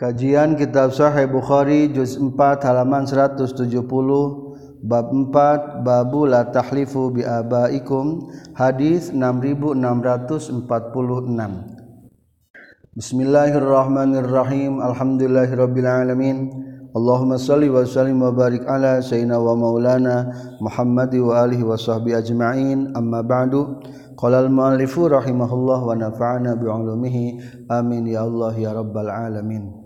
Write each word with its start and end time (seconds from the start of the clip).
Kajian 0.00 0.56
Kitab 0.56 0.96
Sahih 0.96 1.28
Bukhari 1.28 1.92
juz 1.92 2.16
4 2.16 2.32
halaman 2.64 3.04
170 3.04 3.52
bab 4.80 5.12
4 5.12 5.84
babu 5.84 6.24
la 6.24 6.48
tahlifu 6.48 7.12
bi 7.12 7.20
abaikum 7.20 8.32
hadis 8.56 9.12
6646 9.12 10.56
Bismillahirrahmanirrahim 12.96 14.80
Alhamdulillahirabbil 14.80 15.84
alamin. 15.84 16.48
Allahumma 16.96 17.36
salli 17.36 17.68
wa 17.68 17.84
sallim 17.84 18.24
wa 18.24 18.32
barik 18.32 18.64
ala 18.64 19.04
sayyidina 19.04 19.36
wa 19.36 19.52
maulana 19.52 20.32
Muhammad 20.64 21.12
wa 21.20 21.44
alihi 21.44 21.60
wa 21.60 21.76
sahbihi 21.76 22.24
ajma'in. 22.24 22.96
Amma 22.96 23.20
ba'du. 23.20 23.84
Qala 24.16 24.48
al 24.48 24.48
muallifu 24.48 25.12
rahimahullah 25.12 25.80
wa 25.84 25.92
nafa'ana 25.92 26.56
bi 26.56 26.64
ulumihi. 26.64 27.36
Amin 27.68 28.08
ya 28.08 28.24
Allah 28.24 28.56
ya 28.56 28.72
rabbal 28.72 29.12
alamin 29.12 29.79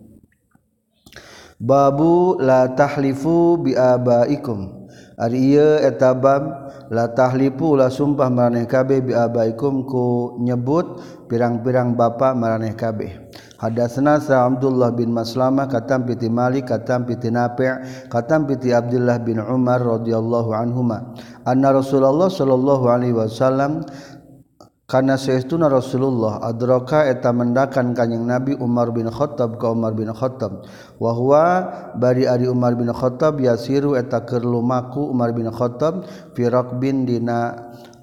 Babu 1.60 2.36
la 2.42 2.74
tahlifu 2.74 3.62
biabaikum 3.62 4.84
Ari 5.14 5.54
ieu 5.54 5.78
eta 5.78 6.10
bab 6.10 6.74
la 6.90 7.06
tahlifu 7.06 7.78
la 7.78 7.86
sumpah 7.86 8.26
maraneh 8.26 8.66
kabeh 8.66 8.98
biabaikum 8.98 9.86
ku 9.86 10.34
nyebut 10.42 10.98
pirang-pirang 11.30 11.94
bapa 11.94 12.34
maraneh 12.34 12.74
kabeh. 12.74 13.30
Hadatsna 13.54 14.18
sa 14.18 14.42
Abdullah 14.42 14.90
bin 14.90 15.14
Maslamah 15.14 15.70
katam 15.70 16.02
piti 16.02 16.26
Malik 16.26 16.66
katam 16.66 17.06
piti 17.06 17.30
Nafi' 17.30 18.10
katam 18.10 18.50
piti 18.50 18.74
Abdullah 18.74 19.22
bin 19.22 19.38
Umar 19.38 19.86
radhiyallahu 19.86 20.50
anhuma 20.50 21.14
anna 21.46 21.70
Rasulullah 21.70 22.28
sallallahu 22.28 22.84
alaihi 22.90 23.14
wasallam 23.14 23.86
karena 24.84 25.16
seestuna 25.16 25.72
Rasulullah 25.72 26.44
adroka 26.44 27.08
eta 27.08 27.32
mendakan 27.32 27.96
kanyang 27.96 28.28
Nabi 28.28 28.52
Umar 28.60 28.92
bin 28.92 29.08
Khattab 29.08 29.56
ka 29.56 29.72
Umar 29.72 29.96
bin 29.96 30.12
Khattab. 30.12 30.68
Wahwa 31.00 31.44
bari 31.96 32.28
ari 32.28 32.44
Umar 32.44 32.76
bin 32.76 32.92
Khattab 32.92 33.40
yasiru 33.40 33.96
eta 33.96 34.20
keur 34.28 34.44
lumaku 34.44 35.08
Umar 35.08 35.32
bin 35.32 35.48
Khattab 35.48 36.04
fi 36.36 36.42
raqbin 36.52 37.08
dina 37.08 37.56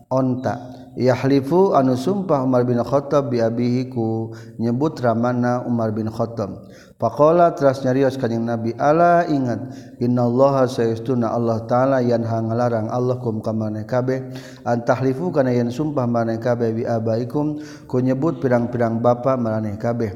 onta. 0.10 0.82
Yahlifu 0.92 1.72
anu 1.72 1.96
sumpah 1.96 2.44
Umar 2.44 2.68
bin 2.68 2.82
Khattab 2.84 3.32
bi 3.32 3.40
abihi 3.40 3.88
ku 3.88 4.36
nyebut 4.60 5.00
ramana 5.00 5.64
Umar 5.64 5.96
bin 5.96 6.12
Khattab. 6.12 6.68
Faqala 7.02 7.58
teras 7.58 7.82
nyarios 7.82 8.14
kanjing 8.22 8.46
Nabi 8.46 8.78
ala 8.78 9.26
ingat 9.26 9.74
innallaha 9.98 10.70
sayastuna 10.70 11.34
Allah 11.34 11.66
taala 11.66 11.98
yang 12.06 12.22
ngalarang 12.22 12.94
Allah 12.94 13.18
kum 13.18 13.42
ka 13.42 13.50
maneh 13.50 13.90
kabeh. 13.90 14.30
An 14.62 14.86
tahlifu 14.86 15.34
kana 15.34 15.50
yen 15.50 15.74
sumpah 15.74 16.06
maneh 16.06 16.38
kabeh 16.38 16.70
bi 16.78 16.84
abaikum 16.86 17.58
ku 17.90 17.98
nyebut 17.98 18.38
pirang-pirang 18.38 19.02
bapa 19.02 19.34
maneh 19.34 19.82
kabeh. 19.82 20.14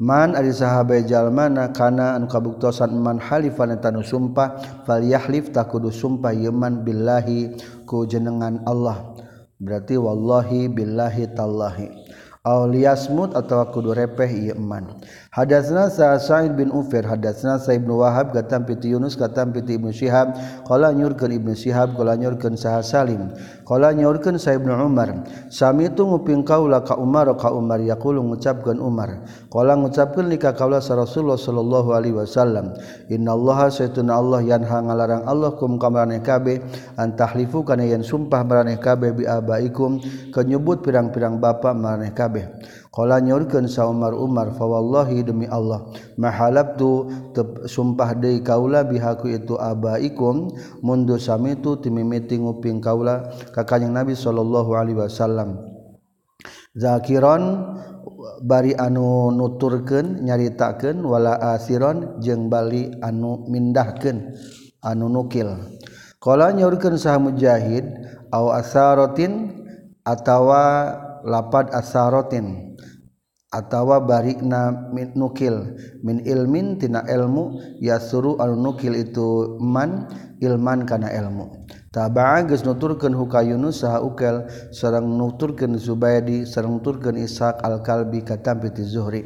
Man 0.00 0.32
ari 0.32 0.56
sahabat 0.56 1.04
jalmana 1.04 1.68
kana 1.68 2.16
anu 2.16 2.24
kabuktosan 2.24 2.96
man 2.96 3.20
halifan 3.20 3.76
eta 3.76 3.92
nu 3.92 4.00
sumpah 4.00 4.56
fal 4.88 5.04
yahlif 5.04 5.52
takudu 5.52 5.92
sumpah 5.92 6.32
yeman 6.32 6.80
billahi 6.80 7.60
ku 7.84 8.08
jenengan 8.08 8.64
Allah. 8.64 9.12
Berarti 9.60 10.00
wallahi 10.00 10.72
billahi 10.72 11.36
tallahi. 11.36 11.92
Auliasmut 12.42 13.38
atau 13.38 13.62
kudu 13.70 13.94
repeh 13.94 14.50
iman 14.50 14.98
Hadatsna 15.32 15.88
Sa'id 15.88 16.60
bin 16.60 16.68
Ufair, 16.68 17.08
hadatsna 17.08 17.56
Sa'id 17.56 17.88
bin 17.88 17.96
Wahab, 17.96 18.36
katam 18.36 18.68
piti 18.68 18.92
Yunus, 18.92 19.16
katam 19.16 19.48
piti 19.48 19.80
Ibnu 19.80 19.88
Syihab, 19.88 20.36
qala 20.68 20.92
nyurkeun 20.92 21.32
Ibnu 21.32 21.56
Syihab, 21.56 21.96
qala 21.96 22.20
nyurkeun 22.20 22.52
Sa'ad 22.52 22.84
Salim, 22.84 23.32
qala 23.64 23.96
nyurkeun 23.96 24.36
Sa'id 24.36 24.60
bin 24.60 24.76
Umar. 24.76 25.24
Sami 25.48 25.88
itu 25.88 26.04
nguping 26.04 26.44
kaula 26.44 26.84
ka 26.84 27.00
Umar 27.00 27.32
ka 27.40 27.48
Umar 27.48 27.80
yaqulu 27.80 28.20
ngucapkeun 28.20 28.76
Umar. 28.76 29.24
Qala 29.48 29.72
ngucapkeun 29.72 30.28
lika 30.28 30.52
kaula 30.52 30.84
sa 30.84 31.00
Rasulullah 31.00 31.40
sallallahu 31.40 31.96
alaihi 31.96 32.12
wasallam, 32.12 32.76
innallaha 33.08 33.72
saytuna 33.72 34.20
Allah 34.20 34.44
yanha 34.44 34.84
ngalarang 34.84 35.24
Allah 35.24 35.56
kum 35.56 35.80
kamaraneh 35.80 36.20
kabeh 36.20 36.60
antahlifu 37.00 37.64
kana 37.64 37.88
yen 37.88 38.04
sumpah 38.04 38.44
maraneh 38.44 38.76
kabeh 38.76 39.16
bi 39.16 39.24
abaikum 39.24 39.96
kenyebut 40.28 40.84
pirang-pirang 40.84 41.40
bapa 41.40 41.72
maraneh 41.72 42.12
kabeh. 42.12 42.52
Kala 42.92 43.24
nyurkeun 43.24 43.72
sa 43.72 43.88
Umar 43.88 44.12
Umar 44.12 44.52
fa 44.52 44.68
wallahi 44.68 45.24
demi 45.24 45.48
Allah 45.48 45.88
mahalabtu 46.20 47.08
sumpah 47.64 48.12
deui 48.12 48.44
kaula 48.44 48.84
bihaku 48.84 49.32
itu 49.32 49.56
abaikum 49.56 50.52
mundu 50.84 51.16
samitu 51.16 51.80
timimiti 51.80 52.36
nguping 52.36 52.84
kaula 52.84 53.32
ka 53.56 53.64
kanjing 53.64 53.96
Nabi 53.96 54.12
sallallahu 54.12 54.76
alaihi 54.76 55.00
wasallam. 55.00 55.56
Zakiron 56.76 57.64
bari 58.44 58.76
anu 58.76 59.32
nuturkeun 59.40 60.28
nyaritakeun 60.28 61.00
wala 61.00 61.40
asiron 61.56 62.20
jeung 62.20 62.52
bali 62.52 62.92
anu 63.00 63.48
mindahkeun 63.48 64.36
anu 64.84 65.08
nukil. 65.08 65.48
Kala 66.20 66.52
nyurkeun 66.52 67.00
sah 67.00 67.16
Mujahid 67.16 67.88
aw 68.28 68.52
asarotin 68.52 69.64
atawa 70.04 70.92
lapad 71.24 71.72
asarotin 71.72 72.71
atawa 73.52 74.00
barikna 74.00 74.90
min 74.90 75.12
nukil. 75.12 75.76
Min 76.00 76.24
ilmin 76.24 76.80
tina 76.80 77.04
ilmu 77.04 77.60
ya 77.78 78.00
suruh 78.00 78.40
anu 78.40 78.56
nukil 78.56 78.96
itu 78.96 79.60
man 79.60 80.08
ilman 80.40 80.88
kana 80.88 81.12
ilmu. 81.12 81.68
Taba'a 81.92 82.48
geus 82.48 82.64
nuturkeun 82.64 83.12
huka 83.12 83.44
Yunus 83.44 83.84
saha 83.84 84.00
ukel 84.00 84.48
sareng 84.72 85.04
nuturkeun 85.04 85.76
Zubaidi 85.76 86.48
sareng 86.48 86.80
nuturkeun 86.80 87.20
Ishaq 87.20 87.60
al-Kalbi 87.60 88.24
katam 88.24 88.64
piti 88.64 88.80
Zuhri. 88.80 89.22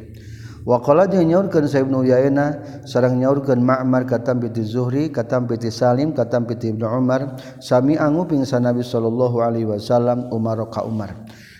Wa 0.66 0.82
qala 0.82 1.06
jeung 1.06 1.30
nyaurkeun 1.30 1.70
Sa 1.70 1.78
Ibnu 1.78 2.02
Uyaina 2.02 2.58
sareng 2.82 3.22
nyaurkeun 3.22 3.62
Ma'mar 3.62 4.02
katam 4.02 4.42
piti 4.42 4.66
Zuhri 4.66 5.14
katam 5.14 5.46
piti 5.46 5.70
Salim 5.70 6.10
katam 6.10 6.42
piti 6.42 6.74
Ibnu 6.74 6.82
Umar 6.90 7.38
sami 7.62 7.94
anguping 7.94 8.42
sa 8.42 8.58
Nabi 8.58 8.82
sallallahu 8.82 9.38
alaihi 9.46 9.70
wasallam 9.70 10.26
Umar 10.34 10.58
ka 10.66 10.82
Umar. 10.82 11.14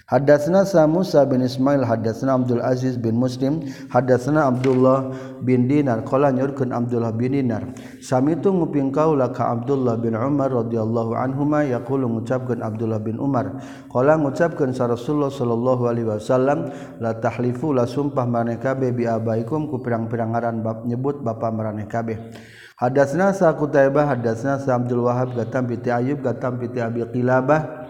Hadatsna 0.07 0.63
Sa 0.63 0.87
Musa 0.87 1.27
bin 1.27 1.43
Ismail 1.43 1.83
hadatsna 1.83 2.39
Abdul 2.39 2.63
Aziz 2.63 2.95
bin 2.95 3.19
Muslim 3.19 3.67
hadatsna 3.91 4.47
Abdullah 4.47 5.11
bin 5.43 5.67
Dinar. 5.67 6.07
Qala 6.07 6.31
nyurkeun 6.31 6.71
Abdullah 6.71 7.11
bin 7.11 7.35
Dinar. 7.35 7.75
Sami 7.99 8.39
tu 8.39 8.55
nguping 8.55 8.95
kaula 8.95 9.35
ka 9.35 9.51
Abdullah 9.51 9.99
bin 9.99 10.15
Umar 10.15 10.55
radhiyallahu 10.55 11.11
anhuma 11.11 11.67
yaqulu 11.67 12.07
ngucapkeun 12.07 12.63
Abdullah 12.63 13.03
bin 13.03 13.19
Umar. 13.19 13.59
Qala 13.91 14.15
ngucapkeun 14.15 14.71
sa 14.79 14.87
Rasulullah 14.87 15.35
sallallahu 15.35 15.91
alaihi 15.91 16.07
wasallam 16.07 16.71
la 17.03 17.19
tahlifu 17.19 17.75
la 17.75 17.83
sumpah 17.83 18.31
maneh 18.31 18.63
kabeh 18.63 18.95
bi 18.95 19.11
abaikum 19.11 19.67
ku 19.67 19.83
pirang-pirang 19.83 20.31
bab 20.63 20.87
nyebut 20.87 21.19
bapa 21.19 21.51
maraneh 21.51 21.91
kabeh. 21.91 22.31
Hadatsna 22.79 23.35
sa 23.35 23.57
Qutaibah 23.59 24.07
hadatsna 24.07 24.63
sa 24.63 24.79
Abdul 24.79 25.03
Wahhab 25.03 25.35
gatam 25.35 25.67
piti 25.67 25.91
Ayub 25.91 26.23
gatam 26.23 26.63
piti 26.63 26.77
Abi 26.77 27.03
Qilabah 27.09 27.86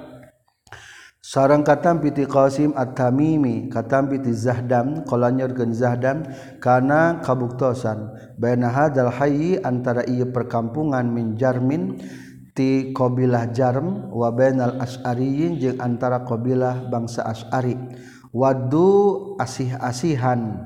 sarang 1.27 1.67
katam 1.67 1.99
piti 1.99 2.23
Qasim 2.23 2.71
at-Tamimi 2.79 3.67
katam 3.67 4.07
piti 4.07 4.31
Zahdam 4.31 5.03
qala 5.03 5.35
nyorkeun 5.35 5.75
Zahdam 5.75 6.23
kana 6.63 7.19
kabuktosan. 7.27 8.15
Baina 8.39 8.71
hadzal 8.71 9.11
hayyi 9.11 9.59
antara 9.59 10.07
ieu 10.07 10.31
perkampungan 10.31 11.03
min 11.11 11.35
Jarmin 11.35 11.99
ti 12.55 12.95
qabilah 12.95 13.51
Jarm 13.51 14.15
wa 14.15 14.31
bainal 14.31 14.79
Asy'ariyin 14.79 15.59
jeung 15.59 15.83
antara 15.83 16.23
qabilah 16.23 16.87
bangsa 16.95 17.27
Asy'ari 17.27 17.75
wadu 18.31 19.35
asih-asihan. 19.43 20.63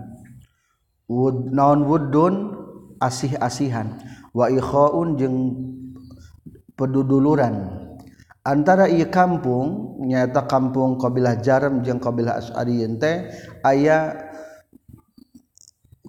Wud 1.08 1.56
naon 1.56 1.88
wudun 1.88 2.34
asih-asihan. 3.00 3.96
Wa 4.36 4.52
ikhaun 4.52 5.16
jeung 5.16 5.36
peduduluran. 6.76 7.88
antara 8.44 8.88
ia 8.88 9.08
kampung 9.08 10.00
nyata 10.04 10.48
kampung 10.48 10.96
kabilah 10.96 11.38
jaram 11.44 11.84
jeung 11.84 12.00
kabilah 12.00 12.40
Asy'ari 12.40 12.84
teh 12.96 13.28
aya 13.60 14.16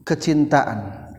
kecintaan 0.07 1.11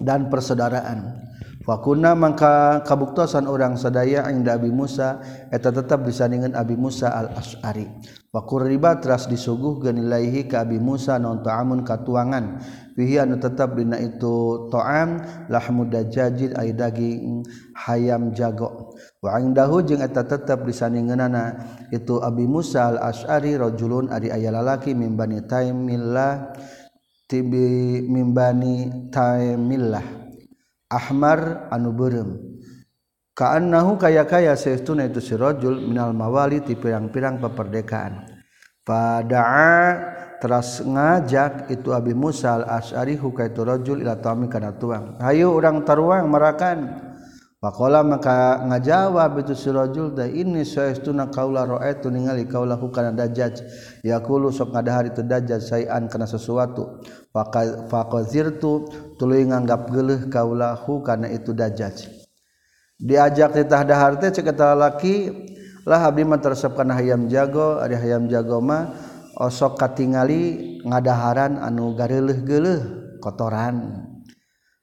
dan 0.00 0.32
persaudaraan 0.32 1.20
Fakuna 1.60 2.16
mangka 2.16 2.80
kabuktosan 2.88 3.44
orang 3.44 3.76
sadaya 3.76 4.24
inda 4.32 4.56
Abi 4.56 4.72
Musa 4.72 5.20
eta 5.52 5.68
tetap 5.68 6.08
disandingan 6.08 6.56
Abi 6.56 6.72
Musa 6.72 7.12
al 7.12 7.36
Ashari. 7.36 7.84
Fakur 8.32 8.64
riba 8.64 8.96
teras 8.96 9.28
disuguh 9.28 9.76
genilaihi 9.76 10.48
ka 10.48 10.64
Abi 10.64 10.80
Musa 10.80 11.20
non 11.20 11.44
ta'amun 11.44 11.84
katuangan. 11.84 12.64
Fihi 12.96 13.20
anu 13.20 13.36
tetap 13.36 13.76
dina 13.76 14.00
itu 14.00 14.66
ta'am 14.72 15.20
lahmu 15.52 15.86
dajajid 15.92 16.56
ay 16.56 16.72
daging 16.72 17.44
hayam 17.76 18.32
jago. 18.32 18.96
Wadahu 19.20 19.84
jeung 19.84 20.00
eta 20.00 20.24
tetap 20.24 20.64
disaningenana 20.64 21.52
itu 21.92 22.24
Abi 22.24 22.48
Musal 22.48 22.96
Asari 22.96 23.52
rojulun 23.52 24.08
Ari 24.08 24.32
aya 24.32 24.48
lalaki 24.48 24.96
mimbani 24.96 25.44
taimillah 25.44 26.56
tibi 27.28 28.00
mimbani 28.08 28.88
taimillah 29.12 30.00
Ahmar 30.88 31.68
anu 31.68 31.92
berem 31.92 32.30
kaannahu 33.36 34.00
kaya 34.00 34.24
kaya 34.24 34.56
sehtuna 34.56 35.04
itu 35.04 35.20
sirajul 35.20 35.84
minal 35.84 36.16
mawali 36.16 36.64
ti 36.64 36.72
pirang-pirang 36.80 37.44
peperdekaan 37.44 38.24
pada 38.88 39.44
teras 40.40 40.80
ngajak 40.80 41.68
itu 41.68 41.92
Abi 41.92 42.16
Musal 42.16 42.64
Asari 42.64 43.20
huka 43.20 43.52
itu 43.52 43.60
rojul 43.60 44.00
ila 44.00 44.16
tami 44.16 44.48
kana 44.48 44.72
tuang. 44.80 45.20
Hayu 45.20 45.52
urang 45.52 45.84
taruang 45.84 46.24
marakan. 46.32 47.09
Pakola 47.60 48.00
maka 48.00 48.64
ngajawab 48.72 49.44
itu 49.44 49.52
sirajul 49.52 50.16
da 50.16 50.24
ini 50.24 50.64
saestuna 50.64 51.28
kaula 51.28 51.68
ra'aitu 51.68 52.08
ningali 52.08 52.48
kaula 52.48 52.80
ku 52.80 52.88
kana 52.88 53.12
dajjaj. 53.12 53.60
Yaqulu 54.00 54.48
sok 54.48 54.72
ngadahar 54.72 55.12
itu 55.12 55.20
dajjaj 55.20 55.60
sayan 55.60 56.08
kana 56.08 56.24
sesuatu. 56.24 57.04
Faqazirtu 57.92 58.88
tuluy 59.20 59.44
nganggap 59.44 59.92
geuleuh 59.92 60.32
kaula 60.32 60.72
hu 60.72 61.04
kana 61.04 61.28
itu 61.28 61.52
dajjaj. 61.52 62.08
Diajak 62.96 63.52
titah 63.52 63.84
dahar 63.84 64.16
teh 64.16 64.32
ceuk 64.32 64.56
laki 64.56 65.28
lah 65.84 66.08
abdi 66.08 66.24
mah 66.24 66.40
teresep 66.40 66.72
kana 66.72 66.96
hayam 66.96 67.28
jago 67.28 67.76
ari 67.76 67.92
hayam 67.92 68.24
jago 68.32 68.64
mah 68.64 68.88
osok 69.36 69.76
katingali 69.76 70.80
ngadaharan 70.88 71.60
anu 71.60 71.92
gareleuh 71.92 72.40
geuleuh 72.40 72.80
kotoran. 73.20 74.08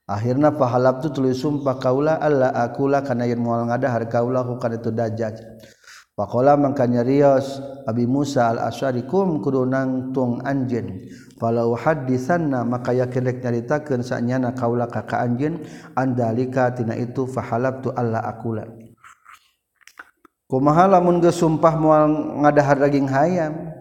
Akhirnya 0.07 0.55
pahalap 0.55 1.03
tu 1.03 1.11
tulis 1.11 1.35
sumpah 1.35 1.75
kaula 1.77 2.15
Allah 2.17 2.55
akulah 2.55 3.03
karena 3.03 3.27
yang 3.27 3.43
mual 3.43 3.67
ngadahar 3.67 4.07
kaula 4.07 4.41
kana 4.57 4.79
itu 4.79 4.89
dajjal 4.89 5.35
Pakola 6.17 6.57
mangkanya 6.57 7.05
rios 7.05 7.61
Abi 7.85 8.09
Musa 8.09 8.49
al 8.49 8.73
Asyari 8.73 9.05
kum 9.05 9.37
kudu 9.37 9.69
nangtung 9.69 10.41
anjen 10.41 11.05
falau 11.37 11.77
hadisanna 11.77 12.65
maka 12.65 12.89
yakin 12.89 13.21
rek 13.21 13.37
nyaritakeun 13.45 14.01
sanyana 14.01 14.57
kaula 14.57 14.89
ka 14.89 15.05
ka 15.05 15.21
anjeun 15.21 15.61
andalika 15.93 16.73
tina 16.73 16.97
itu 16.97 17.29
fahalab 17.29 17.85
tu 17.85 17.93
Allah 17.93 18.25
akula 18.25 18.65
kumaha 20.49 20.89
lamun 20.89 21.21
geus 21.21 21.37
sumpah 21.37 21.77
moal 21.77 22.07
ngadahar 22.41 22.81
daging 22.81 23.05
hayam? 23.11 23.75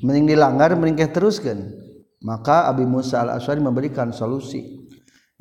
Mending 0.00 0.36
dilanggar 0.36 0.72
mending 0.76 1.00
teruskeun. 1.10 1.84
Maka 2.24 2.72
Abi 2.72 2.88
Musa 2.88 3.20
al 3.20 3.36
Asyari 3.36 3.60
memberikan 3.60 4.08
solusi 4.08 4.83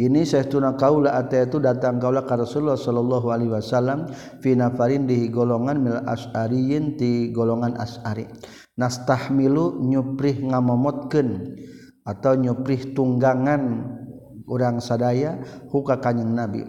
ini 0.02 0.26
saya 0.26 0.50
tuna 0.50 0.74
kaula 0.74 1.14
ata 1.14 1.46
itu 1.46 1.62
datang 1.62 2.02
kaula 2.02 2.26
ka 2.26 2.34
Rasulullah 2.34 2.74
sallallahu 2.74 3.30
alaihi 3.30 3.54
wasallam 3.54 4.10
fi 4.42 4.58
nafarin 4.58 5.06
di 5.06 5.30
golongan 5.30 5.78
mil 5.78 6.02
as'ariyin 6.02 6.98
ti 6.98 7.30
golongan 7.30 7.78
as'ari. 7.78 8.26
Nastahmilu 8.74 9.86
nyuprih 9.86 10.50
ngamomotkeun 10.50 11.30
atau 12.10 12.34
nyuprih 12.34 12.98
tunggangan 12.98 13.86
urang 14.50 14.82
sadaya 14.82 15.38
huka 15.70 16.02
kanjing 16.02 16.34
nabi. 16.34 16.66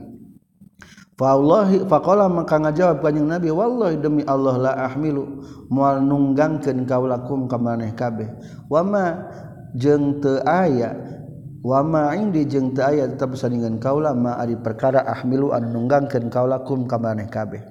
Wallahi 1.14 1.86
faqala 1.86 2.26
maka 2.26 2.58
ngajawab 2.58 2.98
kanjing 2.98 3.30
Nabi 3.30 3.46
wallahi 3.54 4.02
demi 4.02 4.26
Allah 4.26 4.58
la 4.58 4.72
ahmilu 4.82 5.46
moal 5.70 6.02
nunggangkeun 6.02 6.84
kaulakum 6.84 7.46
ka 7.46 7.54
maneh 7.54 7.94
kabeh. 7.94 8.34
Wama 8.66 9.30
jeung 9.78 10.18
teu 10.18 10.42
aya 10.42 11.22
wama 11.64 12.12
indi 12.12 12.44
jeung 12.44 12.76
teu 12.76 12.84
aya 12.84 13.08
tetep 13.08 13.40
sandingan 13.40 13.80
kaula 13.80 14.12
ma 14.12 14.36
ari 14.36 14.60
perkara 14.60 15.00
ahmilu 15.08 15.56
anu 15.56 15.72
nunggangkeun 15.72 16.28
kaulakum 16.28 16.84
ka 16.84 17.00
maneh 17.00 17.24
kabeh. 17.32 17.64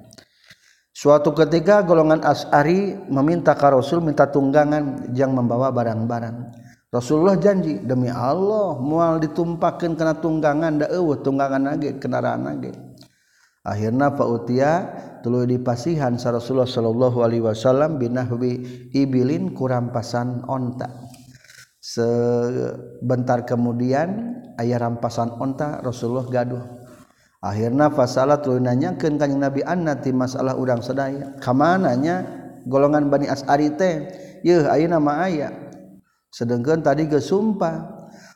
Suatu 0.94 1.30
ketika 1.34 1.82
golongan 1.86 2.22
as'ari 2.22 2.94
meminta 3.06 3.54
ka 3.54 3.70
Rasul 3.70 4.02
minta 4.02 4.30
tunggangan 4.30 5.14
yang 5.14 5.34
membawa 5.34 5.70
barang-barang. 5.70 6.66
Rasulullah 6.90 7.34
janji 7.34 7.82
demi 7.82 8.06
Allah 8.06 8.78
moal 8.78 9.18
ditumpakeun 9.18 9.98
kana 9.98 10.14
tunggangan 10.18 10.82
da 10.82 10.86
eueuh 10.94 11.18
tunggangan 11.18 11.62
nage 11.74 11.98
kendaraan 11.98 12.46
nage. 12.46 12.70
Akhirna 13.66 14.14
fa 14.14 14.22
utia 14.28 14.70
tuluy 15.26 15.50
dipasihan 15.50 16.14
sa 16.14 16.30
Rasulullah 16.30 16.68
sallallahu 16.68 17.26
alaihi 17.26 17.42
wasallam 17.42 17.98
binahwi 17.98 18.62
ibilin 18.94 19.50
kurampasan 19.50 20.46
onta 20.46 21.03
sebentar 21.94 23.46
kemudian 23.46 24.34
ayah 24.58 24.82
rampasan 24.82 25.30
onta 25.38 25.78
Rasulullah 25.78 26.26
gaduh. 26.26 26.64
Akhirnya 27.44 27.92
fasalah 27.92 28.40
turunannya 28.40 28.96
ke 28.96 29.12
kanjeng 29.14 29.36
Nabi 29.36 29.60
Annati 29.60 30.10
masalah 30.16 30.56
urang 30.56 30.80
sedaya 30.80 31.36
kamananya 31.44 32.24
golongan 32.64 33.12
Bani 33.12 33.28
As'ari 33.28 33.68
teh. 33.76 34.08
Yeuh 34.40 34.64
ayeuna 34.68 34.96
mah 34.96 35.28
aya. 35.28 35.52
Sedangkan 36.32 36.80
tadi 36.80 37.06
geus 37.06 37.28
sumpah. 37.28 37.92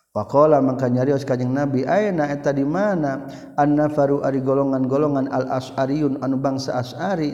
Pakola 0.09 0.61
maka 0.65 0.89
nyarios 0.89 1.25
kanjeng 1.25 1.53
Nabi 1.53 1.89
ayeuna 1.89 2.29
eta 2.29 2.53
di 2.53 2.65
mana? 2.69 3.29
Annafaru 3.57 4.25
ari 4.25 4.45
golongan-golongan 4.45 5.33
al 5.33 5.57
as'ariyun 5.57 6.21
anu 6.21 6.37
bangsa 6.37 6.77
asari. 6.77 7.33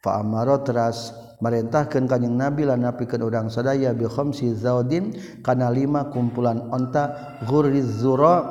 Fa 0.00 0.22
amaro 0.22 0.62
teras 0.62 1.10
merintahkan 1.40 2.04
kanyeng 2.04 2.36
nabi 2.36 2.68
lan 2.68 2.84
napikeun 2.84 3.24
urang 3.24 3.48
sadaya 3.48 3.96
bi 3.96 4.04
khamsi 4.04 4.54
zaudin 4.56 5.16
kana 5.40 5.72
lima 5.72 6.12
kumpulan 6.12 6.68
onta 6.68 7.36
ghurriz 7.48 8.00
zura 8.00 8.44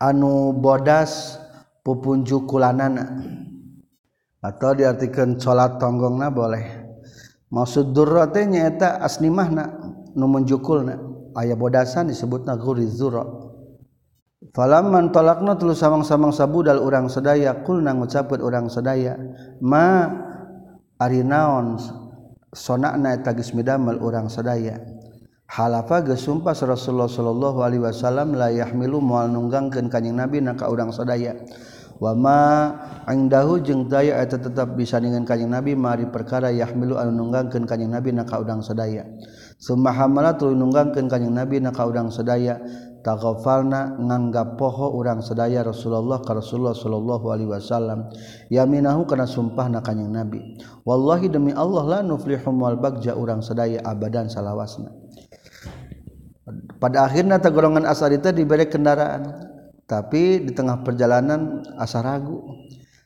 anu 0.00 0.52
bodas 0.52 1.40
pupunjukulanana 1.80 3.04
atau 4.44 4.76
diartikan 4.76 5.40
salat 5.40 5.80
tonggongna 5.80 6.28
boleh. 6.28 6.84
Maksud 7.48 7.96
durra 7.96 8.28
teh 8.28 8.44
nyaeta 8.44 9.00
asli 9.00 9.32
mahna 9.32 9.72
nu 10.12 10.28
menjukulna. 10.28 11.00
Aya 11.34 11.56
bodasan 11.56 12.12
disebutna 12.12 12.54
ghurriz 12.54 12.94
zura 12.94 13.24
Falamman 14.54 15.10
talakna 15.10 15.58
tuluy 15.58 15.74
samang-samang 15.74 16.30
sabudal 16.30 16.78
urang 16.78 17.10
sadaya 17.10 17.64
kulna 17.66 17.90
ngucapkeun 17.90 18.38
urang 18.38 18.70
sadaya 18.70 19.18
ma 19.58 20.06
ari 20.98 21.26
naon 21.26 21.78
sonakna 22.54 23.18
tagis 23.22 23.50
midamel 23.52 23.98
urang 23.98 24.30
sadaya. 24.30 24.78
Halafa 25.44 26.00
geus 26.02 26.24
sumpah 26.24 26.56
Rasulullah 26.56 27.06
sallallahu 27.06 27.58
alaihi 27.62 27.84
wasallam 27.84 28.34
la 28.34 28.48
yahmilu 28.50 28.98
moal 28.98 29.28
nunggangkeun 29.28 29.92
kanjing 29.92 30.16
Nabi 30.16 30.40
na 30.40 30.56
ka 30.56 30.66
urang 30.72 30.90
sadaya. 30.90 31.36
Wama 32.02 32.74
angdahu 33.06 33.62
jeung 33.62 33.86
daya 33.86 34.18
eta 34.18 34.34
tetap 34.34 34.74
bisa 34.74 34.98
dengan 34.98 35.22
kanjing 35.22 35.52
Nabi 35.52 35.78
mari 35.78 36.10
perkara 36.10 36.50
yahmilu 36.50 36.98
anu 36.98 37.14
nunggangkeun 37.22 37.70
kanjing 37.70 37.92
Nabi 37.92 38.10
na 38.16 38.26
ka 38.26 38.40
urang 38.40 38.64
sadaya. 38.64 39.06
Summa 39.60 39.94
hamala 39.94 40.34
tuluy 40.34 40.58
nunggangkeun 40.58 41.06
kanjing 41.06 41.30
Nabi 41.30 41.62
na 41.62 41.70
ka 41.70 41.86
urang 41.86 42.10
sadaya. 42.10 42.58
Falna 43.44 44.00
nganggap 44.00 44.56
poho 44.56 44.96
urang 44.96 45.20
sedaya 45.20 45.60
Rasulullah 45.60 46.24
ka 46.24 46.32
Rasulullah 46.32 46.72
Shallallahu 46.72 47.26
Alaihi 47.28 47.52
Wasallam. 47.52 48.08
Yaminahu 48.48 49.04
karena 49.04 49.28
sumpah 49.28 49.68
nakanyang 49.68 50.24
nabi. 50.24 50.40
Wallhi 50.88 51.28
demi 51.28 51.52
Allah 51.52 51.84
lah 51.84 52.00
nuflihumwalbagja 52.00 53.12
urang 53.12 53.44
sedaya 53.44 53.84
abadan 53.84 54.32
salahwasna 54.32 55.04
pada 56.78 57.08
akhirnya 57.08 57.40
golongan 57.40 57.88
asarita 57.88 58.28
diberi 58.28 58.68
kendaraan 58.68 59.48
tapi 59.88 60.44
di 60.44 60.52
tengah 60.52 60.84
perjalanan 60.84 61.64
asa 61.80 62.04
ragu. 62.04 62.40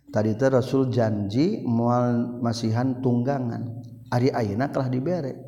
Tadi 0.09 0.35
itu 0.35 0.47
Rasul 0.49 0.89
janji 0.89 1.61
mual 1.63 2.41
masihan 2.41 2.97
tunggangan. 2.99 3.85
Ari 4.09 4.33
Aina 4.33 4.73
telah 4.73 4.89
diberre 4.89 5.48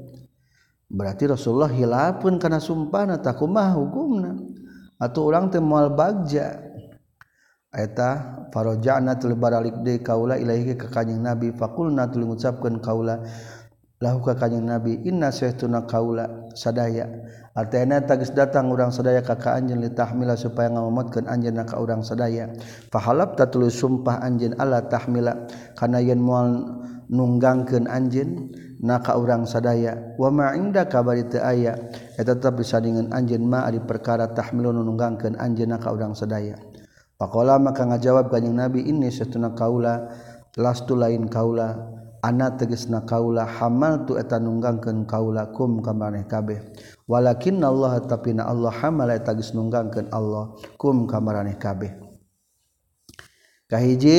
berarti 0.91 1.31
Rasulullah 1.31 1.71
hilapun 1.71 2.43
karena 2.43 2.59
sumpana 2.59 3.23
takumah 3.23 3.73
hukumna? 3.79 4.35
Atau 5.01 5.31
orang 5.31 5.49
temual 5.49 5.89
moal 5.89 5.97
bagja. 5.97 6.61
Eta 7.71 8.43
farojana 8.51 9.15
tuluy 9.15 9.39
baralik 9.39 9.87
de 9.87 10.03
kaula 10.03 10.35
ilahi 10.35 10.75
ka 10.75 10.91
kanjing 10.91 11.23
nabi 11.23 11.55
fakulna 11.55 12.11
tuluy 12.11 12.27
ngucapkeun 12.27 12.83
kaula 12.83 13.23
lahu 14.03 14.19
ka 14.27 14.35
kanjing 14.35 14.67
nabi 14.67 14.99
inna 15.07 15.31
saytuna 15.31 15.87
kaula 15.87 16.51
sadaya. 16.59 17.07
Artinya 17.55 18.03
tagis 18.03 18.35
datang 18.35 18.75
orang 18.75 18.91
sadaya 18.91 19.23
ka 19.23 19.39
ka 19.39 19.55
anjeun 19.55 19.87
litahmila 19.87 20.35
supaya 20.35 20.67
ngamamatkeun 20.75 21.31
anjeunna 21.31 21.63
ka 21.63 21.79
urang 21.79 22.03
sadaya. 22.03 22.51
Fahalab 22.91 23.39
tuluy 23.39 23.71
sumpah 23.71 24.19
anjeun 24.19 24.59
ala 24.59 24.91
tahmila. 24.91 25.47
Kana 25.79 26.03
yen 26.03 26.19
moal 26.19 26.67
nunggangkeun 27.07 27.87
anjeun 27.87 28.51
naka 28.81 29.15
urang 29.17 29.45
sadaya. 29.45 30.17
Wama 30.17 30.57
inda 30.57 30.89
kabar 30.89 31.17
itu 31.21 31.37
aya 31.37 31.77
eh 32.17 32.25
tetap 32.25 32.57
disadingan 32.57 33.13
anjen 33.13 33.45
ma 33.45 33.69
di 33.69 33.79
perkara 33.79 34.33
tahmilun 34.33 34.81
nunggangkeun 34.81 35.37
anjeun 35.37 35.71
naka 35.71 35.93
urang 35.93 36.17
sadaya. 36.17 36.57
Pakola 37.21 37.61
maka 37.61 37.85
ngajawab 37.85 38.33
kanjing 38.33 38.57
Nabi 38.57 38.89
ini 38.89 39.13
setuna 39.13 39.53
kaula 39.53 40.09
lastu 40.57 40.97
lain 40.97 41.29
kaula 41.29 41.77
ana 42.25 42.57
tegesna 42.57 43.05
kaula 43.05 43.45
hamal 43.45 44.09
tu 44.09 44.17
eta 44.17 44.41
nunggangkeun 44.41 45.05
kaula 45.05 45.53
kum 45.53 45.85
ka 45.85 45.93
maneh 45.93 46.25
kabeh. 46.25 46.73
Walakinna 47.05 47.69
Allah 47.69 48.01
tapina 48.09 48.49
Allah 48.49 48.73
hamal 48.73 49.13
eta 49.13 49.37
geus 49.37 49.53
nunggangkeun 49.53 50.09
Allah 50.09 50.57
kum 50.81 51.05
ka 51.05 51.21
maneh 51.21 51.61
kabeh. 51.61 51.93
Kahiji 53.69 54.19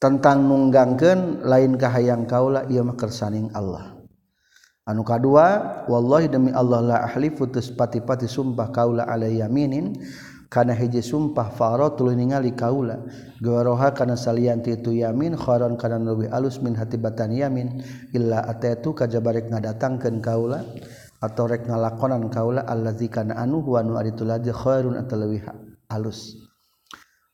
tentang 0.00 0.48
nunggangken 0.48 1.44
lainkah 1.44 1.92
hayang 1.92 2.24
kaula 2.24 2.64
ia 2.72 2.80
makersaning 2.80 3.52
Allah. 3.52 4.00
Anu 4.88 5.04
kedua 5.04 5.86
wallhi 5.86 6.26
demi 6.26 6.50
Allah 6.56 6.80
la 6.80 6.96
ahli 7.04 7.30
putus 7.30 7.68
pati-pati 7.68 8.24
sumpah 8.24 8.72
kaula 8.72 9.04
ala 9.04 9.28
yaminin 9.28 9.92
karena 10.50 10.74
hiji 10.74 11.04
sumpah 11.04 11.52
faro 11.52 11.94
tulu 11.94 12.16
ningali 12.16 12.56
kaula 12.56 13.06
gawaroha 13.38 13.94
karena 13.94 14.18
salianti 14.18 14.80
itu 14.80 14.98
yamin 14.98 15.38
khoron 15.38 15.78
karena 15.78 16.02
lebih 16.02 16.32
alus 16.32 16.58
min 16.58 16.74
hati 16.74 16.98
batan 16.98 17.30
yamin 17.30 17.84
illa 18.16 18.42
atetu 18.48 18.96
kajabarek 18.96 19.52
ngadatangkeun 19.52 20.18
kaula 20.18 20.64
atau 21.20 21.44
rek 21.44 21.68
ngalakonan 21.68 22.32
kaula 22.32 22.64
allazi 22.64 23.12
kana 23.12 23.36
anu 23.36 23.60
wa 23.62 23.84
anu 23.84 24.00
ari 24.00 24.16
tulaja 24.16 24.50
khairun 24.50 24.96
atau 24.96 25.20
lebih 25.20 25.44
alus. 25.92 26.40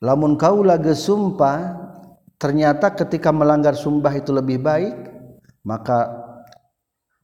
Lamun 0.02 0.37
kaula 0.37 0.76
geus 0.76 1.08
sumpah 1.08 1.86
ternyata 2.37 2.93
ketika 2.93 3.33
melanggar 3.33 3.76
sumpah 3.76 4.12
itu 4.16 4.33
lebih 4.33 4.61
baik 4.61 4.95
maka 5.66 6.26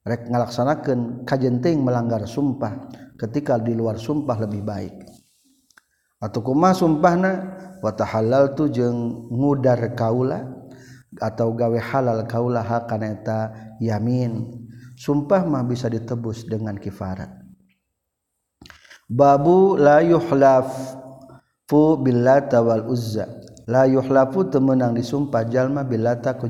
rek 0.03 0.27
ngalaksanakan 0.27 1.23
kajjenting 1.23 1.79
melanggar 1.81 2.27
sumpah. 2.27 2.91
Ketika 3.15 3.55
di 3.63 3.79
luar 3.79 4.03
sumpah 4.03 4.35
lebih 4.43 4.67
baik. 4.67 4.95
Atau 6.19 6.43
kuma 6.43 6.75
sumpah 6.75 7.15
na 7.15 7.33
wat 7.79 8.03
halal 8.03 8.51
tuh 8.59 8.67
jeng 8.67 9.31
mudar 9.31 9.79
kaula 9.95 10.43
atau 11.23 11.55
gawe 11.55 11.79
halal 11.79 12.27
kaula 12.27 12.67
hakaneta 12.67 13.55
yamin. 13.79 14.51
Sumpah 14.99 15.47
mah 15.47 15.63
bisa 15.63 15.87
ditebus 15.87 16.51
dengan 16.51 16.75
kifarat. 16.79 17.31
Babu 19.07 19.79
la 19.79 20.03
yuhlaf 20.03 20.99
fu 21.71 21.95
billata 21.99 22.59
wal 22.59 22.91
uzza 22.91 23.42
la 23.69 23.87
yuhlapu 23.87 24.49
temenang 24.51 24.97
disumpah 24.97 25.47
jalma 25.47 25.87
bilata 25.87 26.35
ku 26.35 26.49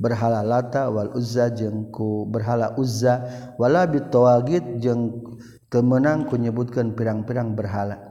berhala 0.00 0.42
lata 0.42 0.90
wal 0.90 1.12
uzza 1.14 1.52
jengku 1.52 2.26
berhala 2.26 2.74
uzza 2.74 3.22
wala 3.60 3.86
bitawagit 3.86 4.82
jeng 4.82 5.22
temenang 5.68 6.24
kunyebutkeun 6.24 6.96
pirang-pirang 6.96 7.52
berhala. 7.52 8.07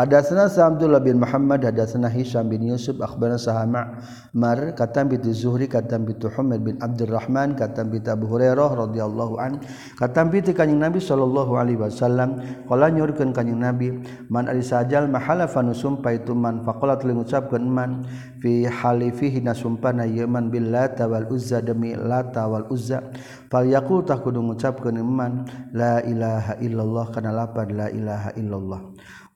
Hadatsana 0.00 0.48
Abdullah 0.48 1.04
bin 1.04 1.20
Muhammad 1.20 1.60
hadatsana 1.60 2.08
Hisham 2.08 2.48
bin 2.48 2.64
Yusuf 2.64 2.96
akhbarana 3.04 3.36
Sahama 3.36 4.00
Mar 4.32 4.72
katam 4.72 5.12
bi 5.12 5.20
Zuhri 5.28 5.68
katam 5.68 6.08
bi 6.08 6.16
Muhammad 6.16 6.64
bin 6.64 6.80
Abdurrahman 6.80 7.52
katam 7.52 7.92
bi 7.92 8.00
Abu 8.08 8.24
Hurairah 8.24 8.80
radhiyallahu 8.80 9.36
an 9.36 9.60
katam 10.00 10.32
bi 10.32 10.40
kanjing 10.40 10.80
Nabi 10.80 11.04
sallallahu 11.04 11.52
alaihi 11.52 11.76
wasallam 11.76 12.40
qala 12.64 12.88
nyurkeun 12.88 13.36
kanjing 13.36 13.60
Nabi 13.60 14.00
man 14.32 14.48
ari 14.48 14.64
sajal 14.64 15.04
mahalafan 15.04 15.68
sumpah 15.76 16.16
itu 16.16 16.32
man 16.32 16.64
faqala 16.64 16.96
tuluy 16.96 17.20
ngucapkeun 17.20 17.68
man 17.68 18.08
fi 18.40 18.64
halifihi 18.72 19.44
nasumpana 19.44 20.08
yaman 20.08 20.48
billata 20.48 21.12
wal 21.12 21.28
uzza 21.28 21.60
demi 21.60 21.92
lata 21.92 22.48
wal 22.48 22.64
uzza 22.72 23.04
fal 23.52 23.68
yaqul 23.68 24.00
tah 24.08 24.16
kudu 24.16 24.40
ngucapkeun 24.40 24.96
man 25.04 25.44
la 25.76 26.00
ilaha 26.08 26.56
illallah 26.56 27.04
kana 27.12 27.36
lapad 27.36 27.68
la 27.68 27.92
ilaha 27.92 28.32
illallah. 28.40 28.80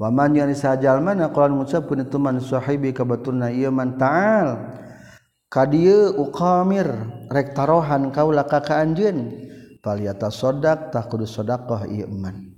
waman 0.01 0.35
yang 0.35 0.51
sajal 0.55 0.99
mana 0.99 1.31
kalau 1.31 1.59
mengucap 1.61 1.87
pun 1.87 2.03
itu 2.03 2.19
man 2.19 2.43
sahibi 2.43 2.91
kabatulna 2.91 3.51
iya 3.51 3.71
man 3.71 3.95
ta'al. 3.99 4.81
Kadieu 5.47 6.19
uqamir 6.19 6.91
rek 7.31 7.55
tarohan 7.55 8.11
kaula 8.11 8.43
ka 8.43 8.59
anjeun. 8.75 9.47
Faliyata 9.85 10.33
sodak 10.33 10.91
tak 10.91 11.13
kudu 11.13 11.29
sodakoh 11.29 11.85
ieu 11.87 12.09
man. 12.09 12.57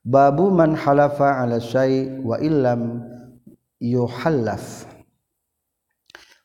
Babu 0.00 0.48
man 0.48 0.78
halafa 0.78 1.42
ala 1.42 1.58
syai 1.58 2.22
wa 2.22 2.38
illam 2.38 3.02
yuhallaf. 3.82 4.86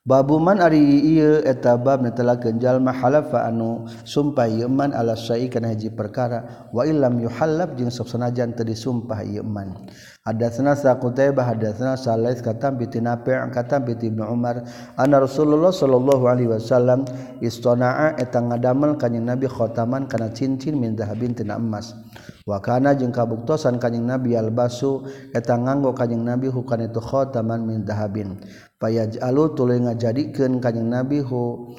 Babu 0.07 0.41
man 0.41 0.57
ari 0.57 0.81
ieu 1.05 1.45
eta 1.45 1.77
bab 1.77 2.01
netelakeun 2.01 2.57
jalma 2.57 2.91
halafa 2.97 3.45
anu 3.45 3.85
sumpah 4.03 4.49
ieu 4.49 4.65
man 4.67 4.89
ala 4.91 5.13
syai 5.13 5.53
kana 5.53 5.71
hiji 5.71 5.93
perkara. 5.93 6.67
Wa 6.73 6.83
illam 6.83 7.21
yuhallaf 7.21 7.77
jeung 7.77 7.93
sok 7.93 8.09
sanajan 8.09 8.57
teu 8.57 8.65
disumpah 8.65 9.21
ieu 9.21 9.45
man. 9.45 9.87
Hadatsna 10.27 10.75
Saqutaibah 10.75 11.55
hadatsna 11.55 11.95
Salais 11.95 12.43
katam 12.43 12.75
bi 12.75 12.83
Tinafi' 12.83 13.47
katam 13.55 13.87
bi 13.87 13.95
Ibnu 13.95 14.27
Umar 14.27 14.59
anna 14.99 15.23
Rasulullah 15.23 15.71
sallallahu 15.71 16.27
alaihi 16.27 16.51
wasallam 16.51 17.07
istana'a 17.39 18.19
eta 18.19 18.43
ngadamel 18.43 18.99
kanjing 18.99 19.23
Nabi 19.23 19.47
khotaman 19.47 20.11
kana 20.11 20.27
cincin 20.35 20.75
min 20.75 20.99
dahabin 20.99 21.31
tina 21.31 21.55
emas. 21.55 21.95
Wa 22.43 22.59
kana 22.59 22.91
jeung 22.99 23.15
kabuktosan 23.15 23.79
kanjing 23.79 24.03
Nabi 24.03 24.35
albasu 24.35 25.07
eta 25.31 25.55
nganggo 25.55 25.95
kanjing 25.95 26.27
Nabi 26.27 26.51
hukana 26.51 26.91
itu 26.91 26.99
khotaman 26.99 27.63
min 27.63 27.87
dahabin. 27.87 28.43
Payaj'alu 28.83 29.55
tuluy 29.55 29.79
ngajadikeun 29.79 30.59
kanjing 30.59 30.91
Nabi 30.91 31.23
hu 31.23 31.71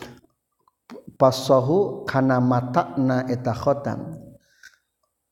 pasahu 1.21 2.09
kana 2.09 2.40
matana 2.40 3.28
eta 3.28 3.52
khotam. 3.52 4.25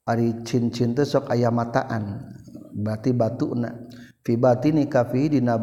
Ari 0.04 0.44
cincin 0.44 0.92
teh 0.92 1.08
sok 1.08 1.32
aya 1.32 1.48
mataan. 1.48 2.36
berarti 2.76 3.16
batu 3.16 3.56
na. 3.56 3.72
Fibati 4.20 4.74
ni 4.74 4.84
kafi 4.90 5.38
dina 5.38 5.56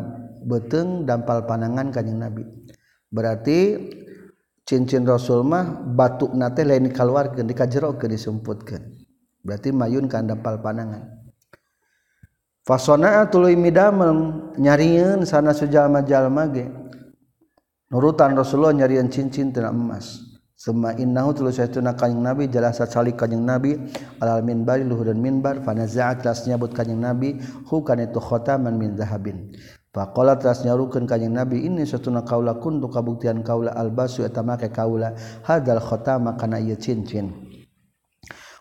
beteng 0.43 1.05
dampal 1.05 1.45
panangan 1.45 1.93
kanyang 1.93 2.25
nabi. 2.25 2.43
Berarti 3.13 3.77
cincin 4.63 5.03
rasul 5.05 5.43
mah 5.43 5.83
batuk 5.83 6.31
nate 6.33 6.63
lain 6.63 6.87
dikeluarkan 6.87 7.43
dikajerokeun 7.45 8.15
disumputkan 8.15 8.81
berarti 9.43 9.75
mayun 9.75 10.07
kan 10.07 10.23
dampal 10.23 10.55
panangan 10.63 11.23
fasonaa 12.63 13.27
tuluy 13.27 13.59
midamel 13.59 14.51
nyarieun 14.55 15.27
sana 15.27 15.51
sujal 15.51 15.91
majal 15.91 16.31
ge. 16.55 16.71
Nurutan 17.93 18.33
Rasulullah 18.33 18.73
nyarieun 18.73 19.05
cincin 19.05 19.53
tina 19.53 19.69
emas. 19.69 20.32
Suma 20.63 20.95
innahu 20.95 21.35
tulus 21.35 21.59
saytuna 21.59 21.91
kanjing 21.91 22.23
Nabi 22.23 22.47
jalasa 22.47 22.87
salik 22.87 23.19
kanjing 23.19 23.43
Nabi 23.43 23.75
alal 24.23 24.47
minbar 24.47 24.79
luhur 24.79 25.11
dan 25.11 25.19
minbar 25.19 25.59
fanaza'at 25.59 26.23
las 26.23 26.47
nyabut 26.47 26.71
kanjing 26.71 27.03
Nabi 27.03 27.35
hu 27.67 27.83
kana 27.83 28.07
itu 28.07 28.23
khotaman 28.23 28.79
min 28.79 28.95
zahabin. 28.95 29.51
Faqala 29.91 30.39
telas 30.39 30.63
nyarukeun 30.63 31.03
kanjing 31.03 31.35
Nabi 31.35 31.67
ini 31.67 31.83
satuna 31.83 32.23
kaula 32.23 32.63
kun 32.63 32.79
tu 32.79 32.87
kabuktian 32.87 33.43
kaula 33.43 33.75
albasu 33.75 34.23
eta 34.23 34.39
make 34.39 34.71
kaula 34.71 35.11
hadal 35.43 35.83
khatama 35.83 36.39
kana 36.39 36.63
ieu 36.63 36.79
cincin. 36.79 37.27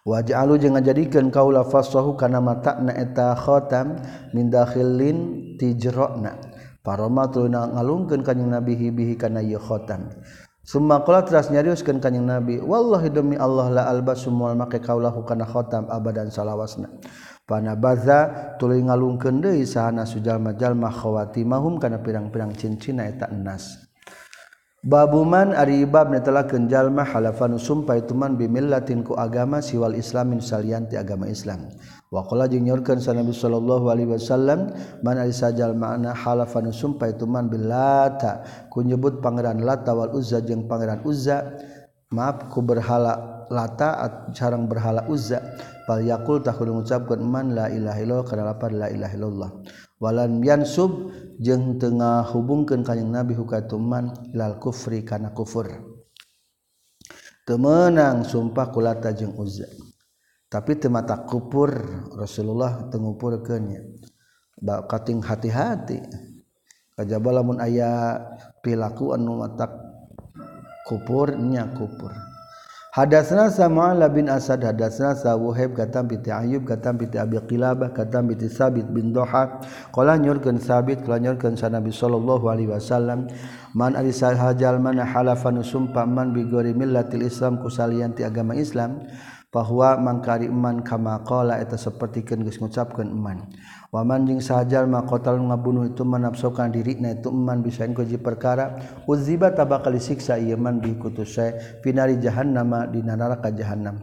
Wa 0.02 0.26
ja'alu 0.26 0.58
jeung 0.58 0.74
ngajadikeun 0.74 1.30
kaula 1.30 1.62
fasahu 1.62 2.18
kana 2.18 2.42
matana 2.42 2.98
eta 2.98 3.38
khatam 3.38 4.02
min 4.34 4.50
dakhilin 4.50 5.54
tijrona. 5.54 6.34
Paroma 6.82 7.30
tuluna 7.30 7.78
ngalungkeun 7.78 8.26
kanjing 8.26 8.50
Nabi 8.50 8.74
hibihi 8.74 9.14
kana 9.14 9.38
ieu. 9.38 9.62
Sumakola 10.62 11.26
teras 11.26 11.50
nyariuskan 11.50 11.98
Kanjeng 11.98 12.22
nabi 12.22 12.62
Wallahi 12.62 13.10
demi 13.10 13.34
Allah 13.34 13.66
la 13.66 13.82
alba 13.90 14.14
semua 14.14 14.54
make 14.54 14.78
kaulahu 14.78 15.26
kana 15.26 15.42
khotam 15.42 15.90
abadan 15.90 16.30
salawasna. 16.30 16.86
Pana 17.42 17.74
baza 17.74 18.54
tuluy 18.62 18.78
ngalungkeun 18.78 19.42
deui 19.42 19.66
sahana 19.66 20.06
sujalma 20.06 20.54
jalma 20.54 20.86
khawatimahum 20.94 21.82
kana 21.82 21.98
pirang-pirang 21.98 22.54
cincinna 22.54 23.10
eta 23.10 23.26
enas. 23.34 23.90
Babuman 24.86 25.50
ari 25.50 25.82
bab 25.82 26.14
netelakeun 26.14 26.70
jalma 26.70 27.02
halafan 27.02 27.58
sumpah 27.58 27.98
itu 27.98 28.14
man 28.14 28.38
bimillatin 28.38 29.02
ku 29.02 29.18
agama 29.18 29.58
siwal 29.58 29.98
islamin 29.98 30.38
salianti 30.38 30.94
agama 30.94 31.26
Islam. 31.26 31.70
Wakola 32.12 32.44
jeung 32.44 32.68
nyorkan 32.68 33.00
sa 33.00 33.16
Nabi 33.16 33.32
Shallallahu 33.32 33.88
Alaihi 33.88 34.12
Wasallam 34.12 34.68
mana 35.00 35.24
sajal 35.32 35.72
makna 35.72 36.12
halafan 36.12 36.68
sumpah 36.68 37.08
itu 37.08 37.24
man 37.24 37.48
bilata 37.48 38.44
ku 38.68 38.84
nyebut 38.84 39.24
pangeran 39.24 39.64
lata 39.64 39.96
wal 39.96 40.12
uzza 40.12 40.44
jeung 40.44 40.68
pangeran 40.68 41.00
uzza. 41.08 41.56
Maaf 42.12 42.52
ku 42.52 42.60
berhala 42.60 43.48
lata 43.48 44.28
sareng 44.36 44.68
berhala 44.68 45.08
uzza. 45.08 45.40
Fal 45.88 46.04
yaqul 46.04 46.44
tah 46.44 46.52
kudu 46.52 46.76
ngucapkeun 46.76 47.24
man 47.24 47.56
la 47.56 47.72
ilaha 47.72 47.98
illallah 48.04 48.28
kana 48.28 48.44
lapar 48.44 48.76
la 48.76 48.92
ilaha 48.92 49.14
illallah. 49.16 49.50
Walan 49.96 50.44
yansub 50.44 51.08
jeung 51.40 51.80
teu 51.80 51.96
ngahubungkeun 51.96 52.84
ka 52.84 52.92
Nabi 52.92 53.32
hukatuman 53.32 54.36
lal 54.36 54.60
kufri 54.60 55.00
kana 55.00 55.32
kufur. 55.32 55.64
Temenang 57.48 58.28
sumpah 58.28 58.68
kulata 58.68 59.16
jeung 59.16 59.32
uzza. 59.40 59.64
tapi 60.52 60.76
temata 60.76 61.24
kupur 61.24 61.72
Rasulullah 62.12 62.92
tengupurkannya 62.92 64.04
kating 64.84 65.24
hati-hati. 65.24 65.98
Kajaba 66.92 67.40
lamun 67.40 67.56
aya 67.56 68.20
pilaku 68.60 69.16
anu 69.16 69.40
matak 69.40 69.72
kupurnya 70.84 71.72
kupur. 71.72 72.12
Hadasna 72.92 73.48
sama 73.48 73.96
Ala 73.96 74.12
bin 74.12 74.28
Asad 74.28 74.60
hadasna 74.60 75.16
sa 75.16 75.32
Wuhaib 75.32 75.72
katam 75.72 76.12
piti 76.12 76.28
Ayub 76.28 76.68
katam 76.68 77.00
piti 77.00 77.16
Abi 77.16 77.40
Qilabah 77.40 77.96
katam 77.96 78.28
piti 78.28 78.52
Sabit 78.52 78.84
bin 78.92 79.16
Doha 79.16 79.64
qala 79.88 80.20
nyurkeun 80.20 80.60
Sabit 80.60 81.00
qala 81.00 81.16
nyurkeun 81.16 81.56
sa 81.56 81.72
Nabi 81.72 81.88
sallallahu 81.88 82.52
alaihi 82.52 82.68
wasallam 82.68 83.32
man 83.72 83.96
ari 83.96 84.12
sahajal 84.12 84.76
man 84.76 85.00
halafa 85.00 85.48
sumpah 85.64 86.04
man 86.04 86.36
bi 86.36 86.44
gori 86.44 86.76
millatil 86.76 87.24
Islam 87.24 87.64
kusalianti 87.64 88.28
agama 88.28 88.52
Islam 88.60 89.00
bahwa 89.52 90.00
mangkari 90.00 90.48
iman 90.48 90.80
kama 90.80 91.20
qala 91.28 91.60
itu 91.60 91.76
sapertikeun 91.76 92.40
geus 92.40 92.56
ngucapkeun 92.56 93.12
iman 93.12 93.52
waman 93.92 94.24
jing 94.24 94.40
sajal 94.40 94.88
makotal 94.88 95.36
ngabunuh 95.36 95.92
itu 95.92 96.00
menafsukan 96.02 96.72
diri 96.72 96.96
na 96.96 97.12
itu 97.12 97.28
iman 97.28 97.60
bisa 97.60 97.84
engkoji 97.84 98.16
perkara. 98.16 98.80
Uziba 99.04 99.52
tabakal 99.52 99.92
siksa 100.00 100.40
iman 100.40 100.80
bi 100.80 100.96
saya 101.28 101.60
finari 101.84 102.16
jahannama 102.16 102.88
di 102.88 103.04
neraka 103.04 103.52
jahannam. 103.52 104.00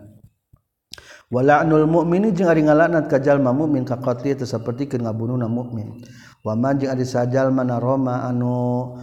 Walaanul 1.29 1.85
mukmini 1.85 2.33
jeung 2.33 2.49
ari 2.49 2.65
ngalaknat 2.65 3.05
ka 3.05 3.21
jalma 3.21 3.53
mukmin 3.53 3.85
ka 3.85 4.01
qatli 4.01 4.33
teu 4.33 4.49
sapertikeun 4.49 5.05
ngabunuhna 5.05 5.45
mukmin 5.45 6.01
wa 6.41 6.53
man 6.57 6.81
jeung 6.81 6.89
ari 6.89 7.05
sajalma 7.05 7.61
na 7.61 7.77
roma 7.77 8.25
anu 8.25 8.97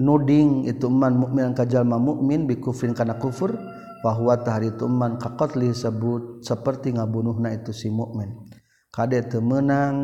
nuding 0.00 0.64
itu 0.64 0.88
man 0.88 1.20
mukmin 1.20 1.52
ka 1.52 1.68
jalma 1.68 2.00
mukmin 2.00 2.48
bi 2.48 2.56
kufrin 2.56 2.96
kana 2.96 3.20
kufur 3.20 3.60
bahwa 4.04 4.38
tahari 4.38 4.74
tuman 4.78 5.18
kakotli 5.18 5.74
sebut 5.74 6.44
seperti 6.46 6.94
ngabunuhna 6.94 7.54
itu 7.54 7.74
si 7.74 7.90
mukmin. 7.90 8.48
Kadek 8.88 9.30
temenang 9.30 9.94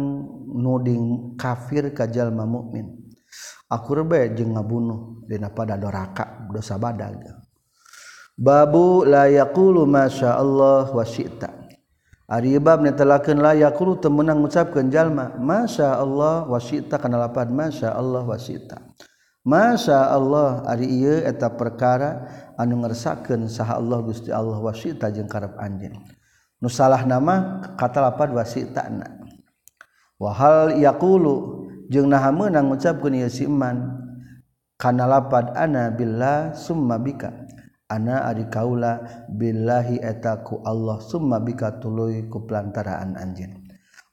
nuding 0.54 1.34
kafir 1.40 1.90
kajal 1.94 2.30
ma 2.30 2.44
mukmin. 2.46 2.90
Aku 3.70 3.98
rebe 3.98 4.30
jeung 4.36 4.54
ngabunuh 4.54 5.26
dina 5.26 5.50
pada 5.50 5.74
doraka 5.74 6.46
dosa 6.52 6.78
badag 6.78 7.44
babu 8.34 9.06
la 9.06 9.30
yaqulu 9.30 9.86
masya 9.86 10.34
Allah 10.34 10.90
wa 10.90 11.04
syi'ta. 11.06 11.62
Ari 12.24 12.56
bab 12.56 12.80
netelakeun 12.80 13.38
la 13.38 13.52
yaqulu 13.52 14.00
temenang 14.00 14.40
ngucapkeun 14.42 14.88
jalma 14.90 15.36
masya 15.38 16.00
Allah 16.00 16.48
wa 16.48 16.58
syi'ta 16.58 16.98
kana 16.98 17.20
lapan 17.20 17.52
masya 17.52 17.94
Allah 17.94 18.24
wa 18.26 18.34
syi'ta. 18.34 18.80
Masya 19.44 20.08
Allah 20.08 20.64
ari 20.64 20.88
ieu 20.88 21.20
eta 21.20 21.52
perkara 21.52 22.43
anu 22.60 22.84
ngersakeun 22.84 23.50
saha 23.50 23.80
Allah 23.80 23.98
Gusti 24.04 24.30
Allah 24.30 24.60
wasita 24.60 25.10
jeung 25.10 25.26
karep 25.30 25.56
anjeun. 25.58 25.96
Nu 26.62 26.68
salah 26.70 27.02
nama 27.02 27.60
kata 27.74 28.00
lapan 28.00 28.32
wa 28.36 28.44
wahal 30.20 30.76
yaqulu 30.78 31.66
jeung 31.90 32.08
naha 32.08 32.30
meunang 32.30 32.70
ngucapkeun 32.70 33.18
ieu 33.18 33.28
si 33.32 33.44
iman 33.44 33.98
kana 34.78 35.04
lapan 35.08 35.50
ana 35.56 35.90
billah 35.90 36.52
summa 36.54 37.00
bika. 37.00 37.32
Ana 37.84 38.24
ari 38.24 38.48
kaula 38.48 39.26
billahi 39.28 40.00
eta 40.00 40.40
ku 40.40 40.64
Allah 40.64 41.04
summa 41.04 41.36
bika 41.40 41.80
tuluy 41.80 42.26
ku 42.32 42.48
pelantaraan 42.48 43.12
anjeun. 43.16 43.63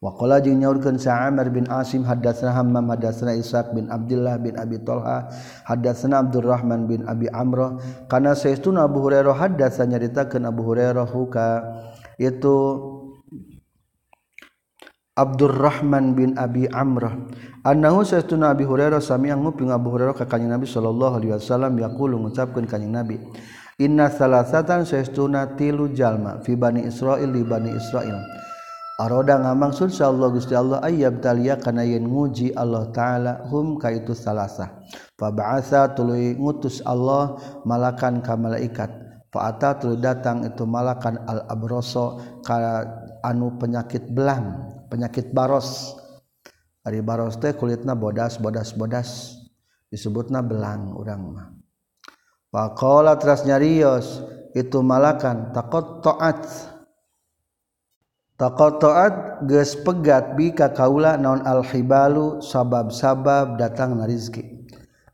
Wa 0.01 0.17
qala 0.17 0.41
jeung 0.41 0.57
nyaurkeun 0.57 0.97
Sa'amir 0.97 1.53
bin 1.53 1.69
Asim 1.69 2.01
hadatsana 2.01 2.57
Hammam 2.57 2.89
hadatsana 2.89 3.37
Ishaq 3.37 3.77
bin 3.77 3.85
Abdullah 3.85 4.41
bin 4.41 4.57
Abi 4.57 4.81
Talha 4.81 5.29
hadatsana 5.69 6.25
Abdurrahman 6.25 6.89
bin 6.89 7.05
Abi 7.05 7.29
Amrah. 7.29 7.77
Kana 8.09 8.33
saestuna 8.33 8.89
Abu 8.89 9.05
Hurairah 9.05 9.37
hadatsa 9.37 9.85
nyaritakeun 9.85 10.49
Abu 10.49 10.65
Hurairah 10.65 11.05
ka 11.29 11.47
itu 12.17 12.57
Abdurrahman 15.13 16.17
bin 16.17 16.33
Abi 16.33 16.65
Amrah. 16.65 17.13
Annahu 17.61 18.01
saestuna 18.01 18.57
Abi 18.57 18.65
Hurairah 18.65 19.05
sami 19.05 19.29
nguping 19.29 19.69
Abu 19.69 19.93
Hurairah 19.93 20.17
ka 20.17 20.25
Nabi 20.25 20.65
sallallahu 20.65 21.21
alaihi 21.21 21.37
wasallam 21.37 21.77
yaqulu 21.77 22.17
ngucapkeun 22.25 22.65
kanjeng 22.65 22.89
Nabi. 22.89 23.21
Inna 23.77 24.09
salasatan 24.09 24.81
saestuna 24.81 25.53
tilu 25.53 25.93
jalma 25.93 26.41
fi 26.41 26.57
bani 26.57 26.89
Israil 26.89 27.29
di 27.29 27.45
bani 27.45 27.69
Israil. 27.77 28.17
Aroda 29.01 29.41
ngamangsud 29.41 29.89
sa 29.89 30.13
Allah 30.13 30.29
Gusti 30.29 30.53
Allah 30.53 30.77
ayyab 30.85 31.25
talia 31.25 31.57
kana 31.57 31.81
yen 31.81 32.05
nguji 32.05 32.53
Allah 32.53 32.85
taala 32.93 33.41
hum 33.49 33.81
ka 33.81 33.89
itu 33.89 34.13
salasa. 34.13 34.85
Fa 35.17 35.33
ba'atsa 35.33 35.97
tuluy 35.97 36.37
ngutus 36.37 36.85
Allah 36.85 37.33
malakan 37.65 38.21
ka 38.21 38.37
malaikat. 38.37 38.93
Fa 39.33 39.49
ata 39.49 39.81
tuluy 39.81 39.97
datang 39.97 40.45
itu 40.45 40.69
malakan 40.69 41.17
al 41.25 41.49
abroso 41.49 42.21
ka 42.45 42.85
anu 43.25 43.57
penyakit 43.57 44.05
belang, 44.13 44.69
penyakit 44.93 45.33
baros. 45.33 45.97
Ari 46.85 47.01
baros 47.01 47.41
teh 47.41 47.57
kulitna 47.57 47.97
bodas 47.97 48.37
bodas 48.37 48.69
bodas 48.77 49.33
disebutna 49.89 50.45
belang 50.45 50.93
urang 50.93 51.25
mah. 51.25 51.49
Fa 52.53 52.77
qala 52.77 53.17
teras 53.17 53.49
nyarios 53.49 54.21
itu 54.53 54.77
malakan 54.85 55.49
taqatta'at 55.57 56.70
toat 58.49 59.45
ges 59.45 59.77
pegat 59.85 60.33
bika 60.33 60.73
kaula 60.73 61.13
naon 61.13 61.45
alhibalu 61.45 62.41
sabab-sabab 62.41 63.61
datang 63.61 64.01
na 64.01 64.09
rizki. 64.09 64.65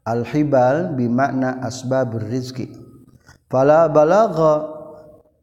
Alhibal 0.07 0.96
bimakna 0.96 1.60
asbab 1.60 2.15
rizki. 2.31 2.72
Fala 3.51 3.91
balagha 3.91 4.72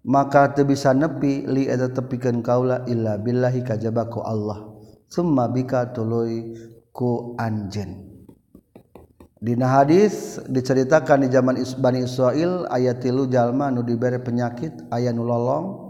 maka 0.08 0.56
teu 0.56 0.64
bisa 0.64 0.96
nepi 0.96 1.44
li 1.44 1.68
eta 1.68 1.92
tepikeun 1.92 2.40
kaula 2.40 2.88
illa 2.88 3.20
billahi 3.20 3.60
kajabaku 3.60 4.24
Allah. 4.24 4.64
Summa 5.12 5.52
bika 5.52 5.92
tuluy 5.92 6.56
ku 6.88 7.36
anjeun. 7.36 8.16
Dina 9.44 9.68
hadis 9.68 10.40
diceritakan 10.48 11.20
di 11.20 11.28
zaman 11.28 11.60
Bani 11.76 12.00
Israel 12.08 12.64
ayat 12.72 13.04
tilu 13.04 13.28
jalma 13.28 13.68
anu 13.68 13.84
diberi 13.84 14.16
penyakit 14.16 14.88
ayat 14.88 15.12
nu 15.12 15.28
lolong 15.28 15.83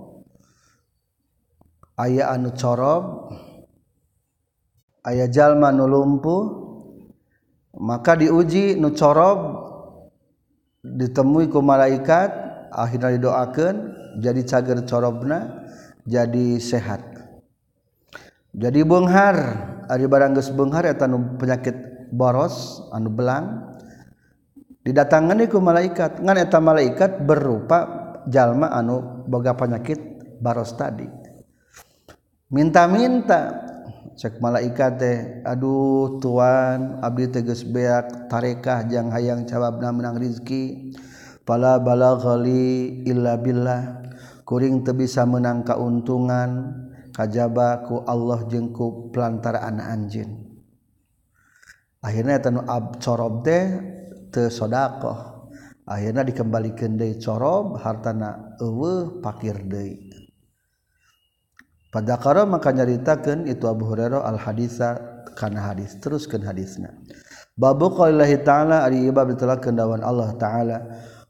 aya 1.94 2.34
anu 2.34 2.50
corob 2.54 3.30
aya 5.06 5.30
jalma 5.30 5.70
nu 5.70 5.86
lumpuh 5.86 6.42
maka 7.78 8.18
diuji 8.18 8.78
nu 8.78 8.94
corob 8.94 9.38
ditemui 10.84 11.48
ku 11.48 11.64
malaikat 11.64 12.30
akhirnya 12.74 13.16
didoakan 13.16 13.74
jadi 14.20 14.40
cager 14.46 14.78
corobna 14.86 15.64
jadi 16.04 16.60
sehat. 16.60 17.02
Jadi 18.54 18.86
benghar 18.86 19.36
ari 19.90 20.06
barang 20.06 20.38
geus 20.38 20.52
benghar 20.54 20.86
eta 20.86 21.10
nu 21.10 21.40
penyakit 21.40 21.74
boros 22.14 22.86
anu 22.94 23.10
belang 23.10 23.74
didatangan 24.86 25.40
ku 25.50 25.58
malaikat. 25.58 26.22
Ngan 26.22 26.36
eta 26.38 26.62
malaikat 26.62 27.24
berupa 27.24 27.78
jalma 28.30 28.70
anu 28.70 29.26
boga 29.26 29.56
penyakit 29.56 29.98
baros 30.38 30.76
tadi. 30.76 31.23
minta-minta. 32.54 33.66
Cek 34.14 34.38
malaikat 34.38 34.92
teh 35.02 35.18
aduh 35.42 36.22
tuan 36.22 37.02
abdi 37.02 37.26
teges 37.26 37.66
beak 37.66 38.30
tarekah 38.30 38.86
jang 38.86 39.10
hayang 39.10 39.42
cababna 39.42 39.90
menang 39.90 40.22
rizki. 40.22 40.94
Pala 41.42 41.82
balaghali 41.82 43.02
illa 43.10 43.34
billah. 43.34 44.06
Kuring 44.46 44.86
teu 44.86 44.94
bisa 44.94 45.26
menang 45.26 45.66
kauntungan 45.66 46.78
kajaba 47.10 47.82
ku 47.90 48.06
Allah 48.06 48.46
jeung 48.46 48.70
ku 48.70 49.10
pelantaraan 49.10 49.82
anjeun. 49.82 50.46
Akhirnya 51.98 52.38
tanu 52.38 52.62
ab 52.70 53.02
corob 53.02 53.42
teh 53.42 53.66
teu 54.30 54.46
sedekah 54.46 55.34
akhirnya 55.84 56.24
dikembalikeun 56.24 56.96
deui 56.96 57.20
corob 57.20 57.82
hartana 57.82 58.56
eueuh 58.62 59.20
pakir 59.20 59.58
deui. 59.66 60.13
Pada 61.94 62.18
karo 62.18 62.42
maka 62.42 62.74
nyaritakeun 62.74 63.46
itu 63.46 63.70
Abu 63.70 63.86
Hurairah 63.86 64.26
al 64.26 64.34
hadisa 64.34 64.98
kana 65.38 65.62
hadis 65.62 65.94
teruskeun 66.02 66.42
hadisna. 66.42 66.90
Babu 67.54 67.94
qaulillahi 67.94 68.42
ta'ala 68.42 68.82
ari 68.82 69.06
ibab 69.06 69.30
ditelakeun 69.30 69.78
dawan 69.78 70.02
Allah 70.02 70.34
taala 70.34 70.82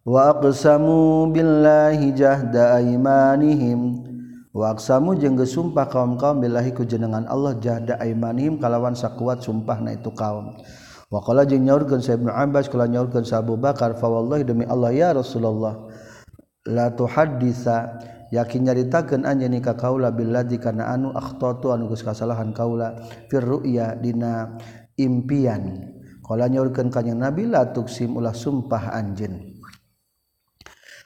wa 0.08 0.32
aqsamu 0.32 1.28
billahi 1.28 2.16
jahda 2.16 2.80
aymanihim. 2.80 4.08
Waksamu 4.54 5.18
jeng 5.18 5.36
gesumpah 5.36 5.90
kaum 5.90 6.14
kaum 6.14 6.40
billahi 6.40 6.72
ku 6.72 6.86
jenengan 6.86 7.26
Allah 7.28 7.58
jahda 7.60 8.00
aimanihim 8.00 8.56
kalawan 8.56 8.96
sakuat 8.96 9.44
sumpah 9.44 9.82
na 9.84 9.98
itu 9.98 10.08
kaum. 10.16 10.56
Waqala 11.12 11.44
jeung 11.44 11.66
nyaurkeun 11.68 12.00
sa 12.00 12.16
Ibnu 12.16 12.30
Abbas 12.32 12.72
kala 12.72 12.88
nyaurkeun 12.88 13.26
sa 13.26 13.44
Abu 13.44 13.60
Bakar 13.60 13.98
fa 14.00 14.08
wallahi 14.08 14.48
demi 14.48 14.64
Allah 14.64 14.94
ya 14.96 15.10
Rasulullah 15.12 15.90
la 16.64 16.88
tuhaddisa 16.88 18.00
yakin 18.34 18.66
nyaritakeun 18.66 19.22
anjeun 19.22 19.54
ka 19.62 19.78
kaula 19.78 20.10
billadzi 20.10 20.58
kana 20.58 20.90
anu 20.90 21.14
akhtatu 21.14 21.70
anu 21.70 21.86
geus 21.86 22.02
kasalahan 22.02 22.50
kaula. 22.50 22.98
Fir 23.30 23.46
ru'ya 23.46 23.94
dina 23.94 24.58
impian. 24.98 25.94
Qala 26.24 26.50
nyaurkeun 26.50 26.90
ka 26.90 27.04
nabi 27.06 27.46
la 27.46 27.70
tuksim 27.70 28.18
ulah 28.18 28.34
sumpah 28.34 28.90
anjeun. 28.90 29.54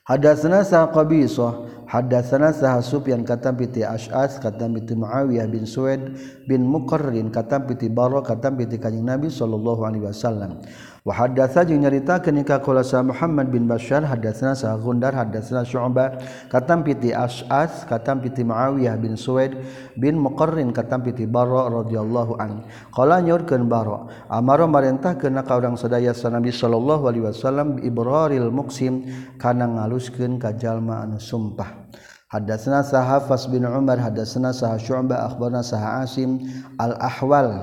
Hadatsana 0.08 0.64
sa 0.64 0.88
Qabisah, 0.88 1.84
hadatsana 1.84 2.48
sa 2.56 2.80
Sufyan 2.80 3.28
katam 3.28 3.60
piti 3.60 3.84
Asy'ats 3.84 4.40
katam 4.40 4.72
piti 4.80 4.96
Muawiyah 4.96 5.44
bin 5.52 5.68
Suwaid 5.68 6.16
bin 6.48 6.64
Muqarrin 6.64 7.28
katam 7.28 7.68
piti 7.68 7.92
Barra 7.92 8.24
katam 8.24 8.56
piti 8.56 8.80
Kanjeng 8.80 9.04
Nabi 9.04 9.28
sallallahu 9.28 9.84
alaihi 9.84 10.08
wasallam. 10.08 10.64
Wahadatsa 11.06 11.62
jeung 11.62 11.86
nyaritakeun 11.86 12.42
ka 12.42 12.58
qala 12.58 12.82
sa 12.82 13.06
Muhammad 13.06 13.54
bin 13.54 13.70
Bashar 13.70 14.02
hadatsna 14.02 14.58
sa 14.58 14.74
Gundar 14.74 15.14
hadatsna 15.14 15.62
Syu'bah 15.62 16.18
katam 16.50 16.82
piti 16.82 17.14
As'as 17.14 17.86
katam 17.86 18.18
piti 18.18 18.42
Muawiyah 18.42 18.98
bin 18.98 19.14
Suwaid 19.14 19.54
bin 19.94 20.18
Muqarrin 20.18 20.74
katam 20.74 21.06
piti 21.06 21.22
Barra 21.24 21.70
radhiyallahu 21.70 22.42
an. 22.42 22.66
Qala 22.90 23.22
nyaurkeun 23.22 23.70
Barra 23.70 24.10
amara 24.26 24.66
marintahkeun 24.66 25.38
ka 25.46 25.54
urang 25.54 25.78
sadaya 25.78 26.10
sa 26.10 26.34
Nabi 26.34 26.50
sallallahu 26.50 27.06
alaihi 27.06 27.24
wasallam 27.30 27.78
bi 27.78 27.86
ibraril 27.86 28.50
muqsim 28.50 29.06
kana 29.38 29.70
ngaluskeun 29.70 30.42
ka 30.42 30.50
jalma 30.58 31.06
anu 31.06 31.22
sumpah. 31.22 31.88
Hadatsna 32.28 32.84
sahafas 32.84 33.48
bin 33.48 33.64
Umar 33.64 33.96
hadatsna 34.02 34.52
sah 34.52 34.76
Syu'bah 34.76 35.30
akhbarna 35.30 35.64
sah 35.64 36.04
Asim 36.04 36.42
al-Ahwal 36.76 37.54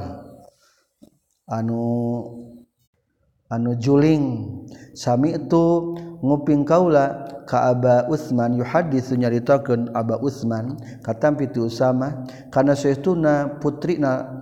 anu 1.45 1.81
anu 3.49 3.77
juling. 3.77 4.49
Sami 4.95 5.35
itu 5.35 5.95
nguping 6.23 6.63
kaula 6.63 7.27
ka 7.45 7.69
Aba 7.69 8.07
Utsman 8.09 8.57
yuhaditsu 8.57 9.19
nyaritakeun 9.19 9.91
Aba 9.93 10.17
Utsman 10.23 10.79
katampi 11.03 11.51
tu 11.51 11.67
Usama 11.67 12.25
kana 12.49 12.73
saestuna 12.73 13.61
putrina 13.61 14.41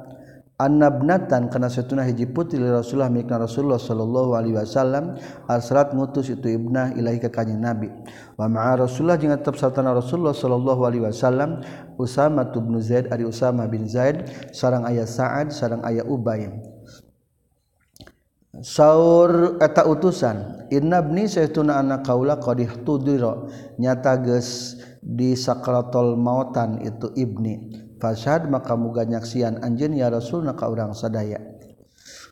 annabnatan 0.61 1.49
kana 1.49 1.67
saestuna 1.67 2.05
hiji 2.07 2.29
putri 2.29 2.61
Rasulullah 2.61 3.09
mikna 3.11 3.41
Rasulullah 3.41 3.81
sallallahu 3.81 4.37
alaihi 4.37 4.55
wasallam 4.55 5.17
asrat 5.49 5.91
ngutus 5.91 6.29
itu 6.29 6.55
ibnah 6.55 6.93
ilahi 6.93 7.19
ka 7.19 7.33
kanjing 7.33 7.59
Nabi. 7.59 7.89
Wa 8.37 8.47
ma'a 8.47 8.85
Rasulullah 8.85 9.17
jeung 9.19 9.33
tetep 9.33 9.57
sartana 9.57 9.91
Rasulullah 9.91 10.31
sallallahu 10.37 10.81
alaihi 10.85 11.03
wasallam 11.03 11.65
Usama 11.97 12.45
bin 12.47 12.77
Zaid 12.79 13.09
ari 13.11 13.25
Usama 13.27 13.65
bin 13.67 13.89
Zaid 13.89 14.29
sareng 14.53 14.85
aya 14.87 15.03
Sa'ad 15.03 15.49
sareng 15.51 15.81
aya 15.83 16.05
Ubay 16.05 16.47
Saur 18.61 19.57
eta 19.57 19.89
utusan 19.89 20.69
innabni 20.69 21.25
saytuna 21.25 21.81
anak 21.81 22.05
kaula 22.05 22.37
qadih 22.37 22.85
tudiro 22.85 23.49
nyata 23.81 24.21
geus 24.21 24.77
di 25.01 25.33
sakratul 25.33 26.13
mautan 26.13 26.77
itu 26.85 27.09
ibni. 27.17 27.81
Fasyad 27.97 28.53
maka 28.53 28.77
muga 28.77 29.09
nyaksian 29.09 29.57
anjeun 29.57 29.97
ya 29.97 30.13
rasulna 30.13 30.53
ka 30.53 30.69
urang 30.69 30.93
sadaya. 30.93 31.41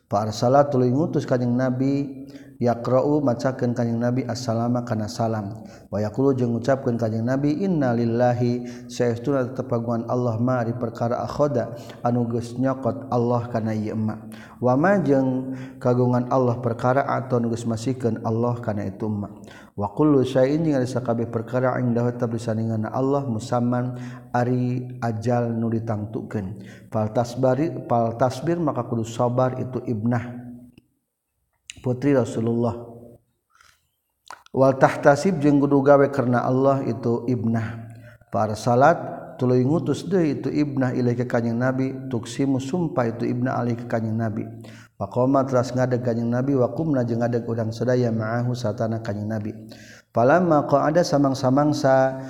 Farsala 0.06 0.70
tuluy 0.70 0.94
ngutus 0.94 1.26
kanjing 1.26 1.58
Nabi 1.58 2.22
yaqra'u 2.62 3.18
macakeun 3.24 3.74
kanjing 3.74 3.98
Nabi 3.98 4.22
assalama 4.22 4.86
kana 4.86 5.10
salam. 5.10 5.66
Wa 5.90 5.98
yaqulu 5.98 6.38
jeung 6.38 6.54
ngucapkeun 6.54 7.02
kanjing 7.02 7.26
Nabi 7.26 7.66
innalillahi 7.66 8.86
saestuna 8.86 9.42
tetep 9.50 9.66
Allah 10.06 10.38
ma 10.38 10.62
di 10.62 10.70
perkara 10.70 11.18
akhoda 11.24 11.74
anu 12.06 12.30
geus 12.30 12.54
nyokot 12.54 13.10
Allah 13.10 13.50
kana 13.50 13.74
ieu 13.74 13.98
emak. 13.98 14.51
wamajeng 14.62 15.58
kagungan 15.82 16.30
Allah 16.30 16.62
perkara 16.62 17.02
aton 17.10 17.50
geus 17.50 17.66
masikeun 17.66 18.22
Allah 18.22 18.54
kana 18.62 18.86
itu 18.86 19.10
ma 19.10 19.26
wa 19.74 19.90
kullu 19.90 20.22
syai'in 20.22 20.62
jeung 20.62 20.86
sakabeh 20.86 21.26
perkara 21.26 21.74
indah 21.82 22.14
tab 22.14 22.30
disandinganna 22.30 22.94
Allah 22.94 23.26
musamman 23.26 23.98
ari 24.30 24.86
ajal 25.02 25.52
nu 25.52 25.68
ditangtukeun. 25.68 26.62
Fal 26.88 27.10
tasbari 27.10 27.68
fal 27.90 28.16
tasbir 28.16 28.56
maka 28.62 28.86
kudu 28.86 29.04
sabar 29.04 29.58
itu 29.60 29.82
ibnah. 29.84 30.40
Putri 31.82 32.14
Rasulullah. 32.14 32.78
Wal 34.52 34.76
tahtasib 34.76 35.40
jeung 35.40 35.58
kudu 35.58 35.80
gawe 35.80 36.06
karena 36.12 36.44
Allah 36.44 36.84
itu 36.84 37.24
ibnah. 37.26 37.88
Para 38.32 38.56
salat 38.56 38.96
tuluy 39.38 39.64
ngutus 39.64 40.08
deui 40.08 40.40
itu 40.40 40.48
ibnah 40.50 40.92
ilaih 40.96 41.16
ke 41.16 41.28
kanjing 41.28 41.56
nabi 41.56 41.94
tuksimu 42.08 42.58
sumpah 42.58 43.12
itu 43.12 43.28
ibnah 43.28 43.56
alih 43.60 43.76
ke 43.76 43.86
kanjing 43.86 44.16
nabi. 44.16 44.44
Faqoma 44.96 45.44
teras 45.46 45.72
ngadeg 45.72 46.04
kanjing 46.04 46.28
nabi 46.28 46.56
wa 46.56 46.72
qumna 46.72 47.02
jeung 47.06 47.20
ngadeg 47.20 47.46
urang 47.48 47.70
sadaya 47.70 48.12
ma'ahu 48.12 48.52
satana 48.52 49.00
kanjing 49.00 49.28
nabi. 49.30 49.52
Falamma 50.12 50.68
ada 50.68 51.00
samang-samangsa 51.00 52.20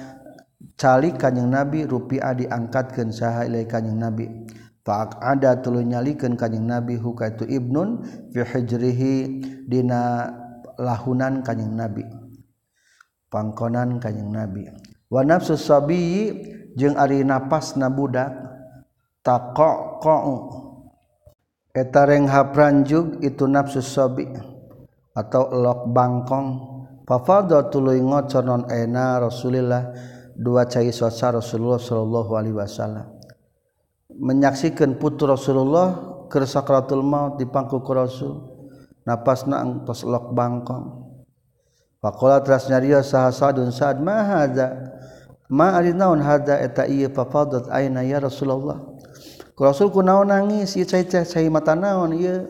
cali 0.78 1.10
kanjing 1.14 1.50
nabi 1.50 1.84
rupiah 1.84 2.34
diangkatkeun 2.36 3.10
saha 3.10 3.46
ilaih 3.48 3.66
kanjing 3.66 3.98
nabi. 3.98 4.26
Ada 4.82 5.62
tulu 5.62 5.78
nyalikan 5.78 6.34
kanyeng 6.34 6.66
nabi 6.66 6.98
huka 6.98 7.30
itu 7.30 7.46
Ibnun 7.46 8.02
fihrijrihidina 8.34 10.02
lahunan 10.74 11.46
kanyeg 11.46 11.70
nabi. 11.70 12.02
Pangkonan 13.30 14.02
kanyeng 14.02 14.34
nabi. 14.34 14.66
Wa 15.06 15.22
nafsubi 15.22 16.34
jeung 16.78 16.96
ari 16.96 17.24
napas 17.26 17.76
na 17.76 17.92
budak 17.92 18.32
taqaq 19.22 20.04
eta 21.72 22.04
itu 23.24 23.44
nafsu 23.48 23.80
sobi 23.80 24.28
atau 25.12 25.48
lok 25.52 25.88
bangkong. 25.92 26.48
Fafadha 27.02 27.66
tuluy 27.66 27.98
ngocor 27.98 28.46
non 28.46 28.62
ena 28.70 29.18
Rasulillah 29.18 29.90
dua 30.38 30.64
cai 30.70 30.94
sosa 30.94 31.34
Rasulullah 31.34 31.76
sallallahu 31.76 32.32
alaihi 32.38 32.56
wasallam. 32.56 33.10
Menyaksikan 34.12 34.96
putra 34.96 35.34
Rasulullah 35.34 35.98
ke 36.30 36.40
sakratul 36.46 37.02
maut 37.02 37.36
di 37.36 37.44
pangku 37.44 37.82
ku 37.82 37.92
Rasul 37.92 38.32
napasna 39.02 39.60
angtos 39.60 40.06
lok 40.06 40.30
bangkong. 40.30 40.86
Faqala 41.98 42.38
teras 42.40 42.70
nyaria 42.70 43.02
saha 43.02 43.34
sadun 43.34 43.74
sad 43.74 43.98
ma 43.98 44.22
hadza? 44.22 44.70
ma 45.52 45.84
naon 45.84 46.24
hada 46.24 46.56
eta 46.64 46.88
ieu 46.88 47.12
papadot 47.12 47.68
aina 47.68 48.00
ya 48.00 48.24
Rasulullah? 48.24 48.80
Ku 49.52 49.68
Rasul 49.68 49.92
ku 49.92 50.00
naon 50.00 50.32
nangis 50.32 50.80
ieu 50.80 50.88
cai 50.88 51.04
cai 51.04 51.52
mata 51.52 51.76
naon 51.76 52.16
ieu. 52.16 52.48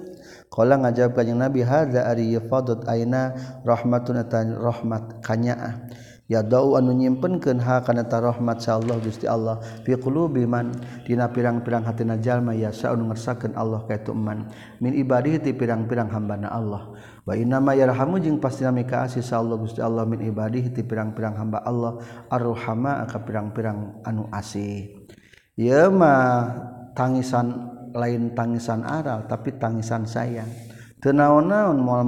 Kala 0.52 0.78
ngajawab 0.78 1.16
kanjing 1.16 1.40
Nabi 1.40 1.66
hada 1.66 2.06
ari 2.06 2.38
papadot 2.38 2.86
aina 2.86 3.34
rahmatun 3.66 4.22
eta 4.22 4.46
rahmat 4.46 5.18
kanyaah. 5.18 5.82
Ya 6.30 6.40
dau 6.46 6.78
anu 6.78 6.94
nyimpenkeun 6.94 7.58
ha 7.60 7.82
kana 7.82 8.06
ta 8.06 8.22
rahmat 8.22 8.62
sa 8.62 8.78
Allah 8.78 8.96
Gusti 9.02 9.26
Allah. 9.26 9.58
Fi 9.82 9.98
qulubi 9.98 10.46
man 10.46 10.70
dina 11.02 11.26
pirang-pirang 11.26 11.82
hatina 11.82 12.16
jalma 12.22 12.54
ya 12.54 12.70
sa 12.70 12.94
anu 12.94 13.10
ngersakeun 13.10 13.58
Allah 13.58 13.82
ka 13.84 13.98
itu 13.98 14.14
man 14.14 14.46
min 14.78 14.94
ibadihi 14.94 15.42
pirang-pirang 15.52 16.06
hambana 16.08 16.54
Allah. 16.54 16.94
nama 17.22 17.70
yarhamu 17.78 18.18
jeung 18.18 18.42
pasti 18.42 18.66
nami 18.66 18.82
kaasih 18.82 19.22
Allah 19.30 19.54
Gusti 19.54 19.78
Allah 19.78 20.02
min 20.02 20.18
ibadih 20.26 20.74
ti 20.74 20.82
pirang-pirang 20.82 21.38
hamba 21.38 21.62
Allah. 21.62 22.02
Arruhama 22.26 23.06
ka 23.06 23.22
pirang-pirang 23.22 24.02
anu 24.02 24.26
asih. 24.34 25.06
Ieu 25.54 25.86
mah 25.94 26.50
tangisan 26.98 27.70
lain 27.94 28.34
tangisan 28.34 28.82
aral 28.82 29.30
tapi 29.30 29.54
tangisan 29.54 30.02
sayang. 30.02 30.50
Teu 30.98 31.14
naon-naon 31.14 31.78
moal 31.78 32.02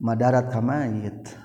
madarat 0.00 0.48
kamayit. 0.48 1.28
mayit. 1.28 1.43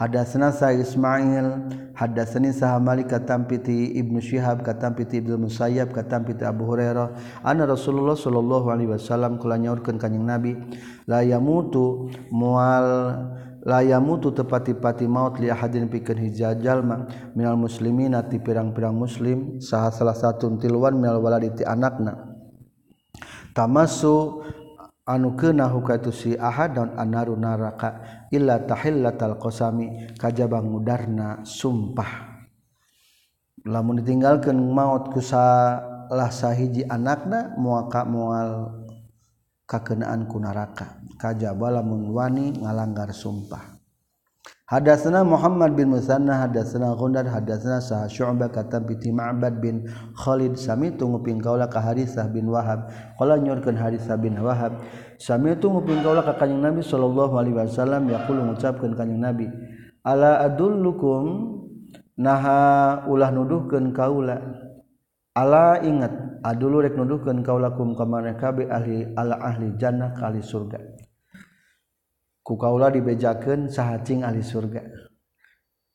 hadasna 0.00 0.48
sa 0.48 0.72
Ismail, 0.72 1.68
hadatsani 1.92 2.56
sa 2.56 2.80
Malik 2.80 3.12
katampiti 3.12 4.00
Ibnu 4.00 4.16
Syihab 4.24 4.64
katampiti 4.64 5.20
Ibnu 5.20 5.44
Musayyab 5.44 5.92
katampiti 5.92 6.40
Abu 6.40 6.64
Hurairah. 6.64 7.12
Anna 7.44 7.68
Rasulullah 7.68 8.16
sallallahu 8.16 8.72
alaihi 8.72 8.88
wasallam 8.96 9.36
kula 9.36 9.60
nyaurkeun 9.60 10.00
kanjing 10.00 10.24
Nabi 10.24 10.56
la 11.04 11.20
yamutu 11.20 12.08
mual 12.32 12.88
la 13.60 13.84
yamutu 13.84 14.32
tepati-pati 14.32 15.04
maut 15.04 15.36
li 15.36 15.52
ahadin 15.52 15.92
pikeun 15.92 16.16
hiji 16.16 16.48
jalma 16.64 17.04
minal 17.36 17.60
muslimin 17.60 18.16
ti 18.32 18.40
pirang-pirang 18.40 18.96
muslim 18.96 19.60
saha 19.60 19.92
salah 19.92 20.16
satu 20.16 20.48
tiluan 20.56 20.96
minal 20.96 21.20
waladi 21.20 21.52
ti 21.52 21.62
anakna. 21.68 22.40
Tamasu 23.52 24.46
anu 25.10 25.34
keuna 25.34 25.66
hukatu 25.66 26.14
si 26.14 26.38
ahadun 26.38 26.94
annaru 26.94 27.34
naraka 27.34 27.98
illa 28.30 28.62
tahillatal 28.62 29.34
qasami 29.42 30.14
kajaba 30.14 30.62
ngudarna 30.62 31.42
sumpah. 31.42 32.38
Lamun 33.66 34.00
ditinggalkeun 34.00 34.56
maut 34.56 35.10
ku 35.10 35.18
salah 35.18 36.30
sahiji 36.30 36.86
anakna 36.86 37.58
muaka 37.58 38.06
moal 38.06 38.80
kakenaan 39.66 40.30
ku 40.30 40.38
neraka 40.38 41.02
kajaba 41.18 41.82
lamun 41.82 42.14
wani 42.14 42.54
ngalanggar 42.56 43.10
sumpah. 43.10 43.69
Hadatsana 44.70 45.26
Muhammad 45.26 45.74
bin 45.74 45.90
Musanna 45.90 46.46
hadatsana 46.46 46.94
Gundar 46.94 47.26
hadatsana 47.26 47.82
Sa'ad 47.82 48.06
Syu'bah 48.06 48.54
kata 48.54 48.78
piti 48.86 49.10
Ma'bad 49.10 49.58
bin 49.58 49.90
Khalid 50.14 50.54
sami 50.54 50.94
nguping 50.94 51.42
kaula 51.42 51.66
ka 51.66 51.82
Haritsah 51.82 52.30
bin 52.30 52.46
Wahab. 52.46 52.86
Qala 53.18 53.34
nyorkeun 53.42 53.74
Haritsah 53.74 54.14
bin 54.22 54.38
Wahab 54.38 54.78
sami 55.18 55.58
nguping 55.58 56.06
kaula 56.06 56.22
ka 56.22 56.38
Kanjeng 56.38 56.62
Nabi 56.62 56.86
sallallahu 56.86 57.34
alaihi 57.34 57.58
wasallam 57.58 58.14
yaqulu 58.14 58.46
ngucapkeun 58.46 58.94
Kanjeng 58.94 59.18
Nabi. 59.18 59.50
Ala 60.06 60.38
adullukum? 60.46 61.58
Naha 62.22 63.10
ulah 63.10 63.34
nuduhkeun 63.34 63.90
kaula. 63.90 64.38
Ala 65.34 65.82
ingat 65.82 66.14
adulu 66.46 66.86
rek 66.86 66.94
nuduhkeun 66.94 67.42
kaula 67.42 67.74
kum 67.74 67.98
ka 67.98 68.06
ahli 68.06 69.18
ala 69.18 69.34
ahli 69.34 69.74
jannah 69.74 70.14
kali 70.14 70.38
surga. 70.38 70.99
ku 72.40 72.56
kaula 72.56 72.90
dibejakeun 72.90 73.68
sahacing 73.70 74.24
ahli 74.26 74.42
surga. 74.42 74.82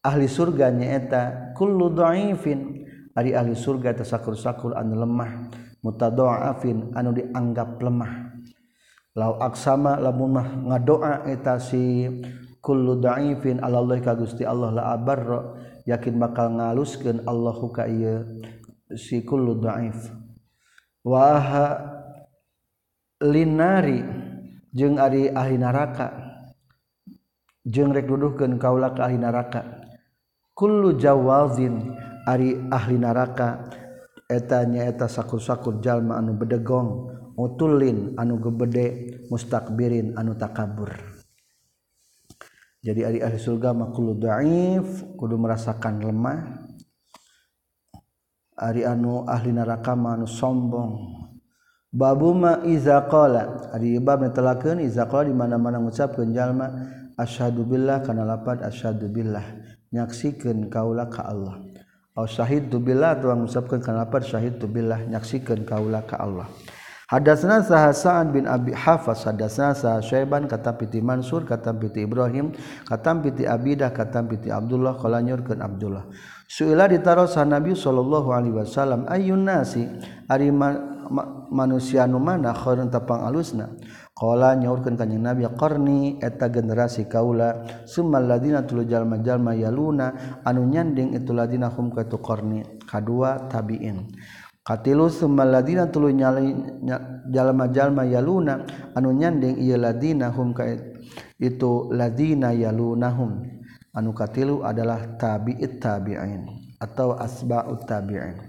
Ahli 0.05 0.29
surga 0.29 0.69
nyaeta 0.69 1.53
kullu 1.58 1.93
dhaifin. 1.93 2.86
Ari 3.15 3.31
ahli 3.31 3.55
surga 3.55 3.95
tasakur-sakur 3.95 4.75
anu 4.75 4.99
lemah 4.99 5.47
mutadha'afin 5.79 6.91
anu 6.93 7.15
dianggap 7.15 7.79
lemah. 7.79 8.36
Lau 9.15 9.39
aksama 9.39 9.95
lamun 9.95 10.36
mah 10.36 10.49
ngadoa 10.51 11.23
eta 11.31 11.55
si 11.55 12.03
kullu 12.60 12.99
dhaifin 12.99 13.63
alallahi 13.63 14.03
Allah 14.03 14.12
ka 14.12 14.19
Gusti 14.19 14.43
Allah 14.43 14.75
la 14.75 14.84
abarra 14.91 15.55
yakin 15.88 16.19
bakal 16.19 16.60
ngaluskeun 16.60 17.23
Allahu 17.23 17.71
ka 17.71 17.88
ieu 17.88 18.27
si 18.99 19.23
kullu 19.23 19.55
dhaif. 19.63 20.12
Wa 21.08 21.39
linari 23.23 24.03
jeung 24.75 24.99
ari 24.99 25.31
ahli 25.31 25.55
neraka. 25.55 26.24
jengrek 27.65 28.06
duduhken 28.06 28.62
kaula 28.62 28.93
ke 28.93 29.01
ahli 29.01 29.17
neraka 29.17 29.86
Kullu 30.56 30.95
jawazin 30.95 31.99
ari 32.23 32.56
ahli 32.71 32.95
neraka 32.95 33.67
etanya 34.32 34.88
eta 34.88 35.04
sakur-sakur 35.04 35.84
jalma 35.84 36.15
anu 36.15 36.32
bedegong 36.39 37.12
utulin 37.36 38.15
anu 38.15 38.39
gebede 38.39 39.19
mustakbirin 39.28 40.15
anu 40.15 40.32
takabur. 40.39 40.95
Jadi 42.80 43.01
ari 43.04 43.19
ahli 43.19 43.36
surga 43.36 43.75
makulu 43.75 44.15
dhaif 44.15 45.04
kudu 45.19 45.36
merasakan 45.36 45.99
lemah. 45.99 46.39
Ari 48.56 48.88
anu 48.88 49.28
ahli 49.28 49.51
neraka 49.51 49.91
anu 49.91 50.23
sombong. 50.23 51.19
Babu 51.91 52.32
ma 52.32 52.63
iza 52.63 53.04
qala 53.12 53.75
ari 53.75 53.99
bab 53.99 54.23
netelakeun 54.23 54.80
iza 54.88 55.04
qala 55.04 55.28
di 55.28 55.36
mana-mana 55.36 55.84
ngucapkeun 55.84 56.32
jalma. 56.32 56.71
asyhadu 57.15 57.63
billah 57.63 58.04
kana 58.04 58.23
lapad 58.28 58.63
asyadubillah 58.63 59.43
nyaksikeun 59.95 60.67
kaula 60.67 61.08
ka 61.08 61.23
Allah. 61.32 61.63
Au 62.15 62.23
syahid 62.23 62.71
billah 62.71 63.19
atau 63.19 63.36
mengucapkan 63.36 63.84
kana 63.84 64.08
lapad 64.08 64.23
syahidu 64.23 64.71
billah. 64.71 65.04
Nyaksikeun 65.04 65.67
kaula 65.67 66.04
ka 66.08 66.15
Allah. 66.19 66.47
Hadatsana 67.06 67.62
Sa'ad 67.93 68.34
bin 68.34 68.49
Abi 68.49 68.73
Hafas 68.73 69.30
hadasna 69.30 69.78
Sa'ad 69.78 70.01
Syaiban 70.01 70.49
kata 70.49 70.73
piti 70.73 71.06
Mansur 71.06 71.45
kata 71.45 71.69
piti 71.78 72.01
Ibrahim 72.01 72.49
kata 72.82 73.13
piti 73.21 73.45
Abidah 73.45 73.93
kata 73.93 74.25
piti 74.25 74.49
Abdullah 74.49 74.97
qala 74.97 75.21
nyurkeun 75.21 75.62
Abdullah. 75.62 76.10
Suila 76.49 76.89
ditaros 76.89 77.38
Nabi 77.38 77.78
sallallahu 77.78 78.34
alaihi 78.34 78.58
wasallam 78.58 79.06
ayyun 79.06 79.45
nasi? 79.45 79.86
Ari 80.25 80.49
manusia 81.54 82.10
nu 82.10 82.17
mana? 82.17 82.58
Khairun 82.58 82.89
tapang 82.89 83.21
alusna. 83.21 83.69
Kala 84.15 84.56
nyaurkeun 84.56 84.95
kanjing 84.95 85.19
Nabi 85.19 85.43
qarni 85.60 86.23
eta 86.23 86.47
generasi 86.47 87.04
kaula 87.12 87.67
summal 87.84 88.23
ladina 88.23 88.63
tulu 88.63 88.88
jalma-jalma 88.88 89.51
yaluna 89.51 90.39
anu 90.47 90.63
nyanding 90.71 91.12
itu 91.19 91.36
ladina 91.36 91.67
hum 91.67 91.91
ka 91.91 92.08
tu 92.08 92.23
qarni. 92.23 92.63
Kadua 92.88 93.51
tabiin. 93.51 94.15
Katilu 94.63 95.12
summal 95.12 95.51
ladina 95.51 95.91
tulu 95.91 96.15
nyali 96.15 96.56
jalma-jalma 97.28 98.08
yaluna 98.08 98.63
anu 98.95 99.12
nyanding 99.12 99.60
ieu 99.60 99.75
ladina 99.75 100.32
hum 100.32 100.56
ka 100.56 100.63
itu 101.36 101.91
ladina 101.91 102.56
yalunahum 102.56 103.43
anu 103.91 104.15
katilu 104.15 104.63
adalah 104.63 105.19
tabi'it 105.19 105.84
tabi'in 105.84 106.47
atau 106.80 107.19
asba'ut 107.19 107.84
tabi'in 107.84 108.39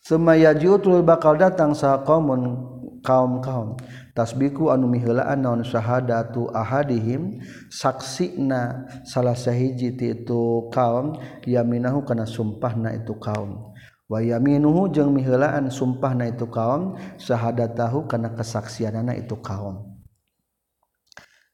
summa 0.00 0.36
yaji'u 0.36 1.04
bakal 1.04 1.36
datang 1.36 1.76
sa 1.76 2.00
qaumun 2.00 2.72
kaum-kaum. 3.04 3.76
tasbiku 4.14 4.70
anu 4.70 4.86
mihelaan 4.86 5.42
naon 5.42 5.66
syahadatu 5.66 6.48
ahadihim 6.54 7.42
saksina 7.68 8.86
salah 9.02 9.34
sahiji 9.34 9.98
ti 9.98 10.14
itu 10.14 10.70
kaum 10.70 11.18
yaminahu 11.44 12.06
kana 12.06 12.24
sumpahna 12.24 12.94
itu 12.94 13.12
kaum. 13.18 13.74
Wa 14.06 14.22
yaminuhu 14.22 14.92
jeung 14.94 15.10
mihelaan 15.10 15.68
sumpahna 15.68 16.30
itu 16.30 16.46
kaum 16.46 16.94
syahadatahu 17.18 18.06
kana 18.06 18.32
kesaksianana 18.32 19.18
itu 19.18 19.34
kaum. 19.42 19.98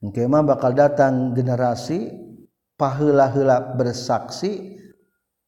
Engke 0.01 0.25
mah 0.25 0.41
bakal 0.45 0.73
datang 0.73 1.37
generasi 1.37 2.09
paheula-heula 2.81 3.77
bersaksi 3.77 4.81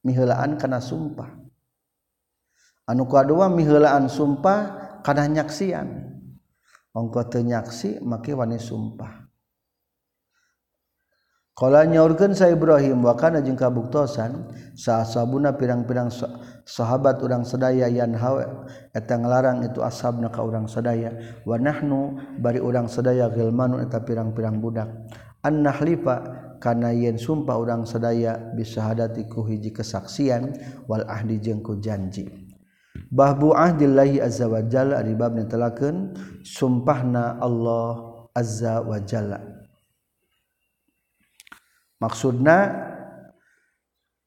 mihelaan 0.04 0.60
kana 0.60 0.76
sumpah. 0.76 1.40
Anu 2.84 3.08
kadua 3.08 3.48
mihelaan 3.48 4.12
sumpah 4.12 5.00
kana 5.00 5.24
nyaksian. 5.24 6.11
ongko 6.92 7.28
tenyaksi 7.28 8.00
maki 8.04 8.36
wani 8.36 8.60
sumpah. 8.60 9.22
Kalau 11.52 11.84
nyaurkan 11.84 12.32
saya 12.32 12.56
Ibrahim 12.56 13.04
wakana 13.04 13.44
jeng 13.44 13.60
kabuktosan 13.60 14.56
sah 14.72 15.04
sabuna 15.04 15.52
pirang-pirang 15.52 16.08
sahabat 16.64 17.20
urang 17.20 17.44
sedaya 17.44 17.92
yan 17.92 18.16
hawa 18.16 18.64
eta 18.96 19.20
ngelarang 19.20 19.60
itu 19.60 19.84
ashabna 19.84 20.32
ka 20.32 20.40
urang 20.40 20.64
sedaya 20.64 21.12
wa 21.44 21.60
nahnu 21.60 22.16
bari 22.40 22.56
urang 22.56 22.88
sedaya 22.88 23.28
gilmanu 23.28 23.84
eta 23.84 24.00
pirang-pirang 24.00 24.64
budak. 24.64 24.88
An 25.44 25.60
kana 26.62 26.94
yen 26.96 27.20
sumpah 27.20 27.60
urang 27.60 27.84
sedaya 27.84 28.38
bisa 28.56 28.80
hadati 28.88 29.28
ku 29.28 29.44
hiji 29.44 29.76
kesaksian 29.76 30.56
wal 30.88 31.04
ahdi 31.04 31.36
jengku 31.36 31.76
janji. 31.84 32.41
Bahbu 33.12 33.52
ahdillahi 33.52 34.24
azza 34.24 34.48
wa 34.48 34.64
jalla 34.64 35.04
ari 35.04 35.12
bab 35.12 35.36
netelakeun 35.36 36.16
sumpahna 36.40 37.36
Allah 37.44 38.24
azza 38.32 38.80
wa 38.80 38.96
jalla. 39.04 39.36
Maksudna 42.00 42.72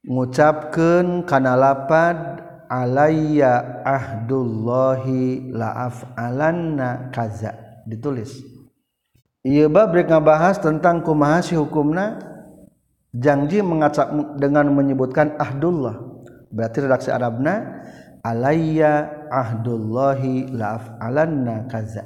ngucapkeun 0.06 1.26
kana 1.26 1.58
lapad 1.58 2.46
alayya 2.70 3.82
ahdullahi 3.82 5.50
la 5.50 5.90
af'alanna 5.90 7.10
kaza 7.10 7.58
ditulis. 7.90 8.38
Ieu 9.42 9.66
bab 9.66 9.98
rek 9.98 10.14
ngabahas 10.14 10.62
tentang 10.62 11.02
kumaha 11.02 11.42
si 11.42 11.58
hukumna 11.58 12.22
janji 13.18 13.66
mengacak 13.66 14.14
dengan 14.38 14.70
menyebutkan 14.70 15.34
ahdullah. 15.42 16.22
Berarti 16.54 16.86
redaksi 16.86 17.10
Arabna 17.10 17.75
alayya 18.26 19.30
ahdullahi 19.30 20.50
la'af'alanna 20.50 21.70
kaza. 21.70 22.02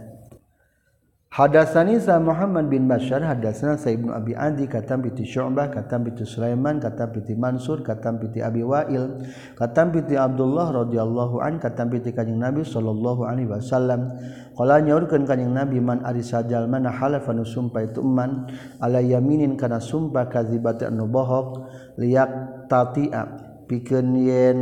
Hadatsani 1.29 2.01
sa 2.01 2.17
Muhammad 2.17 2.73
bin 2.73 2.89
Bashar 2.89 3.21
hadatsana 3.21 3.77
sa 3.77 3.93
Ibnu 3.93 4.09
Abi 4.09 4.33
Adi 4.33 4.65
katam 4.65 5.05
piti 5.05 5.29
Syu'bah 5.29 5.69
katam 5.69 6.01
piti 6.09 6.25
Sulaiman 6.25 6.81
katam 6.81 7.13
piti 7.13 7.37
Mansur 7.37 7.85
katam 7.85 8.17
piti 8.17 8.41
Abi 8.41 8.65
Wa'il 8.65 9.29
katam 9.53 9.93
piti 9.93 10.17
Abdullah 10.17 10.73
radhiyallahu 10.83 11.37
an 11.37 11.61
katam 11.61 11.93
piti 11.93 12.17
Kanjeng 12.17 12.41
Nabi 12.41 12.65
sallallahu 12.65 13.29
alaihi 13.29 13.45
wasallam. 13.45 14.09
Qala 14.57 14.81
nyaurkeun 14.81 15.29
Kanjeng 15.29 15.53
Nabi 15.53 15.77
man 15.77 16.01
ari 16.01 16.25
sajal 16.25 16.65
mana 16.65 16.89
halafa 16.89 17.29
nu 17.29 17.45
sumpah 17.45 17.85
itu 17.85 18.01
man 18.01 18.49
ala 18.81 18.97
yaminin 18.97 19.53
kana 19.53 19.77
sumpah 19.77 20.33
kadzibat 20.33 20.81
anu 20.81 21.05
bohong 21.05 21.69
liyak 22.01 22.65
tatia 22.65 23.48
pikeun 23.69 24.17
yen 24.17 24.59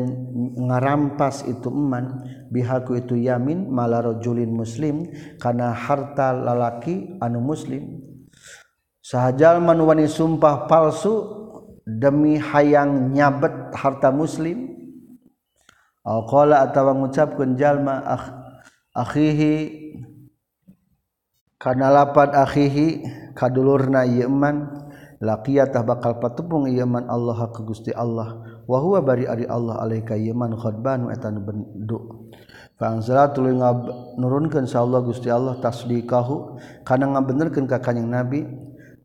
ngarampas 0.59 1.47
itu 1.47 1.71
eman 1.71 2.27
bihaku 2.51 2.99
itu 2.99 3.15
yamin 3.15 3.71
malarojulin 3.71 4.51
muslim 4.51 5.07
kana 5.39 5.71
harta 5.71 6.35
lalaki 6.35 7.15
anu 7.23 7.39
muslim. 7.39 8.03
Sahajal 8.99 9.63
manuwani 9.63 10.03
sumpah 10.11 10.67
palsu 10.67 11.23
demi 11.87 12.35
hayang 12.35 13.15
nyabet 13.15 13.71
harta 13.71 14.11
muslim. 14.11 14.75
Qala 16.03 16.63
atawa 16.67 16.95
ngucapkeun 16.95 17.59
jalma 17.59 17.99
akh, 18.03 18.31
akhihi 18.95 19.55
kana 21.59 21.91
lapat 21.91 22.31
akhihi 22.31 22.87
kadulurna 23.35 24.07
ieu 24.07 24.27
eman 24.27 24.71
laqiyatah 25.19 25.83
bakal 25.83 26.15
patepung 26.23 26.71
ieu 26.71 26.87
man 26.87 27.11
Allah 27.11 27.51
ka 27.51 27.59
Gusti 27.59 27.91
Allah. 27.91 28.56
wahwa 28.67 28.99
bari 28.99 29.23
ari 29.25 29.47
Allah 29.47 29.79
alaika 29.79 30.19
yaman 30.19 30.53
khadbanu 30.59 31.09
etan 31.09 31.41
bendu. 31.41 32.29
Fangzala 32.77 33.33
tuluy 33.33 33.57
nurunkeun 34.21 34.69
sa 34.69 34.85
Allah 34.85 35.01
Gusti 35.01 35.33
Allah 35.33 35.57
tasdiqahu 35.57 36.61
kana 36.85 37.09
ngabenerkeun 37.09 37.65
ka 37.65 37.81
kanjing 37.81 38.05
Nabi 38.05 38.45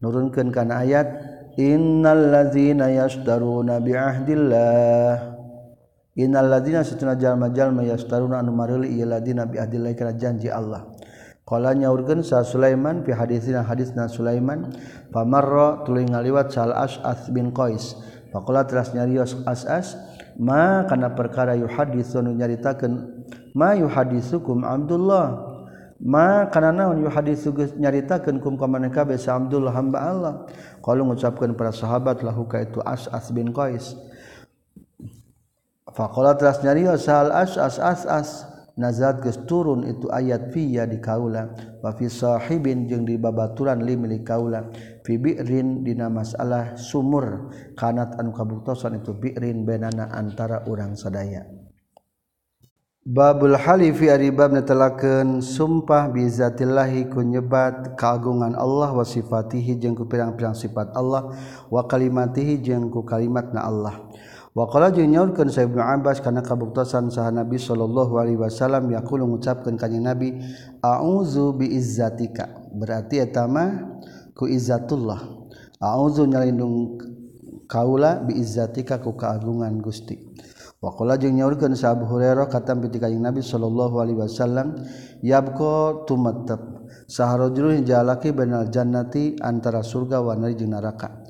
nurunkeun 0.04 0.52
kana 0.52 0.84
ayat 0.84 1.08
innal 1.56 2.28
ladzina 2.28 2.92
yashtaruna 2.92 3.80
bi 3.80 3.96
ahdillah 3.96 5.14
innal 6.20 6.52
ladzina 6.52 6.84
satuna 6.84 7.16
jalma-jalma 7.16 7.80
yashtaruna 7.88 8.44
anu 8.44 8.52
mareuli 8.52 8.92
ieu 8.92 9.08
ladzina 9.08 9.48
bi 9.48 9.56
ahdillah 9.56 9.96
kana 9.96 10.12
janji 10.20 10.52
Allah. 10.52 10.92
Qala 11.48 11.72
nyaurkeun 11.72 12.20
sa 12.20 12.44
Sulaiman 12.44 13.02
fi 13.08 13.16
hadisina 13.16 13.64
hadisna 13.64 14.04
Sulaiman 14.06 14.68
famarra 15.16 15.80
tuluy 15.88 16.04
ngaliwat 16.04 16.52
sal 16.52 16.76
as'ath 16.76 17.32
bin 17.32 17.56
Qais. 17.56 17.96
Fakola 18.32 18.64
teras 18.64 18.96
nyarios 18.96 19.36
as-as 19.44 19.92
ma 20.40 20.88
kana 20.88 21.12
perkara 21.12 21.52
yuhaditsu 21.52 22.24
nu 22.24 22.32
nyaritakeun 22.32 23.22
ma 23.52 23.76
yuhaditsukum 23.76 24.64
Abdullah? 24.64 25.52
Ma 26.02 26.48
kana 26.50 26.72
naon 26.72 27.04
yuhaditsu 27.04 27.52
geus 27.52 27.72
nyaritakeun 27.76 28.40
kum 28.40 28.56
ka 28.56 28.64
maneka 28.64 29.04
be 29.04 29.20
Abdullah 29.20 29.70
hamba 29.76 29.98
Allah? 30.00 30.34
Kalau 30.80 31.06
ngucapkeun 31.12 31.54
para 31.54 31.70
sahabat 31.70 32.24
lahu 32.24 32.48
ka 32.48 32.64
itu 32.64 32.80
As'as 32.82 33.28
bin 33.30 33.52
Qais. 33.52 33.94
Fakola 35.92 36.32
teras 36.34 36.64
nyarios 36.64 37.04
sal 37.04 37.28
as-as? 37.30 38.51
nazat 38.76 39.20
geus 39.20 39.44
turun 39.44 39.84
itu 39.84 40.08
ayat 40.08 40.48
fiya 40.52 40.88
di 40.88 40.96
kaula 41.02 41.52
wa 41.84 41.90
fi 41.92 42.08
sahibin 42.08 42.88
jeung 42.88 43.04
di 43.04 43.20
babaturan 43.20 43.84
li 43.84 43.94
milik 43.96 44.24
kaula. 44.24 44.68
Fi 45.02 45.18
bi'rin 45.18 45.82
dina 45.82 46.06
masalah 46.06 46.78
sumur 46.78 47.50
kanat 47.74 48.16
anu 48.22 48.30
kabuktosan 48.30 49.02
itu 49.02 49.12
bi'rin 49.18 49.66
benana 49.66 50.08
antara 50.14 50.62
urang 50.70 50.94
sadaya. 50.94 51.42
Babul 53.02 53.58
halifi 53.58 54.14
ari 54.14 54.30
bab 54.30 54.54
netelakeun 54.54 55.42
sumpah 55.42 56.06
bi 56.14 56.22
zatillahi 56.30 57.10
ku 57.10 57.18
nyebat 57.18 57.98
kagungan 57.98 58.54
Allah 58.54 58.94
wa 58.94 59.02
sifatihi 59.02 59.74
jeung 59.74 59.98
ku 59.98 60.06
pirang-pirang 60.06 60.54
sifat 60.54 60.94
Allah 60.94 61.34
wa 61.66 61.82
kalimatihi 61.82 62.62
jeung 62.62 62.94
ku 62.94 63.02
kalimatna 63.02 63.66
Allah. 63.66 64.06
Wakala 64.52 64.92
jeung 64.92 65.08
nyaurkeun 65.08 65.48
sa 65.48 65.64
Ibnu 65.64 65.80
Abbas 65.80 66.20
kana 66.20 66.44
kabuktasan 66.44 67.08
saha 67.08 67.32
Nabi 67.32 67.56
sallallahu 67.56 68.20
alaihi 68.20 68.36
wasallam 68.36 68.92
yaqulu 68.92 69.24
ngucapkeun 69.24 69.80
kanjing 69.80 70.04
Nabi 70.04 70.44
a'udzu 70.84 71.56
bi 71.56 71.72
izzatika. 71.72 72.68
Berarti 72.76 73.16
eta 73.24 73.48
mah 73.48 73.96
ku 74.36 74.44
izzatullah. 74.44 75.24
A'udzu 75.80 76.28
nyalindung 76.28 77.00
kaula 77.64 78.20
bi 78.20 78.36
izzatika 78.36 79.00
ku 79.00 79.16
kaagungan 79.16 79.80
Gusti. 79.80 80.20
Wakala 80.84 81.16
jeung 81.16 81.40
nyaurkeun 81.40 81.72
sa 81.72 81.96
Abu 81.96 82.04
Hurairah 82.12 82.52
katam 82.52 82.84
piti 82.84 83.00
kanjing 83.00 83.24
Nabi 83.24 83.40
sallallahu 83.40 84.04
alaihi 84.04 84.20
wasallam 84.20 84.84
yabqa 85.24 86.04
tumattab. 86.04 86.60
Saharojul 87.08 87.88
jalaki 87.88 88.36
benal 88.36 88.68
jannati 88.68 89.40
antara 89.40 89.80
surga 89.80 90.20
wa 90.20 90.36
neraka. 90.36 91.21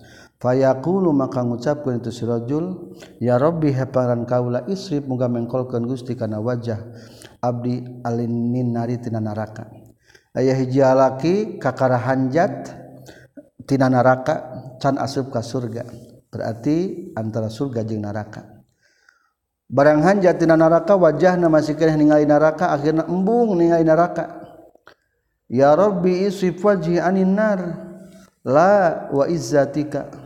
Fayaqulu 0.43 1.15
maka 1.15 1.47
ngucapkeun 1.47 2.03
itu 2.03 2.11
si 2.11 2.27
rajul 2.27 2.99
ya 3.23 3.39
rabbi 3.39 3.71
haparan 3.71 4.27
kaula 4.27 4.67
isrif 4.67 5.07
muga 5.07 5.31
mengkolkeun 5.31 5.87
Gusti 5.87 6.19
kana 6.19 6.43
wajah 6.43 6.83
abdi 7.39 8.03
alinnin 8.03 8.75
nari 8.75 8.99
tina 8.99 9.23
neraka 9.23 9.71
aya 10.35 10.51
hiji 10.59 10.83
lalaki 10.83 11.63
kakara 11.63 11.95
hanjat 11.95 12.75
tina 13.71 13.87
neraka 13.87 14.51
can 14.83 14.99
asup 14.99 15.31
ka 15.31 15.47
surga. 15.47 15.87
Berarti 16.27 17.15
antara 17.15 17.47
surga 17.47 17.87
jeung 17.87 18.03
neraka 18.03 18.43
barang 19.71 20.03
hanjat 20.03 20.43
tina 20.43 20.59
neraka 20.59 20.99
wajahna 20.99 21.47
masih 21.47 21.79
keneh 21.79 21.95
ningali 21.95 22.27
neraka 22.27 22.75
akhirna 22.75 23.07
embung 23.07 23.55
ningali 23.55 23.87
neraka 23.87 24.43
ya 25.47 25.71
rabbi 25.79 26.27
isrif 26.27 26.59
wajhi 26.67 26.99
anin 26.99 27.31
nar 27.31 27.61
la 28.43 29.07
wa 29.15 29.31
izzatika. 29.31 30.22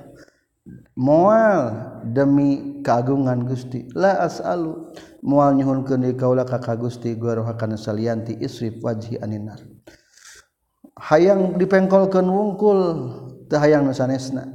mual 0.97 1.77
demi 2.03 2.81
keagungan 2.81 3.45
Gusti. 3.45 3.87
La 3.93 4.25
as'alu. 4.25 4.97
Mual 5.23 5.55
nyuhunkeun 5.61 6.03
deui 6.03 6.17
kaula 6.17 6.49
ka 6.49 6.59
Gusti 6.75 7.15
goroha 7.15 7.55
kana 7.55 7.77
salianti 7.77 8.37
isrif 8.41 8.81
wajhi 8.81 9.21
aninar. 9.21 9.61
Hayang 10.97 11.61
dipengkolkeun 11.61 12.25
wungkul 12.25 12.81
teu 13.53 13.61
hayang 13.61 13.85
nu 13.85 13.93
sanesna. 13.93 14.49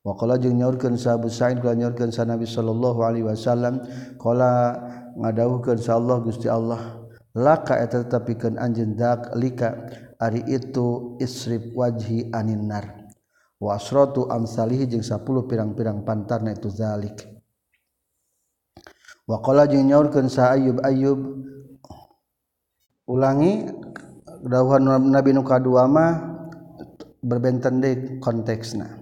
Wa 0.00 0.16
qala 0.16 0.40
jeung 0.40 0.56
nyaurkeun 0.56 0.96
sahabat 0.96 1.28
Sa'id 1.28 1.60
qala 1.60 1.76
nyaurkeun 1.76 2.08
sa 2.08 2.24
Nabi 2.24 2.48
sallallahu 2.48 3.04
alaihi 3.04 3.28
wasallam 3.28 3.84
qala 4.16 4.80
ngadawuhkeun 5.20 5.76
sa 5.76 6.00
Allah 6.00 6.16
Gusti 6.24 6.48
Allah 6.48 7.04
laka 7.36 7.76
eta 7.76 8.06
tetepikeun 8.06 8.56
anjeun 8.56 8.96
dak 8.96 9.36
lika 9.36 9.76
ari 10.16 10.40
itu 10.48 11.18
isrif 11.20 11.74
wajhi 11.76 12.32
aninar. 12.32 12.97
wasrotu 13.58 14.30
amsalihi 14.30 14.86
jeung 14.86 15.02
sapuluh 15.02 15.46
pirang-pirang 15.46 16.06
pantarna 16.06 16.54
itu 16.54 16.70
zalik. 16.70 17.26
Waqala 19.28 19.68
jeung 19.68 19.86
nyaurkeun 19.90 20.30
sa 20.30 20.56
ayyub 20.56 20.80
ayyub 20.80 21.20
ulangi 23.10 23.68
dawuhan 24.46 24.86
nabi 25.10 25.36
nu 25.36 25.44
kadua 25.44 25.84
mah 25.84 26.12
berbenten 27.20 27.82
deui 27.82 28.22
konteksna. 28.22 28.96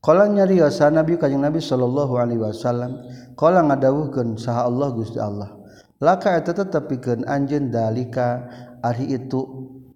Qala 0.00 0.28
nyariosa 0.32 0.88
nabi 0.88 1.20
kanjing 1.20 1.44
nabi 1.44 1.60
sallallahu 1.60 2.16
alaihi 2.16 2.40
wasallam 2.40 3.04
qala 3.36 3.60
ngadawuhkeun 3.68 4.40
saha 4.40 4.64
Allah 4.64 4.88
Gusti 4.96 5.20
Allah 5.20 5.60
laka 6.00 6.40
eta 6.40 6.56
tetepikeun 6.56 7.28
anjeun 7.28 7.68
dalika 7.68 8.48
ari 8.80 9.12
itu 9.12 9.44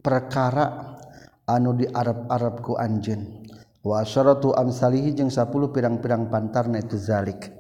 perkara 0.04 0.96
anu 1.48 1.72
di 1.72 1.88
Arab-arab 1.88 2.60
ku 2.60 2.76
anjeun. 2.76 3.43
wasyaratu 3.84 4.56
amsalihi 4.56 5.12
jeung 5.12 5.28
10 5.28 5.44
pirang-pirang 5.70 6.32
pantarna 6.32 6.80
itu 6.80 6.96
zalik. 6.96 7.52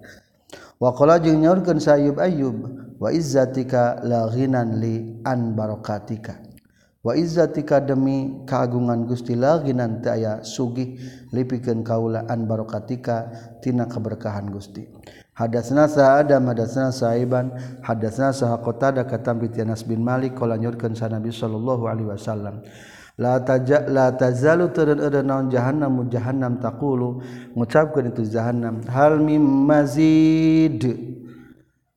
Wa 0.80 0.96
qala 0.96 1.20
jeung 1.20 1.44
nyaurkeun 1.44 1.78
sayub 1.78 2.18
ayyub 2.18 2.56
wa 2.98 3.12
izzatika 3.12 4.00
la 4.02 4.26
ghinan 4.32 4.80
li 4.80 5.20
an 5.22 5.52
barakatika. 5.52 6.40
Wa 7.04 7.12
izzatika 7.12 7.84
demi 7.84 8.42
keagungan 8.48 9.04
Gusti 9.04 9.36
la 9.36 9.60
ghinan 9.60 10.00
teu 10.00 10.16
aya 10.16 10.40
sugih 10.40 10.96
lipikeun 11.36 11.84
kaula 11.84 12.24
an 12.26 12.48
barakatika 12.48 13.28
tina 13.60 13.84
keberkahan 13.84 14.48
Gusti. 14.48 14.88
Hadatsna 15.34 15.90
sa'ada 15.90 16.38
hadatsna 16.38 16.94
Sa'iban 16.94 17.52
hadatsna 17.82 18.30
Sa'qatada 18.30 19.02
katam 19.02 19.42
bi 19.42 19.50
Anas 19.58 19.82
bin 19.82 19.98
Malik 20.00 20.38
qala 20.38 20.54
nyaurkeun 20.54 20.94
sa 20.94 21.10
Nabi 21.10 21.34
sallallahu 21.34 21.90
alaihi 21.90 22.06
wasallam 22.06 22.62
la 23.14 23.38
taja 23.38 23.86
la 23.86 24.10
tazalu 24.10 24.74
turun 24.74 24.98
naon 25.22 25.46
jahannam 25.50 26.06
jahannam 26.10 26.58
taqulu. 26.58 27.22
Ngucapkeun 27.54 28.10
itu 28.10 28.26
jahannam. 28.26 28.82
Hal 28.90 29.22
mim 29.22 29.42
mazid. 29.42 30.82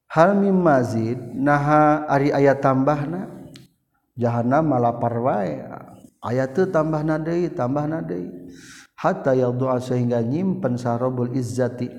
Hal 0.08 0.38
mim 0.38 0.62
mazid 0.62 1.18
naha 1.34 2.06
ari 2.06 2.30
aya 2.30 2.58
tambahna? 2.58 3.30
Jahannam 4.18 4.70
malapar 4.70 5.14
wae. 5.22 5.62
Aya 6.22 6.50
teu 6.50 6.70
tambahna 6.70 7.22
deui 7.22 7.54
tambahna 7.54 8.02
deui. 8.02 8.50
Hatta 8.98 9.38
yadua 9.38 9.78
sehingga 9.78 10.22
nyimpen 10.26 10.78
sarobul 10.78 11.34
izzati. 11.38 11.90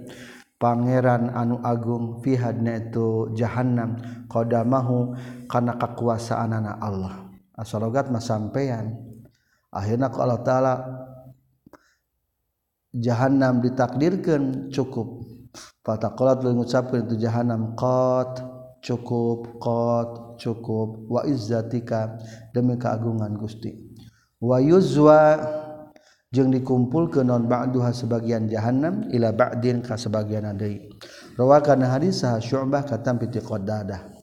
Pangeran 0.59 1.31
anu 1.31 1.63
Agung 1.63 2.19
fihadna 2.19 2.83
itu 2.83 3.31
jahannam. 3.39 3.95
Qadamahu 4.27 5.15
kana 5.47 5.79
kakuasaan 5.79 6.51
anak 6.51 6.83
Allah. 6.83 7.15
Asalogatmah 7.55 8.23
sampean 8.23 9.08
akhirnya 9.69 10.09
ku 10.09 10.19
Allah 10.25 10.41
taala 10.45 10.75
jahanam 12.95 13.61
ditakdirkan 13.61 14.73
cukup. 14.73 15.25
Fatakolat 15.83 16.45
lalu 16.45 16.61
mengucapkan 16.61 17.09
itu 17.09 17.17
jahanam 17.25 17.73
kot 17.73 18.41
cukup 18.85 19.59
kot 19.59 20.37
cukup 20.39 21.09
wa 21.09 21.25
izzatika 21.25 22.21
demi 22.53 22.77
keagungan 22.77 23.35
gusti. 23.41 23.73
Wa 24.39 24.61
yuzwa 24.61 25.41
jeung 26.29 26.53
dikumpulkan 26.53 27.25
non 27.25 27.49
ba'duha 27.49 27.91
sebagian 27.91 28.47
jahanam 28.53 29.09
ila 29.09 29.33
ba'din 29.33 29.81
ka 29.81 29.97
sebagian 29.97 30.45
adai. 30.45 30.85
Rawakan 31.41 31.87
hadis 31.89 32.21
sah 32.21 32.37
syu'bah 32.37 32.85
katam 32.85 33.17
piti 33.17 33.41
qaddadah 33.41 34.18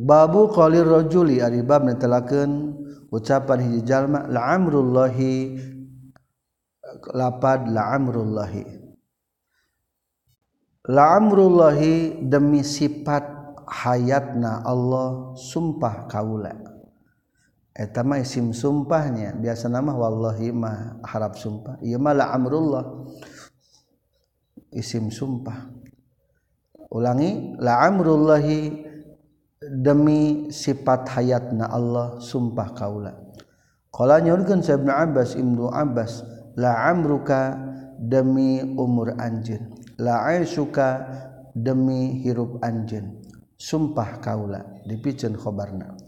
Babu 0.00 0.48
qolir 0.48 0.88
rajuli 0.88 1.44
ari 1.44 1.60
bab 1.60 1.84
netelakeun 1.84 2.72
ucapan 3.12 3.60
hiji 3.68 3.84
jalma 3.84 4.24
la 4.32 4.56
amrullahi 4.56 5.60
lapad 7.12 7.68
la 7.68 7.92
amrullahi 8.00 8.64
la 10.88 11.20
amrullahi 11.20 12.16
demi 12.24 12.64
sifat 12.64 13.28
hayatna 13.70 14.64
Allah 14.66 15.36
sumpah 15.36 16.08
kaula. 16.10 16.56
Eta 17.70 18.02
mah 18.02 18.18
isim 18.18 18.50
sumpahnya 18.50 19.38
biasa 19.38 19.70
nama 19.70 19.94
wallahi 19.94 20.50
mah 20.50 21.00
harap 21.06 21.38
sumpah. 21.38 21.78
Ieu 21.84 22.00
mah 22.02 22.12
la 22.16 22.34
amrullah 22.34 22.84
isim 24.74 25.08
sumpah. 25.08 25.70
Ulangi 26.90 27.54
la 27.62 27.86
amrullahi 27.86 28.89
demi 29.60 30.48
sifat 30.48 31.04
hayatna 31.12 31.68
Allah 31.68 32.16
sumpah 32.16 32.72
kaula. 32.72 33.12
Qala 33.92 34.16
nyurkeun 34.24 34.64
sa 34.64 34.80
Ibnu 34.80 34.88
Abbas 34.88 35.36
Ibnu 35.36 35.68
Abbas 35.68 36.24
la 36.56 36.88
amruka 36.88 37.60
demi 38.00 38.64
umur 38.64 39.12
anjeun. 39.20 39.68
La 40.00 40.24
aisuka 40.32 41.04
demi 41.52 42.24
hirup 42.24 42.56
anjeun. 42.64 43.20
Sumpah 43.60 44.24
kaula 44.24 44.64
dipiceun 44.88 45.36
khabarna 45.36 45.99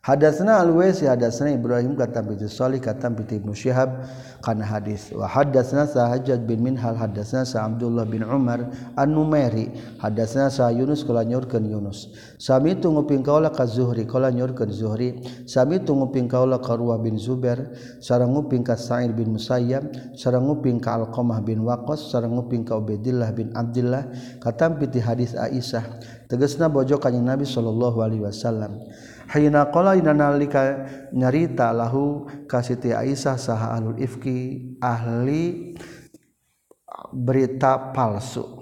Hadatsna 0.00 0.64
al-Wais 0.64 1.04
hadatsna 1.04 1.52
Ibrahim 1.52 1.92
katam 1.92 2.32
bi 2.32 2.40
Shalih 2.48 2.80
katam 2.80 3.20
bi 3.20 3.28
Ibnu 3.28 3.52
Syihab. 3.52 4.08
Kana 4.40 4.64
hadis 4.64 5.12
wa 5.12 5.28
hadatsna 5.28 5.84
Sahajjad 5.84 6.48
bin 6.48 6.64
Minhal 6.64 6.96
hadatsna 6.96 7.44
Sa 7.44 7.68
Abdullah 7.68 8.08
bin 8.08 8.24
Umar 8.24 8.64
an-Numairi 8.96 9.68
hadatsna 10.00 10.48
Sa 10.48 10.72
Yunus 10.72 11.04
kala 11.04 11.20
nyurkeun 11.28 11.68
Yunus. 11.68 12.08
Sami 12.40 12.80
tunggu 12.80 13.04
nguping 13.04 13.20
kaula 13.20 13.52
ka 13.52 13.68
Zuhri 13.68 14.08
kala 14.08 14.32
nyurkeun 14.32 14.72
Zuhri. 14.72 15.20
Sami 15.44 15.84
tunggu 15.84 16.08
nguping 16.08 16.32
kaula 16.32 16.56
ka 16.64 16.80
Ruwah 16.80 16.96
bin 16.96 17.20
Zubair 17.20 17.68
sareng 18.00 18.32
nguping 18.32 18.64
ka 18.64 18.80
Sa'id 18.80 19.12
bin 19.12 19.36
Musayyab 19.36 20.16
sareng 20.16 20.48
nguping 20.48 20.80
ka 20.80 20.96
Alqamah 20.96 21.44
bin 21.44 21.60
Waqqas 21.60 22.08
sareng 22.08 22.40
nguping 22.40 22.64
ka 22.64 22.80
Ubaidillah 22.80 23.36
bin 23.36 23.52
Abdullah 23.52 24.08
katam 24.40 24.80
bi 24.80 24.88
hadis 24.96 25.36
Aisyah. 25.36 25.84
Tegasna 26.24 26.72
bojo 26.72 26.96
kanjing 26.96 27.28
Nabi 27.28 27.44
sallallahu 27.44 28.00
alaihi 28.00 28.24
wasallam. 28.24 28.80
Hainaqalanalika 29.30 30.90
nyarita 31.14 31.70
lahu 31.70 32.26
ka 32.50 32.66
Siti 32.66 32.90
Aisyah 32.90 33.38
saha 33.38 33.78
alul 33.78 34.02
ifki 34.02 34.74
ahli 34.82 35.74
berita 37.14 37.94
palsu. 37.94 38.58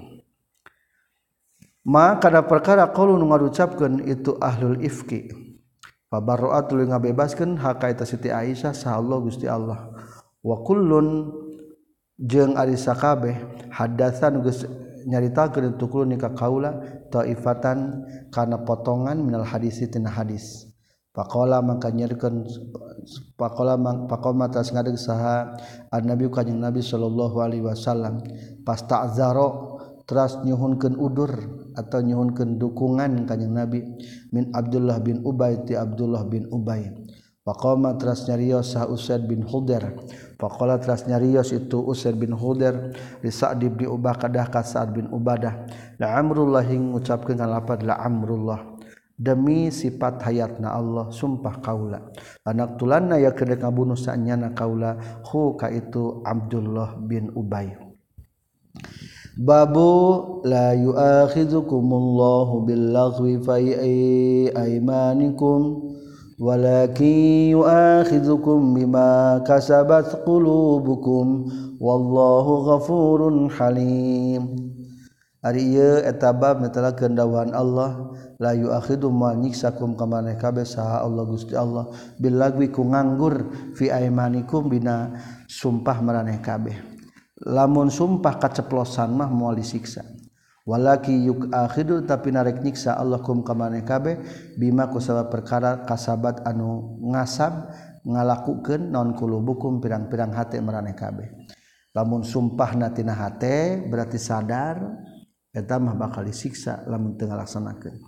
Ma 1.88 2.20
kada 2.20 2.44
perkara 2.44 2.84
qalu 2.92 3.16
nu 3.16 3.32
ngaducapkeun 3.32 4.04
itu 4.04 4.36
ahlul 4.44 4.76
ifki. 4.84 5.32
Fabarra'at 6.12 6.68
lu 6.76 6.84
ngabebaskeun 6.84 7.56
hakaita 7.56 8.04
Siti 8.04 8.28
Aisyah 8.28 8.76
saha 8.76 9.00
Allah 9.00 9.18
Gusti 9.24 9.48
Allah. 9.48 9.88
Wa 10.44 10.60
kullun 10.68 11.32
jeung 12.20 12.60
ari 12.60 12.76
sakabeh 12.76 13.40
hadatsan 13.72 14.44
geus 14.44 14.68
nyaritakeun 15.06 15.76
tukul 15.78 16.08
nikah 16.08 16.34
kaula 16.34 16.82
taifatan 17.12 18.08
kana 18.34 18.64
potongan 18.64 19.22
minal 19.22 19.46
hadis 19.46 19.78
tina 19.86 20.10
hadis. 20.10 20.66
Pakola 21.12 21.58
maka 21.58 21.90
nyerkeun 21.90 22.46
pakola 23.34 23.74
pakoma 24.06 24.46
tas 24.46 24.70
ngadeg 24.70 24.94
saha 24.94 25.58
annabi 25.90 26.30
kanjeng 26.30 26.62
Nabi 26.62 26.78
sallallahu 26.78 27.42
alaihi 27.42 27.66
wasallam. 27.66 28.22
Pas 28.62 28.78
ta'zaro 28.86 29.78
teras 30.06 30.38
nyuhunkeun 30.46 30.94
udur 30.94 31.32
atau 31.74 32.00
nyuhunkeun 32.06 32.62
dukungan 32.62 33.26
kanjeng 33.26 33.50
Nabi 33.50 33.82
min 34.30 34.54
Abdullah 34.54 35.02
bin 35.02 35.26
Ubay 35.26 35.58
ti 35.66 35.74
Abdullah 35.74 36.22
bin 36.22 36.46
Ubay. 36.54 36.86
Faqama 37.48 37.96
teras 37.96 38.28
nyarios 38.28 38.76
sah 38.76 38.84
Usaid 38.84 39.24
bin 39.24 39.40
Hudair. 39.40 39.96
Faqala 40.36 40.76
teras 40.76 41.08
nyarios 41.08 41.48
itu 41.56 41.80
Usaid 41.80 42.20
bin 42.20 42.36
Hudair 42.36 42.92
di 43.24 43.32
Sa'd 43.32 43.64
bin 43.64 43.88
Ubadah 43.88 44.52
ka 44.52 44.60
Sa'd 44.60 44.92
bin 44.92 45.08
Ubadah. 45.08 45.64
La 45.96 46.20
amrullah 46.20 46.60
hing 46.60 46.92
ngucapkeun 46.92 47.40
lapad 47.40 47.88
la 47.88 47.96
amrullah. 48.04 48.76
demi 49.18 49.66
sifat 49.74 50.22
hayatna 50.22 50.78
Allah 50.78 51.10
sumpah 51.10 51.58
kaula 51.58 52.14
anak 52.46 52.78
tulanna 52.78 53.18
ya 53.18 53.34
kena 53.34 53.58
ngabunuh 53.58 53.98
sanyana 53.98 54.54
kaula 54.54 54.94
hu 55.26 55.58
ka 55.58 55.66
itu 55.74 56.22
Abdullah 56.22 56.94
bin 57.02 57.34
Ubay 57.34 57.74
Babu 59.38 60.42
la 60.46 60.74
yu'akhidhukumullahu 60.74 62.66
billaghwi 62.66 63.38
fi 63.42 63.74
aymanikum 64.50 65.94
ولكن 66.38 67.14
يؤاخذكم 67.50 68.58
بما 68.74 69.10
كسبت 69.42 70.08
قلوبكم 70.26 71.26
والله 71.80 72.46
غفور 72.46 73.20
حليم. 73.50 74.44
Ari 75.38 75.70
ieu 75.70 76.02
eta 76.02 76.34
bab 76.34 76.58
netelakeun 76.58 77.14
dawuhan 77.14 77.54
Allah 77.54 78.10
la 78.42 78.58
yu'akhidu 78.58 79.06
ma 79.06 79.38
nyiksakum 79.38 79.94
ka 79.94 80.02
maneh 80.02 80.34
kabeh 80.34 80.66
saha 80.66 81.06
Allah 81.06 81.22
Gusti 81.30 81.54
Allah. 81.54 81.86
Bil 82.18 82.34
lagwi 82.34 82.74
ku 82.74 82.82
nganggur 82.82 83.46
fi 83.78 83.86
aimanikum 83.86 84.66
bina 84.66 85.14
sumpah 85.46 86.02
maraneh 86.02 86.42
kabeh. 86.42 86.74
Lamun 87.46 87.86
sumpah 87.86 88.34
kaceplosan 88.42 89.14
mah 89.14 89.30
moal 89.30 89.54
disiksa. 89.54 90.17
walaki 90.68 91.16
yuk 91.24 91.48
akhidu 91.48 92.04
tapi 92.04 92.28
narek 92.28 92.60
nyiksa 92.60 93.00
Allah 93.00 93.24
kum 93.24 93.40
kamane 93.40 93.80
kabe 93.88 94.20
bima 94.60 94.92
kusabab 94.92 95.32
perkara 95.32 95.88
kasabat 95.88 96.44
anu 96.44 97.00
ngasab 97.08 97.72
ngalakukeun 98.04 98.92
non 98.92 99.16
kulubukum 99.16 99.80
pirang-pirang 99.80 100.36
hate 100.36 100.60
marane 100.60 100.92
kabe 100.92 101.48
lamun 101.96 102.20
sumpah 102.20 102.76
natina 102.76 103.16
hate 103.16 103.80
berarti 103.88 104.20
sadar 104.20 104.76
eta 105.56 105.80
mah 105.80 105.96
bakal 105.96 106.22
disiksa 106.22 106.84
lamun 106.86 107.16
teu 107.16 107.26
ngalaksanakeun. 107.26 107.98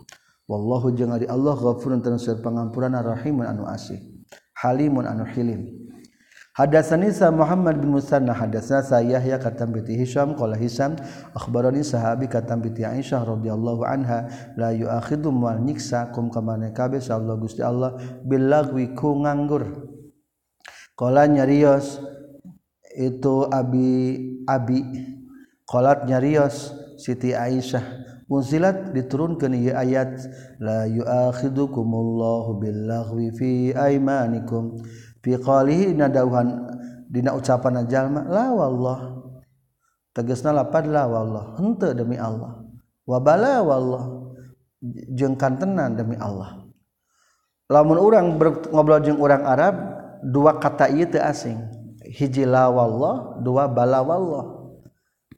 Wallahu 0.50 0.90
jeung 0.94 1.14
ari 1.14 1.30
Allah 1.30 1.54
ghafurun 1.54 2.02
tanusir 2.02 2.42
pangampuran 2.42 2.94
rahimun 2.94 3.46
anu 3.46 3.66
asih 3.70 3.98
halimun 4.58 5.06
anu 5.06 5.22
hilim. 5.30 5.89
Hadatsani 6.60 7.08
sa 7.08 7.32
Muhammad 7.32 7.80
bin 7.80 7.96
Musanna 7.96 8.36
hadatsana 8.36 8.84
sa 8.84 9.00
Yahya 9.00 9.40
katam 9.40 9.72
bi 9.72 9.80
Hisham 9.96 10.36
qala 10.36 10.60
Hisham 10.60 10.92
akhbarani 11.32 11.80
sahabi 11.80 12.28
katam 12.28 12.60
bi 12.60 12.68
Aisyah 12.76 13.24
radhiyallahu 13.24 13.80
anha 13.80 14.28
la 14.60 14.68
yu'akhidum 14.68 15.40
wal 15.40 15.56
nyiksa 15.56 16.12
kum 16.12 16.28
kamane 16.28 16.76
kabe 16.76 17.00
Allah 17.08 17.40
Gusti 17.40 17.64
Allah 17.64 17.96
bil 18.28 18.44
lagwi 18.44 18.92
ku 18.92 19.24
nganggur. 19.24 19.88
Qala 21.00 21.24
nyarios 21.32 21.96
itu 22.92 23.48
abi 23.48 24.20
abi. 24.44 24.84
Qalat 25.64 26.04
nyarios 26.04 26.76
Siti 27.00 27.32
Aisyah. 27.32 28.04
Muzilat 28.28 28.92
diturunkan 28.92 29.56
ia 29.56 29.80
ayat 29.80 30.28
la 30.60 30.84
yu'akhidukumullahu 30.86 32.62
billaghwi 32.62 33.26
fi 33.34 33.50
aymanikum 33.74 34.78
fi 35.20 35.36
qalihi 35.36 35.96
nadauhan 35.96 36.68
dina 37.08 37.34
ucapan 37.36 37.84
jalma 37.88 38.24
la 38.28 38.52
wallah. 38.52 39.00
Tegasna 40.10 40.50
lapad 40.50 40.90
la 40.90 41.06
wallah. 41.06 41.54
Henteu 41.58 41.94
demi 41.94 42.18
Allah. 42.18 42.58
Wa 43.06 43.18
bala 43.22 43.62
wallah. 43.62 44.04
Jeung 45.14 45.38
kantenan 45.38 45.94
demi 45.94 46.18
Allah. 46.18 46.66
Lamun 47.70 47.98
urang 48.00 48.34
ngobrol 48.74 49.00
jeung 49.06 49.22
urang 49.22 49.46
Arab 49.46 49.78
dua 50.26 50.58
kata 50.58 50.90
ieu 50.90 51.06
teu 51.06 51.22
asing. 51.22 51.58
Hiji 52.02 52.42
la 52.42 52.66
wallah 52.66 53.38
dua 53.38 53.70
bala 53.70 54.02
wallah. 54.02 54.44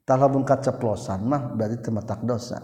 Talamun 0.03 0.43
kaceplosan 0.43 1.23
mah 1.29 1.53
berarti 1.53 1.79
temetak 1.79 2.25
dosa. 2.25 2.59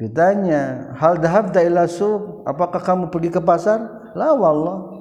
Ditanya 0.00 0.96
hal 0.96 1.20
dahab 1.20 1.52
ila 1.52 1.84
sub? 1.84 2.40
Apakah 2.48 2.80
kamu 2.80 3.12
pergi 3.12 3.30
ke 3.36 3.40
pasar? 3.44 3.84
La 4.16 4.32
wallah 4.32 4.99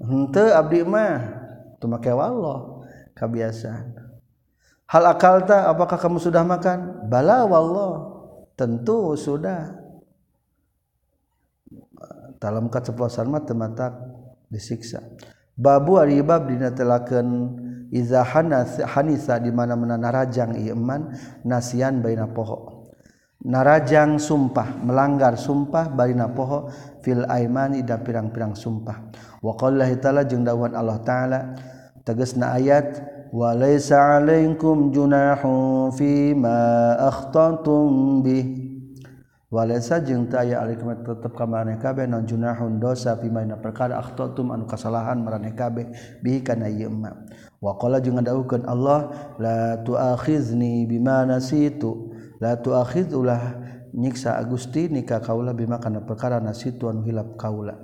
henteu 0.00 0.52
abdi 0.52 0.80
mah. 0.86 1.40
Teu 1.82 1.90
make 1.90 2.12
wallah 2.14 2.86
kebiasaan 3.18 4.02
hal 4.92 5.04
akalta 5.08 5.72
apakah 5.72 5.96
kamu 5.96 6.20
sudah 6.20 6.44
makan? 6.44 7.08
Bala 7.08 7.48
wallah 7.48 7.92
tentu 8.52 9.16
sudah. 9.16 9.80
Dalam 12.36 12.68
keceplosan 12.68 13.30
mah 13.30 13.46
tematak 13.46 13.94
disiksa. 14.50 15.00
Babu 15.54 15.96
ari 15.96 16.18
bab 16.20 16.50
dina 16.50 16.74
telakeun 16.74 17.54
iza 17.94 18.26
hanisa 18.26 19.38
di 19.38 19.54
mana-mana 19.54 19.94
narajang 19.94 20.58
iman 20.74 21.14
nasian 21.46 22.02
baina 22.02 22.26
poho. 22.28 22.90
Narajang 23.42 24.18
sumpah 24.18 24.82
melanggar 24.82 25.38
sumpah 25.38 25.90
baina 25.94 26.30
poho 26.34 26.66
fil 27.02 27.22
aimani 27.30 27.86
dan 27.86 28.02
pirang-pirang 28.02 28.58
sumpah. 28.58 29.14
waqallahitaala 29.42 30.24
jeung 30.24 30.46
dawan 30.46 30.72
Allah 30.78 31.02
ta'ala 31.02 31.40
tegesna 32.06 32.54
ayat 32.56 33.02
walaysa 33.34 34.22
'alaikum 34.22 34.94
junahun 34.94 35.90
fima 35.92 36.94
akhtantum 37.02 38.22
bih. 38.22 38.70
Walaysa 39.52 40.00
jeung 40.00 40.32
teu 40.32 40.40
aya 40.40 40.64
alaikum 40.64 40.96
tetep 41.04 41.36
ka 41.36 41.44
maraneh 41.44 41.76
kabeh 41.76 42.08
non 42.08 42.24
junahun 42.24 42.80
dosa 42.80 43.20
fima 43.20 43.44
dina 43.44 43.60
perkara 43.60 44.00
akhtatum 44.00 44.48
anu 44.48 44.64
kasalahan 44.64 45.20
maraneh 45.20 45.52
kabeh 45.52 45.92
bihi 46.24 46.40
kana 46.40 46.72
ieu 46.72 46.88
emma. 46.88 47.12
Waqala 47.60 48.00
jeung 48.00 48.16
ngadawuhkeun 48.16 48.64
Allah 48.64 49.12
la 49.36 49.76
tu'akhizni 49.84 50.88
bima 50.88 51.28
nasitu. 51.28 52.16
La 52.40 52.56
tu'akhizulah 52.56 53.60
nyiksa 53.92 54.40
Agusti 54.40 54.88
nikah 54.88 55.20
kaula 55.20 55.52
bima 55.52 55.76
kana 55.76 56.00
perkara 56.00 56.40
nasitu 56.40 56.88
anu 56.88 57.04
hilap 57.04 57.36
kaula 57.36 57.76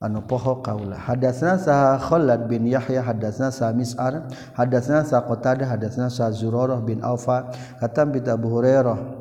anu 0.00 0.24
poho 0.24 0.64
kaula. 0.64 0.96
Hadasna 0.96 1.60
saha 1.60 2.00
Khalad 2.00 2.48
bin 2.48 2.64
Yahya 2.64 3.04
hadasna 3.04 3.52
sa 3.52 3.68
Mis'ar 3.76 4.32
hadasna 4.56 5.04
sa 5.04 5.20
Qatadah 5.20 5.68
hadasna 5.76 6.08
sa 6.08 6.32
Zurarah 6.32 6.80
bin 6.80 7.04
Aufa 7.04 7.52
katam 7.78 8.16
bi 8.16 8.24
Abu 8.24 8.48
Hurairah. 8.48 9.20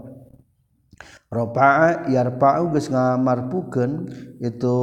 Rafa'a 1.29 2.09
yarfa'u 2.09 2.73
geus 2.73 2.89
ngamarpukeun 2.89 4.09
itu 4.41 4.75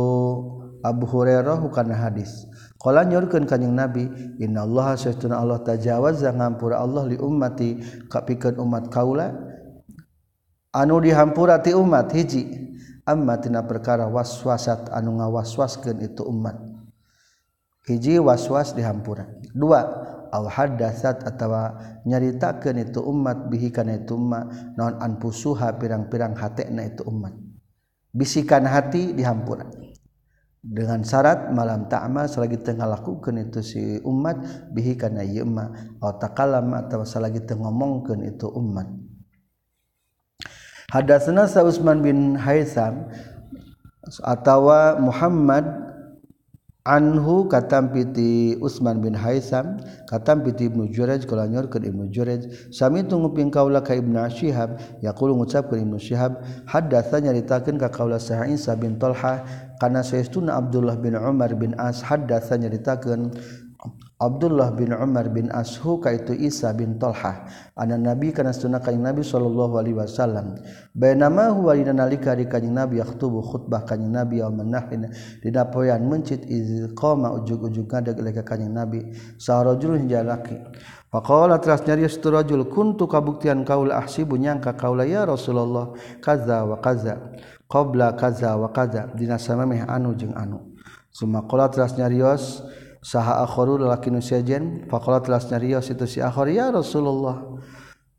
Abu 0.85 1.05
Hurairah 1.09 1.59
hukana 1.59 1.99
hadis. 1.99 2.47
Kala 2.77 3.03
nyorkeun 3.03 3.51
kanjing 3.51 3.75
Nabi 3.75 4.07
innallaha 4.39 4.95
sayyiduna 4.95 5.43
Allah 5.43 5.59
tajawaza 5.65 6.31
ngampura 6.31 6.79
Allah 6.79 7.09
li 7.11 7.19
ummati 7.19 7.83
kapikeun 8.07 8.63
umat 8.63 8.93
kaula. 8.95 9.35
Anu 10.71 11.01
dihampura 11.03 11.59
ti 11.59 11.75
umat 11.75 12.13
hiji. 12.15 12.76
ammatina 13.07 13.63
perkara 13.65 14.11
waswasat 14.11 14.91
anu 14.91 15.17
ngawaswaskeun 15.23 16.03
itu 16.03 16.27
umat. 16.27 16.59
Hiji 17.87 18.19
waswas 18.19 18.75
dihampura 18.75 19.31
dua 19.55 19.87
aw 20.35 20.43
hadatsat 20.51 21.23
atawa 21.23 21.79
nyaritakeun 22.03 22.83
itu 22.83 22.99
umat 22.99 23.47
bihi 23.47 23.71
kana 23.71 24.03
itu 24.03 24.19
umat 24.19 24.75
naon 24.75 24.99
anfusuha 24.99 25.79
pirang-pirang 25.79 26.35
hatena 26.35 26.83
itu 26.83 27.07
umat. 27.07 27.31
Bisikan 28.11 28.67
hati 28.67 29.15
dihampura 29.15 29.71
dengan 30.67 31.07
syarat 31.07 31.55
malam 31.55 31.87
ta'mal 31.87 32.27
selagi 32.27 32.59
tengah 32.59 32.91
lakukan 32.91 33.39
itu 33.39 33.63
si 33.63 33.83
umat 34.03 34.67
bihi 34.75 34.99
kana 34.99 35.23
ieu 35.23 35.47
umat 35.47 35.95
atau 36.03 36.19
takalam 36.19 36.75
atau 36.75 37.07
selagi 37.07 37.47
tengah 37.47 37.71
ngomongkeun 37.71 38.27
itu 38.27 38.51
umat. 38.51 39.06
Hadasna 40.87 41.51
sa 41.51 41.67
Utsman 41.67 41.99
bin 41.99 42.39
Haitsam 42.39 43.11
atawa 44.23 44.95
Muhammad 45.03 45.67
anhu 46.87 47.51
katam 47.51 47.91
piti 47.91 48.55
Utsman 48.63 49.03
bin 49.03 49.11
Haitsam 49.19 49.83
katam 50.07 50.47
piti 50.47 50.71
Ibnu 50.71 50.87
Jurayj 50.95 51.27
kala 51.27 51.51
nyorkeun 51.51 51.83
Ibnu 51.83 52.15
Jurayj 52.15 52.71
sami 52.71 53.03
tunguping 53.03 53.51
kaula 53.51 53.83
ka 53.83 53.99
Ibnu 53.99 54.15
Syihab? 54.31 54.79
Yaqulu 55.03 55.35
ngucapkeun 55.43 55.83
Ibnu 55.91 55.99
Syihab 55.99 56.39
hadatsa 56.71 57.19
nyaritakeun 57.19 57.83
ka 57.83 57.91
kaula 57.91 58.23
Sa'id 58.23 58.63
bin 58.79 58.95
Talha 59.03 59.43
kana 59.83 60.07
saestuna 60.07 60.55
Abdullah 60.55 60.95
bin 61.03 61.19
Umar 61.19 61.51
bin 61.59 61.75
As 61.83 61.99
hadatsa 62.07 62.55
nyaritakeun 62.63 63.35
Abdullah 64.17 64.73
bin 64.73 64.97
Umar 64.97 65.29
bin 65.29 65.53
Ashu 65.53 66.01
kaitu 66.01 66.33
Isa 66.33 66.73
bin 66.73 66.97
Talha. 66.97 67.45
Anak 67.77 68.01
nabi 68.01 68.33
kana 68.33 68.57
sunnah 68.57 68.81
kanjing 68.81 69.05
nabi 69.05 69.21
sallallahu 69.21 69.77
alaihi 69.77 69.93
wasallam. 69.93 70.57
Bainama 70.97 71.53
huwa 71.53 71.77
dina 71.77 71.93
nalika 71.93 72.33
di 72.33 72.49
kanjing 72.49 72.73
nabi 72.73 72.97
yaktubu 72.97 73.45
khutbah 73.45 73.85
kanjing 73.85 74.09
nabi 74.09 74.41
yaumun 74.41 74.73
nahin 74.73 75.13
dina 75.45 75.69
poean 75.69 76.09
mencit 76.09 76.49
iz 76.49 76.89
qama 76.97 77.29
ujug-ujug 77.37 77.85
ngadeg 77.93 78.17
leka 78.25 78.41
kanjing 78.41 78.73
nabi. 78.73 79.05
Sarajul 79.37 80.09
jalaki. 80.09 80.65
Faqala 81.13 81.61
teras 81.61 81.85
nyarius 81.85 82.17
tu 82.17 82.33
rajul 82.33 82.73
kuntu 82.73 83.05
kabuktian 83.05 83.69
kaul 83.69 83.93
ahsibu 83.93 84.41
nyangka 84.41 84.81
kaula 84.81 85.05
ya 85.05 85.29
Rasulullah 85.29 85.93
kaza 86.25 86.65
wa 86.65 86.81
kaza 86.81 87.37
qabla 87.69 88.17
kaza 88.17 88.57
wa 88.57 88.73
kaza. 88.73 89.13
Dina 89.13 89.37
samameh 89.37 89.85
anu 89.85 90.17
jeung 90.17 90.33
anu. 90.33 90.73
Summa 91.13 91.45
qala 91.45 91.69
teras 91.69 91.93
nyarios 92.01 92.65
saha 93.07 93.47
akhlaki 93.47 94.11
nusajen 94.11 94.91
telas 95.23 95.47
nyarios 95.47 95.87
itu 95.95 96.07
si 96.11 96.19
akhor 96.19 96.51
ya 96.51 96.75
Rasulullah 96.75 97.39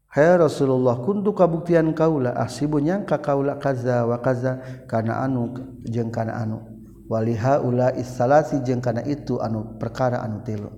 Hai 0.07 0.33
Rasulullah 0.39 0.97
kuntu 1.03 1.35
kabuktian 1.35 1.91
kaula 1.91 2.31
asibu 2.39 2.79
nyangka 2.79 3.19
kaula 3.19 3.59
kaza 3.59 4.07
wa 4.07 4.17
kaza 4.23 4.63
kana 4.87 5.19
anu 5.21 5.51
jeung 5.83 6.09
kana 6.09 6.41
anu. 6.41 6.63
Waliha 7.11 7.61
ula 7.61 7.91
istalasi 7.93 8.63
jeung 8.63 8.79
kana 8.81 9.03
itu 9.03 9.37
anu 9.43 9.75
perkara 9.77 10.23
anu 10.23 10.41
tilu 10.41 10.71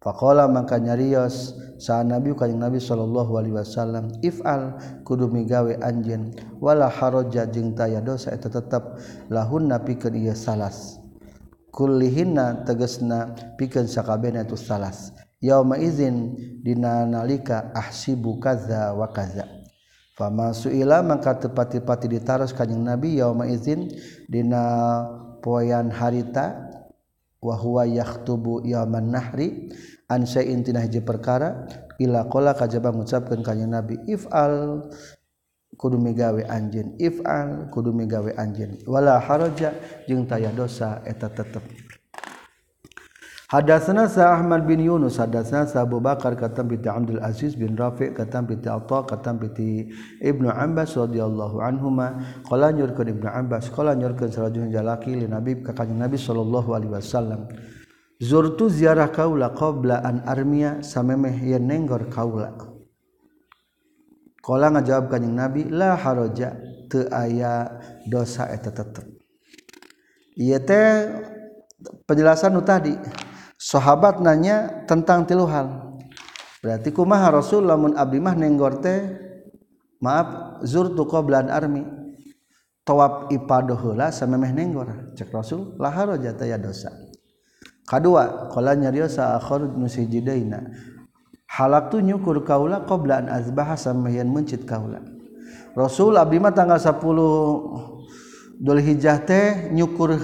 faqala 0.00 0.48
mangka 0.48 0.80
nyarios 0.80 1.52
sa 1.76 2.00
nabi 2.06 2.32
ka 2.32 2.48
nabi 2.48 2.80
sallallahu 2.80 3.36
alaihi 3.36 3.58
wasallam 3.58 4.16
ifal 4.22 4.78
kudu 5.02 5.28
migawe 5.28 5.76
anjeun. 5.82 6.30
Wala 6.62 6.88
haraja 6.88 7.50
jeung 7.50 7.74
taya 7.74 8.00
dosa 8.00 8.32
eta 8.32 8.48
tetep 8.48 8.96
lahun 9.28 9.66
napikeun 9.66 10.14
ieu 10.14 10.32
salas. 10.32 10.99
kullihina 11.70 12.66
tegesna 12.66 13.34
pikeun 13.56 13.86
sakabehna 13.86 14.44
tu 14.44 14.58
salas. 14.58 15.14
Yauma 15.40 15.80
izin 15.80 16.36
dina 16.60 17.08
nalika 17.08 17.72
ahsibu 17.72 18.36
kaza 18.36 18.92
wa 18.92 19.08
kaza. 19.08 19.48
Fama 20.20 20.52
suila 20.52 21.00
mangka 21.00 21.40
tepati-pati 21.40 22.04
ditaros 22.12 22.52
kanjing 22.52 22.84
nabi 22.84 23.16
yauma 23.16 23.48
izin 23.48 23.88
dina 24.28 24.60
poean 25.40 25.88
harita 25.88 26.68
wa 27.40 27.56
huwa 27.56 27.88
yakhtubu 27.88 28.60
yauman 28.68 29.08
nahri 29.16 29.72
an 30.12 30.28
syai'in 30.28 30.60
tinah 30.60 30.84
perkara 31.00 31.64
ila 31.96 32.28
qala 32.28 32.52
kajaba 32.52 32.92
ngucapkeun 32.92 33.40
kanjing 33.40 33.72
nabi 33.72 33.96
ifal 34.12 34.84
kudu 35.80 35.96
migawe 35.96 36.44
anjeun 36.44 37.00
if'al 37.00 37.72
kudu 37.72 37.96
migawe 37.96 38.36
anjeun 38.36 38.76
wala 38.84 39.16
haraja 39.16 39.72
jeung 40.04 40.28
taya 40.28 40.52
dosa 40.52 41.00
eta 41.08 41.32
tetep. 41.32 41.64
Hadatsana 43.50 44.06
sa 44.06 44.38
Ahmad 44.38 44.62
bin 44.62 44.78
Yunus 44.78 45.18
hadatsana 45.18 45.66
sa 45.66 45.82
Abu 45.82 45.98
Bakar 45.98 46.38
katam 46.38 46.70
bi 46.70 46.78
Abdul 46.86 47.18
Aziz 47.18 47.58
bin 47.58 47.74
Rafi 47.74 48.14
katam 48.14 48.46
bi 48.46 48.54
Atha 48.62 49.02
katam 49.02 49.42
bi 49.42 49.90
Ibnu 50.22 50.46
Abbas 50.46 50.94
radhiyallahu 50.94 51.58
anhuma. 51.58 52.22
Qala 52.46 52.70
nyurkeun 52.70 53.10
Ibnu 53.10 53.26
Abbas 53.26 53.66
qala 53.74 53.98
nyurkeun 53.98 54.30
sarajul 54.30 54.70
jalaki 54.70 55.18
li 55.18 55.26
Nabi 55.26 55.66
ka 55.66 55.74
kanjeng 55.74 55.98
Nabi 55.98 56.14
sallallahu 56.14 56.70
alaihi 56.78 56.94
wasallam. 56.94 57.50
Zurtu 58.22 58.70
ziarah 58.70 59.10
kaula 59.10 59.50
qabla 59.50 59.98
an 60.04 60.22
armiya 60.30 60.78
samemeh 60.86 61.42
yen 61.42 61.66
nenggor 61.66 62.06
kaula 62.06 62.54
Kala 64.40 64.72
ngajawab 64.72 65.12
kanjing 65.12 65.36
Nabi 65.36 65.68
la 65.68 66.00
haraja 66.00 66.56
teu 66.88 67.04
aya 67.12 67.68
dosa 68.08 68.48
eta 68.48 68.72
tetep. 68.72 69.04
Ieu 70.40 70.56
teh 70.64 71.12
penjelasan 72.08 72.56
nu 72.56 72.64
tadi. 72.64 72.96
Sahabat 73.60 74.24
nanya 74.24 74.88
tentang 74.88 75.28
tilu 75.28 75.44
hal. 75.44 76.00
Berarti 76.64 76.88
kumaha 76.92 77.28
Rasul 77.28 77.68
lamun 77.68 77.92
abdi 77.92 78.16
mah 78.16 78.32
nenggor 78.32 78.80
teh 78.80 79.04
maaf 80.00 80.60
zurtu 80.64 81.04
qoblan 81.04 81.52
armi 81.52 81.84
tawaf 82.88 83.28
ipadah 83.28 83.76
heula 83.76 84.08
samemeh 84.08 84.56
nenggor. 84.56 85.12
Cek 85.12 85.28
Rasul 85.28 85.76
la 85.76 85.92
haraja 85.92 86.32
aya 86.40 86.56
dosa. 86.56 86.88
Kadua 87.84 88.48
kala 88.48 88.72
nyariosa 88.72 89.36
akhir 89.36 89.76
nusijidaina. 89.76 90.64
halak 91.50 91.90
tuh 91.90 91.98
nyukur 91.98 92.46
kaula 92.46 92.86
qoblaan 92.86 93.26
azbaha 93.26 93.74
samahian 93.74 94.30
mencit 94.30 94.62
kaula. 94.62 95.02
Rasul 95.74 96.14
abdi 96.14 96.38
mah 96.38 96.54
tanggal 96.54 96.78
10 96.78 97.98
Dzulhijjah 98.60 99.24
teh 99.24 99.72
nyukur 99.72 100.20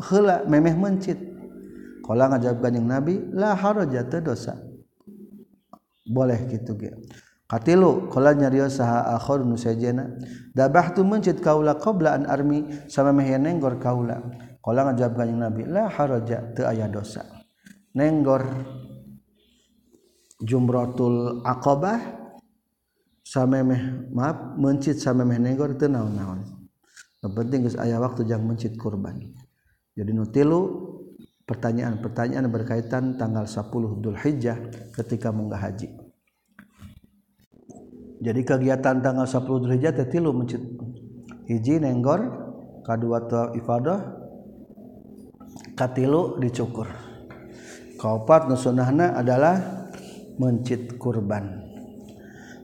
heula 0.00 0.48
memeh 0.48 0.72
mencit. 0.72 1.20
Kala 2.00 2.32
ngajawab 2.32 2.64
kanjing 2.64 2.88
Nabi 2.88 3.20
la 3.36 3.52
haraja 3.52 4.00
teu 4.08 4.24
dosa. 4.24 4.56
Boleh 6.08 6.48
gitu 6.48 6.72
ge. 6.78 6.96
Katilu 7.44 8.08
kala 8.08 8.32
nyarios 8.32 8.80
saha 8.80 9.12
akhir 9.14 9.44
nu 9.44 9.60
sajena 9.60 10.08
dabahtu 10.56 11.04
mencit 11.04 11.44
kaula 11.44 11.76
qabla 11.76 12.16
an 12.16 12.24
armi 12.26 12.64
sama 12.88 13.12
meheun 13.12 13.44
nenggor 13.44 13.76
kaula. 13.76 14.24
Kala 14.64 14.88
ngajawab 14.88 15.12
kanjing 15.12 15.38
Nabi 15.38 15.62
la 15.68 15.92
haraja 15.92 16.56
teu 16.56 16.64
aya 16.64 16.88
dosa. 16.88 17.28
Nenggor. 17.92 18.46
Jumrotul 20.42 21.40
aqabah 21.44 22.00
samemeh 23.26 24.12
maaf 24.12 24.56
mencit 24.60 25.00
samemeh 25.00 25.40
negor 25.40 25.74
teu 25.74 25.88
naon-naon. 25.88 26.44
Penting 27.26 27.66
geus 27.66 27.74
aya 27.74 27.98
waktu 27.98 28.22
jang 28.22 28.46
mencit 28.46 28.78
kurban. 28.78 29.18
Jadi 29.98 30.14
nutilu 30.14 30.94
pertanyaan-pertanyaan 31.42 32.46
berkaitan 32.46 33.18
tanggal 33.18 33.50
10 33.50 33.66
Dzulhijjah 34.02 34.58
ketika 34.94 35.34
munggah 35.34 35.58
haji. 35.58 35.90
Jadi 38.22 38.40
kegiatan 38.46 39.02
tanggal 39.02 39.26
10 39.26 39.42
Dzulhijjah 39.42 39.92
teh 39.94 40.06
tilu 40.06 40.30
mencit. 40.30 40.62
Hiji 41.50 41.82
nenggor 41.82 42.30
kadua 42.86 43.26
tawaf 43.26 43.58
ifadah 43.58 44.00
katilu 45.74 46.38
dicukur. 46.38 46.86
Kaopat 47.98 48.46
nusunahna 48.46 49.18
adalah 49.18 49.85
mencit 50.38 50.98
kurban. 50.98 51.66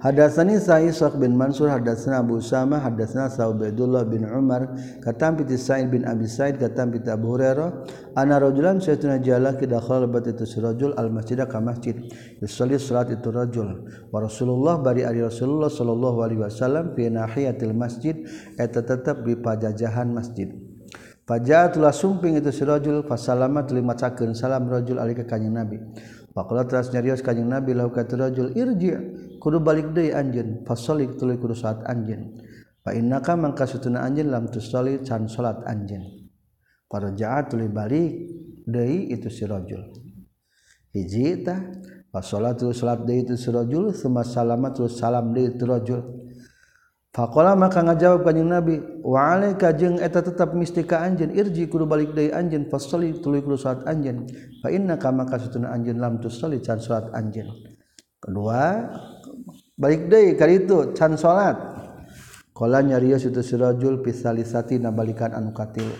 Hadatsani 0.02 0.58
Sa'isaq 0.58 1.14
bin 1.22 1.38
Mansur 1.38 1.70
hadatsana 1.70 2.26
Abu 2.26 2.42
Usama 2.42 2.82
hadatsana 2.82 3.30
Sa'ubaidullah 3.30 4.02
bin 4.10 4.26
Umar 4.26 4.74
katam 4.98 5.38
bi 5.38 5.46
Sa'id 5.54 5.94
bin 5.94 6.02
Abi 6.02 6.26
Sa'id 6.26 6.58
katam 6.58 6.90
bi 6.90 6.98
Abu 7.06 7.38
Hurairah 7.38 7.86
anna 8.18 8.42
rajulan 8.42 8.82
saytuna 8.82 9.22
jala 9.22 9.54
ki 9.54 9.70
dakhala 9.70 10.10
bat 10.10 10.26
itu 10.26 10.42
rajul 10.58 10.98
al 10.98 11.06
masjid 11.06 11.38
ka 11.46 11.62
masjid 11.62 11.94
yusalli 12.42 12.82
salat 12.82 13.14
itu 13.14 13.30
rajul 13.30 13.86
wa 14.10 14.18
Rasulullah 14.18 14.82
bari 14.82 15.06
ari 15.06 15.22
Rasulullah 15.22 15.70
sallallahu 15.70 16.18
alaihi 16.18 16.50
wasallam 16.50 16.98
fi 16.98 17.06
nahiyatil 17.06 17.70
masjid 17.70 18.26
eta 18.58 18.82
tetep 18.82 19.22
di 19.22 19.38
pajajahan 19.38 20.10
masjid. 20.10 20.50
Fajatulah 21.22 21.94
sumping 21.94 22.42
itu 22.42 22.50
si 22.50 22.66
rajul 22.66 23.06
fasalamat 23.06 23.70
limacakeun 23.70 24.34
salam 24.34 24.66
rajul 24.66 24.98
alika 24.98 25.22
kanjeng 25.22 25.54
Nabi. 25.54 25.78
Pakola 26.32 26.64
teras 26.64 26.88
nyarios 26.88 27.20
kanjeng 27.20 27.52
Nabi 27.52 27.76
lau 27.76 27.92
kata 27.92 28.16
rajul 28.16 28.56
irji 28.56 28.96
kudu 29.36 29.60
balik 29.60 29.92
deui 29.92 30.16
anjeun 30.16 30.64
fasolik 30.64 31.20
tuluy 31.20 31.36
kudu 31.36 31.52
salat 31.52 31.84
anjeun. 31.84 32.40
Fa 32.80 32.96
innaka 32.96 33.36
mangka 33.36 33.68
sutuna 33.68 34.00
anjeun 34.00 34.32
lam 34.32 34.48
tusolli 34.48 35.04
can 35.04 35.28
salat 35.28 35.60
anjeun. 35.68 36.00
Para 36.88 37.12
jaat 37.12 37.52
tuluy 37.52 37.68
balik 37.68 38.16
deui 38.64 39.12
itu 39.12 39.28
si 39.28 39.44
rajul. 39.44 39.92
Hiji 40.96 41.44
tah 41.44 41.60
fasolatu 42.08 42.72
salat 42.72 43.04
deui 43.04 43.28
itu 43.28 43.36
si 43.36 43.52
rajul 43.52 43.92
summa 43.92 44.24
salama 44.24 44.72
tuluy 44.72 44.88
salam 44.88 45.36
deui 45.36 45.52
itu 45.52 45.68
rajul. 45.68 46.21
Fakola 47.12 47.52
maka 47.52 47.84
ngajawab 47.84 48.24
kanjeng 48.24 48.48
Nabi, 48.48 48.80
wa'alaika 49.04 49.76
jeung 49.76 50.00
eta 50.00 50.24
tetap 50.24 50.56
mistika 50.56 51.04
anjeun 51.04 51.36
irji 51.36 51.68
kudu 51.68 51.84
balik 51.84 52.16
deui 52.16 52.32
anjeun 52.32 52.72
fasali 52.72 53.12
tuluy 53.20 53.44
kudu 53.44 53.60
salat 53.60 53.84
anjeun. 53.84 54.24
fa 54.64 54.72
inna 54.72 54.96
maka 54.96 55.36
satuna 55.36 55.76
anjeun 55.76 56.00
lam 56.00 56.24
tusoli 56.24 56.64
can 56.64 56.80
salat 56.80 57.12
anjeun. 57.12 57.52
Kedua, 58.16 58.88
balik 59.76 60.08
deui 60.08 60.40
ka 60.40 60.48
ditu 60.48 60.96
can 60.96 61.20
salat. 61.20 61.60
Qala 62.56 62.80
nyarios 62.80 63.28
situ 63.28 63.44
sirajul 63.44 64.00
pisalisati 64.00 64.80
nabalikan 64.80 65.36
anu 65.36 65.52
katilu. 65.52 65.92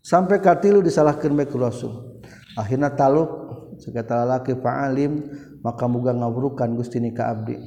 Sampai 0.00 0.40
katilu 0.40 0.80
disalahkeun 0.80 1.36
bae 1.36 1.52
rasul. 1.52 2.24
Akhirna 2.56 2.96
taluk 2.96 3.28
sekata 3.76 4.24
lalaki 4.24 4.56
fa'alim 4.56 5.20
maka 5.60 5.84
muga 5.84 6.16
ngawurukan 6.16 6.72
gusti 6.80 6.96
nikah 6.96 7.28
abdi 7.28 7.60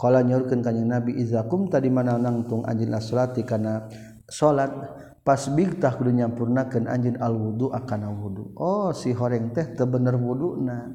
Kala 0.00 0.24
nyaurkeun 0.24 0.64
kanjing 0.64 0.88
Nabi 0.88 1.20
izakum 1.20 1.68
tadi 1.68 1.92
mana 1.92 2.16
nangtung 2.16 2.64
anjin 2.64 2.88
as-salati 2.96 3.44
kana 3.44 3.84
salat 4.24 4.72
pas 5.20 5.44
big 5.52 5.76
tah 5.76 5.92
kudu 5.92 6.16
nyampurnakeun 6.16 6.88
anjin 6.88 7.20
al-wudu 7.20 7.68
akana 7.68 8.08
wudu. 8.08 8.56
Oh 8.56 8.96
si 8.96 9.12
horeng 9.12 9.52
teh 9.52 9.76
teu 9.76 9.84
bener 9.84 10.16
wuduna. 10.16 10.88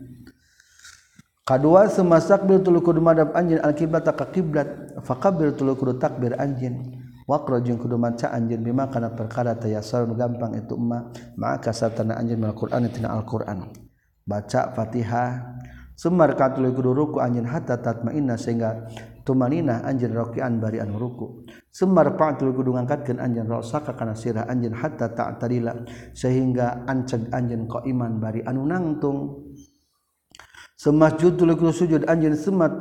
Kadua 1.46 1.86
semasak 1.86 2.50
bil 2.50 2.66
tulu 2.66 2.82
kudu 2.82 2.98
madab 2.98 3.38
anjin 3.38 3.62
al-kiblat 3.62 4.10
ka 4.10 4.26
kiblat 4.34 4.98
faqabil 5.06 5.54
tulu 5.54 5.78
kudu 5.78 6.02
takbir 6.02 6.34
anjin. 6.42 6.98
Waqra 7.30 7.62
jeung 7.62 7.78
kudu 7.78 8.02
maca 8.02 8.34
anjin 8.34 8.66
bima 8.66 8.90
kana 8.90 9.14
perkara 9.14 9.54
tayasar 9.54 10.10
gampang 10.18 10.58
itu 10.58 10.74
emak 10.74 11.14
maka 11.38 11.70
satana 11.70 12.18
anjin 12.18 12.42
al-Qur'an 12.42 12.90
tina 12.90 13.14
al-Qur'an. 13.14 13.70
Baca 14.26 14.74
Fatihah 14.74 15.62
Sumar 15.96 16.36
katului 16.36 16.76
kudu 16.76 16.92
ruku 16.92 17.24
anjin 17.24 17.48
hatta 17.48 17.80
tatma 17.80 18.12
inna 18.12 18.36
sehingga 18.36 18.84
tumanina 19.24 19.80
anjin 19.88 20.12
rokian 20.12 20.60
bari 20.60 20.84
anu 20.84 21.00
ruku. 21.00 21.48
Sumar 21.72 22.20
patul 22.20 22.52
kudu 22.52 22.76
ngangkatkeun 22.76 23.24
anjin 23.24 23.48
rosaka 23.48 23.96
kana 23.96 24.12
sirah 24.12 24.44
anjin 24.52 24.76
hatta 24.76 25.16
ta'tadila 25.16 25.88
sehingga 26.12 26.84
anceg 26.84 27.32
anjin 27.32 27.72
iman 27.72 28.20
bari 28.20 28.44
anu 28.44 28.68
nangtung. 28.68 29.48
Semas 30.76 31.16
judul 31.16 31.56
kudu 31.56 31.72
sujud 31.72 32.02
anjin 32.12 32.36
semat 32.36 32.76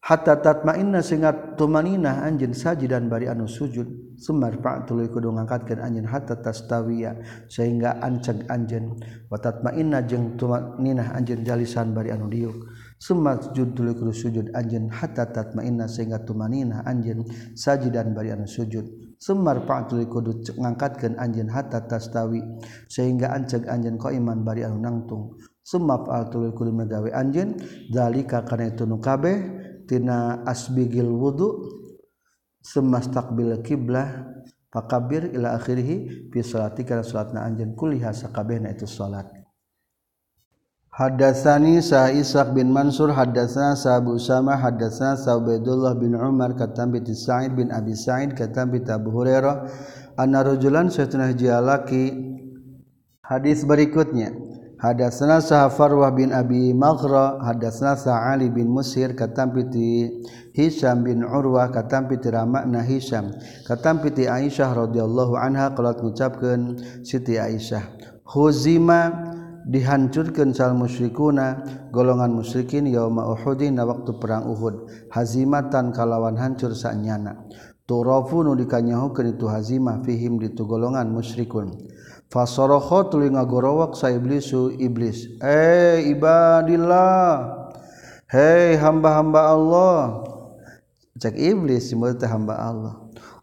hatta 0.00 0.40
tatma 0.40 0.80
inna 0.80 1.04
sehingga 1.04 1.60
tumanina 1.60 2.24
anjin 2.24 2.56
sajid 2.56 2.88
dan 2.88 3.12
bari 3.12 3.28
anu 3.28 3.44
sujud. 3.44 4.05
Sumar 4.16 4.56
Pak 4.64 4.88
tuluy 4.88 5.12
kudu 5.12 5.28
ngangkatkeun 5.28 5.76
anjeun 5.76 6.08
hatta 6.08 6.40
tastawiya 6.40 7.20
sehingga 7.52 8.00
anceg 8.00 8.48
anjeun. 8.48 8.96
Watat 9.28 9.60
mainna 9.60 10.00
jeung 10.08 10.40
tumaninah 10.40 11.12
anjeun 11.12 11.44
jalisan 11.44 11.92
bari 11.92 12.08
anu 12.08 12.32
diuk. 12.32 12.56
Summa 12.96 13.36
sujud 13.36 13.76
tuluy 13.76 13.92
kudu 13.92 14.16
sujud 14.16 14.46
anjeun 14.56 14.88
hatta 14.88 15.28
tatmainna 15.28 15.84
sehingga 15.84 16.24
tumaninah 16.24 16.88
anjeun 16.88 17.28
sajidan 17.52 18.16
bari 18.16 18.32
anu 18.32 18.48
sujud. 18.48 18.88
Sumar 19.20 19.68
Pak 19.68 19.92
tuluy 19.92 20.08
kudu 20.08 20.40
ngangkatkeun 20.56 21.20
anjeun 21.20 21.52
hatta 21.52 21.84
tastawi 21.84 22.40
sehingga 22.88 23.36
anceg 23.36 23.68
anjeun 23.68 24.00
qaiman 24.00 24.40
bari 24.48 24.64
anu 24.64 24.80
nangtung. 24.80 25.36
Summa 25.60 25.98
fa'al 26.00 26.32
tuluy 26.32 26.56
kudu 26.56 26.72
megawe 26.72 27.10
anjeun 27.12 27.58
zalika 27.92 28.46
kana 28.48 28.72
itu 28.72 28.86
nu 28.88 28.96
kabeh 28.96 29.36
tina 29.90 30.40
asbigil 30.46 31.10
wudu' 31.10 31.85
semastaqbil 32.66 33.62
kiblah 33.62 34.26
fakabir 34.74 35.30
ila 35.30 35.54
akhirih 35.54 35.88
fi 36.34 36.38
salati 36.42 36.82
kana 36.82 37.06
salatna 37.06 37.46
anjeun 37.46 37.78
kulliha 37.78 38.10
sakabehna 38.10 38.74
itu 38.74 38.90
salat. 38.90 39.30
Hadatsani 40.96 41.84
sa 41.84 42.08
Ishaq 42.08 42.56
bin 42.56 42.72
Mansur 42.72 43.12
hadatsana 43.12 43.76
sa 43.76 44.00
Abu 44.00 44.16
Usama 44.16 44.56
hadatsana 44.56 45.12
sa 45.20 45.36
Ubaidullah 45.36 45.92
bin 45.92 46.16
Umar 46.16 46.56
katam 46.56 46.88
bi 46.96 47.04
Sa'id 47.12 47.52
bin 47.52 47.68
Abi 47.68 47.92
Sa'id 47.92 48.32
katam 48.32 48.72
bi 48.72 48.80
Abu 48.88 49.12
Hurairah 49.12 49.68
anna 50.16 50.40
rajulan 50.40 50.88
satuna 50.88 51.36
jalaki 51.36 52.16
hadis 53.20 53.68
berikutnya. 53.68 54.32
Hadatsana 54.86 55.42
Farwah 55.66 56.14
bin 56.14 56.30
Abi 56.30 56.70
Maghra 56.70 57.42
hadatsana 57.42 57.98
Ali 58.30 58.46
bin 58.54 58.70
Musir 58.70 59.18
katampi 59.18 59.66
ti 59.66 60.06
Hisham 60.54 61.02
bin 61.02 61.26
Urwah 61.26 61.74
katampi 61.74 62.22
ti 62.22 62.30
Ramana 62.30 62.86
Hisham 62.86 63.34
katampi 63.66 64.14
ti 64.14 64.30
Aisyah 64.30 64.78
radhiyallahu 64.78 65.34
anha 65.34 65.74
qalat 65.74 65.98
ngucapkeun 65.98 66.78
Siti 67.02 67.34
Aisyah 67.34 67.82
Huzima 68.30 69.10
dihancurkan 69.66 70.54
sal 70.54 70.78
musyrikuna 70.78 71.66
golongan 71.90 72.38
musyrikin 72.38 72.86
yauma 72.86 73.26
Uhudin 73.26 73.82
na 73.82 73.90
waktu 73.90 74.14
perang 74.22 74.46
Uhud. 74.46 74.86
Hazimatan 75.10 75.90
kalawan 75.90 76.38
hancur 76.38 76.78
sanyana 76.78 77.42
turafu 77.90 78.42
nu 78.42 78.54
dikanyahukeun 78.54 79.34
itu 79.34 79.46
hazimah 79.50 80.02
fihim 80.06 80.38
ditu 80.38 80.62
golongan 80.62 81.10
musyrikun. 81.10 81.74
fasoroho 82.32 83.06
tuli 83.10 83.30
ngagorowak 83.30 83.94
sa 83.94 84.10
iblisu 84.10 84.74
iblis. 84.78 85.26
Eh 85.42 86.06
ibadillah. 86.10 87.54
Hei 88.26 88.74
hamba-hamba 88.74 89.40
Allah. 89.54 89.98
Cek 91.16 91.38
iblis 91.38 91.88
simbol 91.88 92.18
teh 92.18 92.26
hamba 92.26 92.58
Allah. 92.58 92.94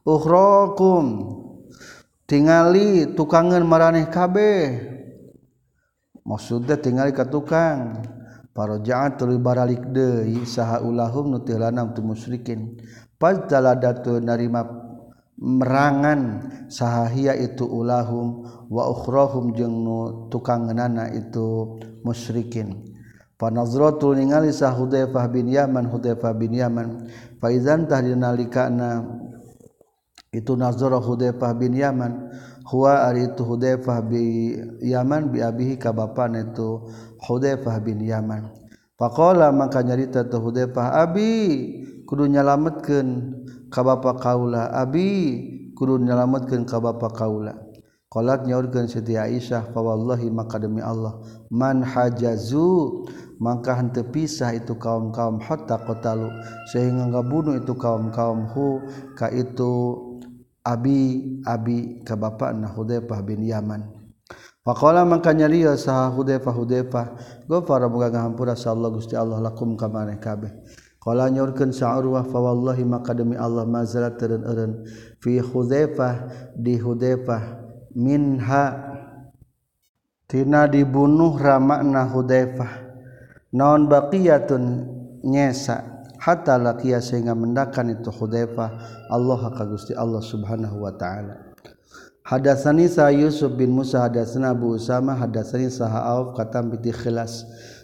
Ukhrakum. 0.04 1.40
Tingali 2.28 3.16
tukangan 3.16 3.64
maraneh 3.64 4.12
kabeh. 4.12 4.92
Maksudnya 6.24 6.80
tingali 6.80 7.16
ka 7.16 7.28
tukang. 7.28 8.04
Para 8.54 8.78
ja'at 8.78 9.18
tuli 9.18 9.42
baralik 9.42 9.90
deui 9.90 10.46
saha 10.46 10.84
ulahum 10.86 11.34
nutilana 11.34 11.90
tu 11.96 12.06
musyrikin. 12.06 12.78
Pastaladat 13.18 14.06
narima 14.22 14.83
merangan 15.38 16.50
sahahia 16.70 17.34
itu 17.36 17.66
ulahum 17.66 18.46
wa 18.70 18.90
ukhrohum 18.90 19.54
jeung 19.58 19.74
nu 19.84 20.30
tukangeunana 20.30 21.14
itu 21.14 21.80
musyrikin. 22.06 22.94
Panazratul 23.34 24.16
ningali 24.16 24.54
sah 24.54 24.72
Hudzaifah 24.72 25.26
bin 25.28 25.50
Yaman 25.52 25.90
Hudzaifah 25.90 26.34
bin 26.38 26.54
Yaman 26.54 27.10
fa 27.42 27.52
idzan 27.52 27.90
tahdiнаlikana 27.90 29.04
itu 30.32 30.54
nazara 30.56 31.02
Hudzaifah 31.02 31.52
bin 31.58 31.76
Yaman 31.76 32.30
huwa 32.70 33.04
ari 33.10 33.34
itu 33.34 33.42
Hudzaifah 33.44 34.00
bi 34.06 34.24
Yaman 34.86 35.34
bi 35.34 35.44
abihi 35.44 35.76
ka 35.76 35.92
bapana 35.92 36.46
itu 36.46 36.88
Hudzaifah 37.20 37.78
bin 37.84 38.00
Yaman. 38.06 38.54
Faqala 38.96 39.50
maka 39.52 39.82
nyarita 39.82 40.30
tu 40.30 40.40
Hudzaifah 40.40 41.04
abi 41.04 41.34
kudu 42.06 42.30
nyalametkeun 42.30 43.10
ka 43.74 43.82
Bapa 43.82 44.22
Kaula. 44.22 44.70
Abi 44.70 45.74
kudu 45.74 45.98
nyalametkeun 46.06 46.70
ka 46.70 46.78
Bapa 46.78 47.10
Kaula. 47.10 47.58
Qalat 48.14 48.46
nyaurkeun 48.46 48.86
Siti 48.86 49.18
Aisyah 49.18 49.74
fawallahi 49.74 50.30
maka 50.30 50.62
demi 50.62 50.86
Allah 50.86 51.18
man 51.50 51.82
hajazu 51.82 53.10
maka 53.42 53.74
henteu 53.74 54.06
pisah 54.06 54.54
itu 54.54 54.78
kaum-kaum 54.78 55.42
hatta 55.42 55.82
qatalu. 55.82 56.30
Sehingga 56.70 57.10
ngabunuh 57.10 57.58
itu 57.58 57.74
kaum-kaum 57.74 58.54
hu 58.54 58.86
ka 59.18 59.34
itu 59.34 59.98
abi 60.62 61.42
abi 61.42 62.06
ka 62.06 62.14
bapa 62.14 62.54
na 62.54 62.70
Hudzaifah 62.70 63.20
bin 63.26 63.42
Yaman. 63.42 63.82
Faqala 64.62 65.04
maka 65.04 65.34
nyarios 65.34 65.90
saha 65.90 66.14
Hudzaifah 66.14 66.54
Hudzaifah 66.54 67.06
gofara 67.50 67.90
muga 67.90 68.14
ngahampura 68.14 68.54
sallallahu 68.54 69.02
Gusti 69.02 69.18
Allah 69.18 69.42
lakum 69.42 69.74
ka 69.74 69.90
maneh 69.90 70.22
kabeh. 70.22 70.54
Qala 71.04 71.28
nyorkeun 71.28 71.76
sa 71.76 72.00
Urwah 72.00 72.24
fa 72.24 72.40
wallahi 72.40 72.88
maka 72.88 73.12
demi 73.12 73.36
Allah 73.36 73.68
mazalat 73.68 74.16
teureun-eureun 74.16 74.88
fi 75.20 75.44
Hudzaifah 75.44 76.16
di 76.56 76.80
Hudzaifah 76.80 77.60
minha 77.92 78.66
tina 80.32 80.64
dibunuh 80.72 81.36
ramakna 81.36 82.08
Hudzaifah. 82.08 82.72
Naon 83.52 83.92
baqiyatun? 83.92 84.64
Nyesa. 85.28 86.08
Hatta 86.24 86.56
laqiya 86.56 87.04
sehingga 87.04 87.36
mendakan 87.36 88.00
itu 88.00 88.08
Hudzaifah. 88.08 88.70
Allah 89.12 89.42
ka 89.52 89.68
Gusti 89.68 89.92
Allah 89.92 90.24
Subhanahu 90.24 90.88
wa 90.88 90.96
taala. 90.96 91.52
Hadatsani 92.24 92.88
sa 92.88 93.12
Yusuf 93.12 93.52
bin 93.60 93.76
Musa 93.76 94.08
hadatsana 94.08 94.56
Abu 94.56 94.80
Usama 94.80 95.12
hadatsani 95.20 95.68
saha 95.68 96.08
Auf 96.16 96.40
katam 96.40 96.72
piti 96.72 96.96
khilas 96.96 97.44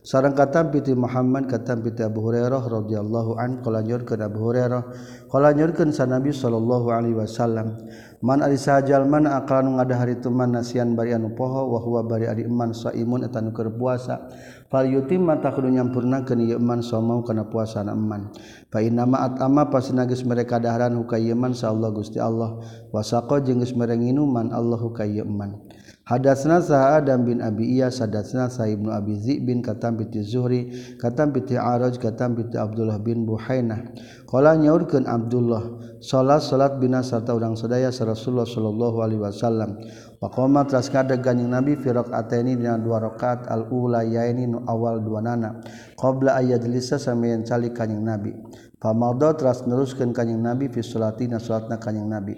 sarang 0.10 0.34
katam 0.34 0.74
piti 0.74 0.98
Muhammad 0.98 1.46
katam 1.46 1.86
piti 1.86 2.02
Abu 2.02 2.26
Hurairah 2.26 2.66
radhiyallahu 2.66 3.38
an 3.38 3.62
qala 3.62 3.86
nyurkeun 3.86 4.26
Abu 4.26 4.42
Hurairah. 4.42 4.82
Qala 5.30 5.54
nyurkeun 5.54 5.94
sa 5.94 6.10
Nabi 6.10 6.34
sallallahu 6.34 6.90
alaihi 6.90 7.14
wasallam. 7.14 7.78
Man 8.26 8.42
ari 8.42 8.58
sajalman 8.58 9.30
akalan 9.30 9.78
ngadahar 9.78 10.10
itu 10.10 10.34
man 10.34 10.58
nasian 10.58 10.98
bari 10.98 11.14
anu 11.14 11.38
poho 11.38 11.70
wa 11.70 11.78
huwa 11.78 12.02
bari 12.10 12.26
ari 12.26 12.42
iman 12.50 12.74
saimun 12.74 13.30
eta 13.30 13.38
nu 13.38 13.54
keur 13.54 13.70
puasa. 13.70 14.34
Fal 14.74 14.90
yutim 14.90 15.30
mata 15.30 15.54
kudu 15.54 15.70
nyampurnakeun 15.70 16.42
ieu 16.42 16.58
iman 16.58 16.82
somau 16.82 17.22
kana 17.22 17.46
puasa 17.46 17.86
na 17.86 17.94
iman. 17.94 18.34
Fa 18.74 18.82
inna 18.82 19.06
ma 19.06 19.30
atama 19.30 19.70
pasina 19.70 20.10
geus 20.10 20.26
mereka 20.26 20.58
daharan 20.58 20.98
hukay 20.98 21.30
iman 21.38 21.54
sa 21.54 21.70
Allah 21.70 21.94
Gusti 21.94 22.18
Allah. 22.18 22.58
Wasaqa 22.90 23.46
jeung 23.46 23.62
geus 23.62 23.78
mere 23.78 23.94
nginuman 23.94 24.50
Allahu 24.58 24.90
kay 24.90 25.22
iman. 25.22 25.70
Hadatsna 26.10 26.58
Sa 26.66 26.98
Adam 26.98 27.22
bin 27.22 27.38
Abi 27.38 27.78
Iyas 27.78 28.02
hadatsna 28.02 28.50
Sa 28.50 28.66
Ibnu 28.66 28.90
Abi 28.90 29.14
Zi 29.22 29.38
bin 29.46 29.62
katam 29.62 29.94
piti 29.94 30.26
Zuhri 30.26 30.98
katam 30.98 31.30
piti 31.30 31.54
Araj 31.54 32.02
katam 32.02 32.34
piti 32.34 32.58
Abdullah 32.58 32.98
bin 32.98 33.30
Buhainah. 33.30 33.94
Qala 34.26 34.58
nyaurkeun 34.58 35.06
Abdullah 35.06 35.70
salat 36.02 36.42
salat 36.42 36.82
bina 36.82 37.06
sarta 37.06 37.38
urang 37.38 37.54
sadaya 37.54 37.94
Rasulullah 37.94 38.50
sallallahu 38.50 38.98
alaihi 39.06 39.22
wasallam. 39.22 39.78
Pakoma 40.18 40.66
teras 40.66 40.90
kadeg 40.90 41.22
ganjing 41.22 41.54
Nabi 41.54 41.78
fi 41.78 41.94
rakaataini 41.94 42.58
dina 42.58 42.82
dua 42.82 43.06
rakaat 43.06 43.46
al 43.46 43.70
ula 43.70 44.02
yaini 44.02 44.50
nu 44.50 44.66
awal 44.66 45.06
dua 45.06 45.22
nana 45.22 45.62
qabla 45.94 46.42
ayajlisa 46.42 46.98
samayan 46.98 47.46
calik 47.46 47.78
kanjing 47.78 48.02
Nabi. 48.02 48.34
Pamaldo 48.82 49.30
teras 49.38 49.62
neruskeun 49.70 50.10
kanjing 50.18 50.42
Nabi 50.42 50.74
fi 50.74 50.82
salatina 50.82 51.38
salatna 51.38 51.78
kanjing 51.78 52.10
Nabi. 52.10 52.34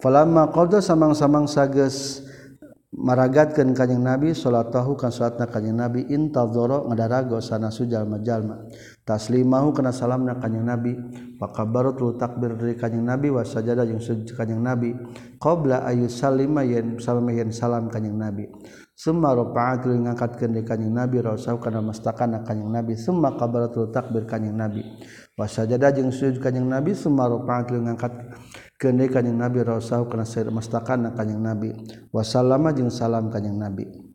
Falamma 0.00 0.48
qada 0.56 0.80
samang-samang 0.80 1.44
sages 1.44 2.24
maragatkan 2.88 3.76
kanyang 3.76 4.00
nabi 4.00 4.32
salat 4.32 4.72
tahu 4.72 4.96
kan 4.96 5.12
salatna 5.12 5.46
kanyang 5.48 5.76
nabi. 5.76 6.00
Intadzoro 6.08 6.88
ngadarago 6.88 7.38
sana 7.44 7.68
sujal 7.68 8.08
majalma. 8.08 8.64
Taslimahu 9.04 9.76
kana 9.76 9.92
salamna 9.92 10.40
kanyang 10.40 10.66
nabi. 10.66 10.92
Pakabarut 11.38 12.00
lu 12.00 12.16
takbir 12.16 12.56
dari 12.56 12.74
kanyang 12.74 13.14
nabi 13.14 13.28
wa 13.28 13.44
sajada 13.44 13.84
jeung 13.84 14.00
sujud 14.00 14.32
kanyang 14.32 14.62
nabi. 14.64 14.90
Qabla 15.36 15.84
ayu 15.84 16.08
salima 16.08 16.64
yen 16.64 16.96
salamihin 16.96 17.52
salam 17.52 17.92
kanyang 17.92 18.16
nabi. 18.16 18.44
Summa 18.98 19.30
rafa'at 19.30 19.86
ngangkatkeun 19.86 20.58
di 20.58 20.62
kanyang 20.66 21.06
nabi 21.06 21.22
rasul 21.22 21.62
kana 21.62 21.78
mastakan 21.78 22.42
kanyang 22.42 22.82
nabi. 22.82 22.98
Summa 22.98 23.38
kabarat 23.38 23.76
takbir 23.94 24.26
kanyang 24.26 24.58
nabi. 24.58 24.82
Wa 25.38 25.46
sajada 25.46 25.94
jeung 25.94 26.10
sujud 26.10 26.42
kanyang 26.42 26.66
nabi 26.66 26.98
summa 26.98 27.30
rafa'at 27.30 27.70
ngangkat 27.70 28.12
Kene 28.78 29.10
kanjing 29.10 29.34
Nabi 29.34 29.66
rausau 29.66 30.06
kana 30.06 30.22
sayur 30.22 30.54
mastakan 30.54 31.10
kanyang 31.18 31.42
Nabi. 31.42 31.74
Wasallama 32.14 32.70
jeung 32.70 32.94
salam 32.94 33.26
kanyang 33.26 33.58
Nabi. 33.58 34.08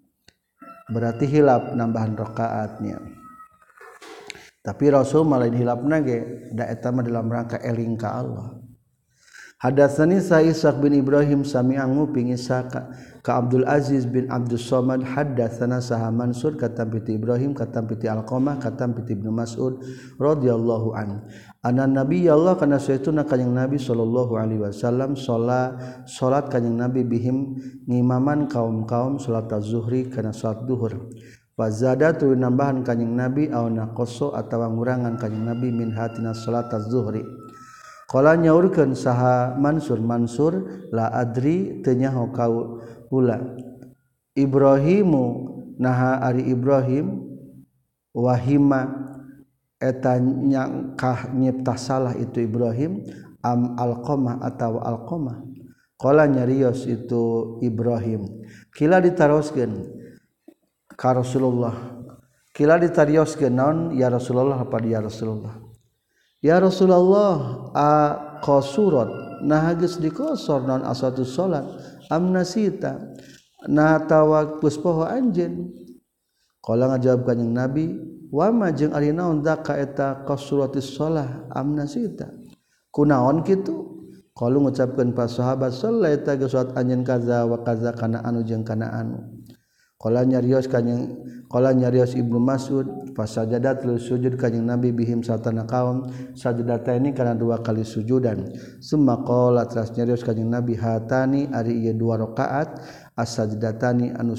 berarti 0.91 1.25
hilap 1.29 1.71
nambahan 1.71 2.17
rakaatnya 2.17 2.99
tapi 4.63 4.91
Rasul 4.91 5.27
malah 5.27 5.47
hilap 5.47 5.83
nage 5.83 6.51
da 6.51 6.67
eta 6.67 6.91
mah 6.91 7.03
dalam 7.03 7.27
rangka 7.27 7.59
eling 7.63 7.95
ka 7.95 8.19
Allah 8.19 8.49
Hadatsani 9.63 10.19
sa 10.19 10.43
Ishaq 10.43 10.83
bin 10.83 10.91
Ibrahim 10.91 11.47
sami'an 11.47 11.95
nguping 11.95 12.35
Ishaq 12.35 12.75
ka 13.23 13.31
Abdul 13.31 13.63
Aziz 13.63 14.03
bin 14.03 14.27
Abdul 14.27 14.59
Somad 14.59 15.07
hadatsana 15.07 15.79
saha 15.79 16.11
Mansur 16.11 16.59
katam 16.59 16.91
piti 16.91 17.15
Ibrahim 17.15 17.55
katam 17.55 17.87
piti 17.87 18.11
Alqamah 18.11 18.59
katam 18.59 18.91
piti 18.91 19.15
Ibnu 19.15 19.31
Mas'ud 19.31 19.79
radhiyallahu 20.19 20.91
an. 20.99 21.23
anak 21.63 21.87
nabi 21.87 22.27
ya 22.27 22.35
Allah 22.35 22.59
karena 22.59 22.75
suatu 22.75 23.15
na 23.15 23.23
kanyang 23.23 23.55
nabi 23.55 23.79
sallallahu 23.79 24.35
alaihi 24.35 24.67
wasallam 24.67 25.15
salat 25.15 26.03
salat 26.03 26.51
kanyang 26.51 26.75
nabi 26.75 27.07
bihim 27.07 27.55
ngimaman 27.87 28.51
kaum-kaum 28.51 29.15
salat 29.15 29.47
az-zuhri 29.47 30.11
kana 30.11 30.35
salat 30.35 30.67
duhur. 30.67 31.07
Fazada 31.55 32.11
tu 32.11 32.35
nambahan 32.35 32.83
kanyang 32.83 33.15
nabi 33.15 33.47
au 33.47 33.71
naqaso 33.71 34.35
atawa 34.35 34.67
ngurangan 34.67 35.15
kanyang 35.15 35.55
nabi 35.55 35.71
min 35.71 35.95
hatina 35.95 36.35
salat 36.35 36.67
az-zuhri. 36.67 37.23
Qala 38.11 38.35
nyaurkeun 38.35 38.91
saha 38.93 39.55
Mansur 39.55 40.03
Mansur 40.03 40.53
la 40.91 41.09
adri 41.15 41.81
tenyaho 41.81 42.29
kau 42.35 42.83
ula 43.09 43.39
Ibrahimu 44.35 45.23
naha 45.79 46.19
ari 46.27 46.43
Ibrahim 46.51 47.23
wahima. 48.11 49.12
etanyangkah 49.83 51.35
nyipta 51.35 51.75
salah 51.75 52.15
itu 52.15 52.47
Ibrahim 52.47 53.03
am 53.43 53.75
alqamah 53.75 54.39
atau 54.39 54.79
alqamah. 54.79 55.43
Qala 55.99 56.27
nyarios 56.27 56.87
itu 56.87 57.55
Ibrahim. 57.59 58.27
Kila 58.71 59.03
ditaroskeun 59.03 59.91
ka 60.95 61.11
Rasulullah? 61.11 61.99
Kila 62.55 62.79
ditarioskeun 62.79 63.53
naon? 63.53 63.77
Ya 63.99 64.07
Rasulullah 64.07 64.63
apa 64.63 64.79
ya 64.83 65.03
Rasulullah? 65.03 65.59
Ya 66.43 66.59
Rasulullah 66.59 67.71
a 67.71 67.91
qasurat 68.43 69.07
nah 69.43 69.75
geus 69.75 69.99
dikosor 69.99 70.63
naon 70.63 70.83
asatu 70.87 71.27
salat 71.27 71.67
am 72.07 72.31
nasita. 72.31 72.99
Nah 73.67 73.99
tawak 74.07 74.59
puspoho 74.59 75.07
anjeun. 75.07 75.82
kalau 76.63 76.87
ngajawab 76.95 77.27
kanyang 77.27 77.51
nabi 77.51 77.85
wama 78.31 78.71
jeung 78.71 78.95
ari 78.95 79.11
naon 79.11 79.43
zaka 79.43 79.75
eta 79.75 80.23
qasratis 80.23 80.95
shalah 80.95 81.45
amna 81.51 81.83
sita? 81.83 82.31
Kunaon 82.87 83.43
kitu? 83.43 83.93
Kalau 84.33 84.65
ngucapkeun 84.65 85.13
para 85.13 85.29
sahabat 85.29 85.77
sallallahu 85.77 86.17
eta 86.17 86.33
geus 86.39 86.57
anjeun 86.57 87.05
kaza 87.05 87.45
wa 87.45 87.61
kaza 87.61 87.93
kana 87.93 88.25
anu 88.25 88.41
jeung 88.41 88.65
kana 88.65 88.89
anu. 88.89 89.45
Qala 90.01 90.25
nyarios 90.25 90.65
kanyang 90.65 91.21
qala 91.47 91.69
nyarios 91.71 92.17
ibnu 92.17 92.41
mas'ud 92.41 93.13
fasajadat 93.13 93.85
lu 93.85 94.01
sujud. 94.01 94.33
Kanyang 94.41 94.73
nabi 94.73 94.89
bihim 94.89 95.21
satana 95.21 95.69
kaum 95.69 96.09
sajadataini 96.33 97.13
kana 97.13 97.37
dua 97.37 97.61
kali 97.61 97.85
sujudan. 97.85 98.49
Summa 98.81 99.21
qala 99.21 99.69
teras 99.69 99.93
nyarios 99.93 100.25
kanyang 100.25 100.49
nabi 100.49 100.73
hatani 100.81 101.53
ari 101.53 101.85
ieu 101.85 101.93
dua 101.93 102.17
rakaat 102.17 102.81
asajdatani 103.13 104.13
anu 104.13 104.33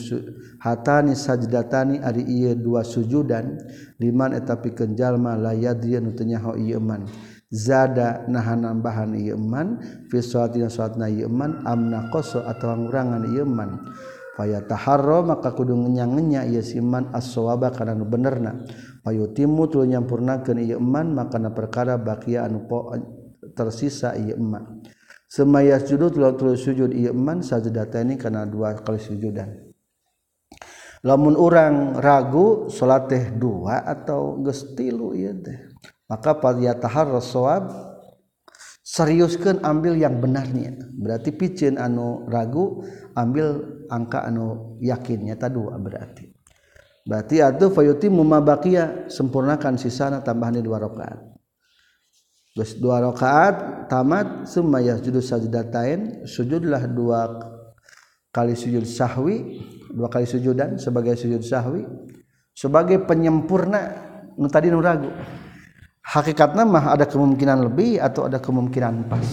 hatani 0.58 1.14
sajdatani 1.14 2.02
ari 2.02 2.26
ieu 2.26 2.58
dua 2.58 2.82
sujudan 2.82 3.58
liman 4.02 4.34
eta 4.34 4.58
pikeun 4.58 4.98
jalma 4.98 5.38
la 5.38 5.54
yadri 5.54 5.98
anu 5.98 6.12
teu 6.12 6.26
nyaho 6.26 6.58
ieu 6.58 6.82
man 6.82 7.06
zada 7.50 8.26
naha 8.26 8.58
nambahan 8.58 9.14
ieu 9.14 9.38
man 9.38 9.78
fi 10.10 10.18
salatina 10.18 10.66
salatna 10.66 11.06
ieu 11.06 11.30
man 11.30 11.62
amna 11.62 12.10
qasa 12.10 12.42
atawa 12.50 12.74
ngurangan 12.82 13.22
ieu 13.30 13.46
man 13.46 13.94
fayataharra 14.34 15.22
maka 15.22 15.54
kudu 15.54 15.78
ngenyang-nya 15.78 16.42
siman 16.58 17.14
as-sawaba 17.14 17.70
kana 17.70 17.94
nu 17.94 18.02
benerna. 18.02 18.66
Payutimu 19.06 19.70
tuluy 19.70 19.94
nyampurnakeun 19.94 20.58
ieu 20.58 20.82
man 20.82 21.14
makana 21.14 21.54
perkara 21.54 21.94
bakia 21.94 22.50
anu 22.50 22.66
tersisa 23.54 24.18
ieu 24.18 24.34
semaya 25.34 25.82
sudut 25.82 26.14
sujudman 26.54 27.42
saja 27.42 27.66
data 27.66 27.98
ini 27.98 28.14
karena 28.14 28.46
dua 28.46 28.78
kali 28.78 29.02
sujudan. 29.02 29.50
Lamun 31.02 31.34
orang 31.34 31.98
ragu 31.98 32.70
salat 32.70 33.10
teh 33.10 33.24
dua 33.34 33.82
atau 33.82 34.38
gestilu 34.46 35.10
teh. 35.42 35.74
Maka 36.06 36.38
pada 36.38 36.78
taharwab 36.78 37.66
seriuskan 38.86 39.58
ambil 39.66 39.98
yang 39.98 40.22
benarnya 40.22 40.78
berarti 40.94 41.34
picin 41.34 41.82
anu 41.82 42.28
ragu 42.30 42.86
ambil 43.18 43.82
angka 43.90 44.22
anu 44.22 44.78
yakinnya 44.78 45.34
tadi 45.34 45.58
dua 45.58 45.74
berarti. 45.82 46.30
Berarti 47.04 47.42
atau 47.42 47.68
fayuti 47.68 48.06
mumabakia 48.06 49.10
sempurnakan 49.10 49.76
sisana 49.76 50.24
tambahan 50.24 50.62
dua 50.62 50.80
rakaat 50.80 51.33
terus 52.54 52.78
dua 52.78 53.02
rakaat 53.02 53.90
tamat 53.90 54.46
semaya 54.46 54.94
sujud 54.96 55.18
sajdatain 55.18 56.24
sujudlah 56.24 56.86
dua 56.86 57.26
kali 58.30 58.54
sujud 58.54 58.86
sahwi 58.86 59.58
dua 59.90 60.06
kali 60.06 60.24
sujudan 60.24 60.78
sebagai 60.78 61.18
sujud 61.18 61.42
sahwi 61.42 61.82
sebagai 62.54 63.02
penyempurna. 63.02 63.82
Nu 64.38 64.46
tadi 64.46 64.70
nu 64.70 64.78
ragu. 64.78 65.10
Hakikatnya 66.04 66.62
mah 66.62 66.94
ada 66.94 67.06
kemungkinan 67.06 67.70
lebih 67.70 67.98
atau 67.98 68.30
ada 68.30 68.38
kemungkinan 68.38 69.10
pas. 69.10 69.26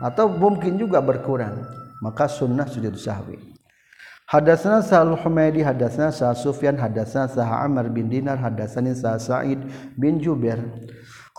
Atau 0.00 0.32
mungkin 0.32 0.80
juga 0.80 0.98
berkurang. 1.04 1.62
Maka 2.02 2.26
sunnah 2.26 2.66
sujud 2.66 2.96
sahwi. 2.98 3.38
Hadasna 4.26 4.80
Sa'al 4.80 5.12
Humaydi 5.18 5.60
hadasna 5.60 6.08
Sa 6.08 6.32
Sufyan 6.32 6.80
hadasna 6.80 7.28
Sa 7.28 7.44
Amr 7.44 7.92
bin 7.92 8.08
Dinar 8.08 8.40
hadasani 8.40 8.96
Sa 8.96 9.20
Sa'id 9.20 9.60
bin 9.98 10.16
Jubair 10.22 10.62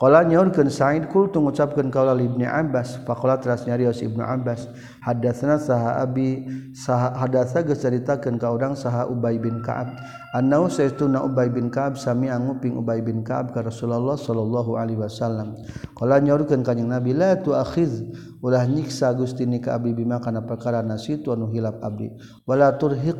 Kala 0.04 0.28
nyaurkeun 0.28 0.68
Sa'id 0.68 1.08
qultu 1.08 1.39
ngucapkeun 1.39 1.88
kaula 1.88 2.12
Ibnu 2.20 2.43
Abbas 2.43 2.99
faqala 3.08 3.39
teras 3.39 3.64
nyarios 3.64 4.04
Ibnu 4.04 4.20
Abbas 4.20 4.68
hadatsna 4.99 5.56
saha 5.56 6.04
abi 6.04 6.43
saha 6.76 7.16
hadatsa 7.24 7.64
geus 7.64 7.80
caritakeun 7.80 8.36
ka 8.36 8.51
urang 8.51 8.76
saha 8.76 9.08
Ubay 9.08 9.39
bin 9.39 9.64
Ka'ab 9.64 9.95
annau 10.36 10.68
saytuna 10.68 11.24
Ubay 11.24 11.47
bin 11.47 11.72
Ka'ab 11.72 11.95
sami 11.95 12.28
anguping 12.28 12.76
Ubay 12.76 12.99
bin 12.99 13.24
Ka'ab 13.24 13.56
ka 13.56 13.64
Rasulullah 13.64 14.20
sallallahu 14.20 14.76
alaihi 14.76 14.99
wasallam. 14.99 15.56
Qala 15.95 16.20
nyaurkeun 16.20 16.68
kanjing 16.68 16.91
Nabi 16.91 17.16
la 17.16 17.39
tu 17.39 17.56
akhiz 17.56 18.04
ulah 18.43 18.68
nyiksa 18.68 19.16
Gusti 19.16 19.47
ni 19.47 19.64
ka 19.64 19.80
abdi 19.80 19.95
bima 19.95 20.20
kana 20.20 20.43
perkara 20.43 20.84
nasitu 20.84 21.32
anu 21.32 21.47
hilap 21.47 21.80
abdi 21.80 22.12
wala 22.43 22.76
turhiq 22.76 23.16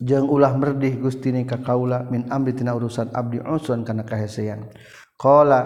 jeung 0.00 0.28
ulah 0.28 0.52
merdih 0.56 1.00
gustini 1.00 1.48
ka 1.48 1.60
kaula 1.64 2.04
min 2.08 2.28
amri 2.28 2.52
tina 2.52 2.76
urusan 2.76 3.12
abdi 3.12 3.40
usun 3.40 3.84
kana 3.84 4.04
kahesean. 4.04 4.68
Qala 5.16 5.60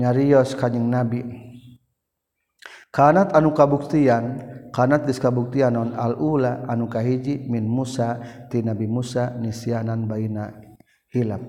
nyarios 0.00 0.56
kanjing 0.56 0.88
nabi 0.88 1.20
kanat 2.88 3.36
anu 3.36 3.52
kabuktian 3.52 4.40
kanat 4.72 5.04
geus 5.04 5.20
kabuktian 5.20 5.76
non 5.76 5.92
al 5.92 6.16
ula 6.16 6.64
anu 6.64 6.88
kahiji 6.88 7.44
min 7.50 7.68
Musa 7.68 8.16
ti 8.48 8.64
nabi 8.64 8.88
Musa 8.88 9.36
nisyanan 9.36 10.08
baina 10.08 10.56
hilap. 11.12 11.44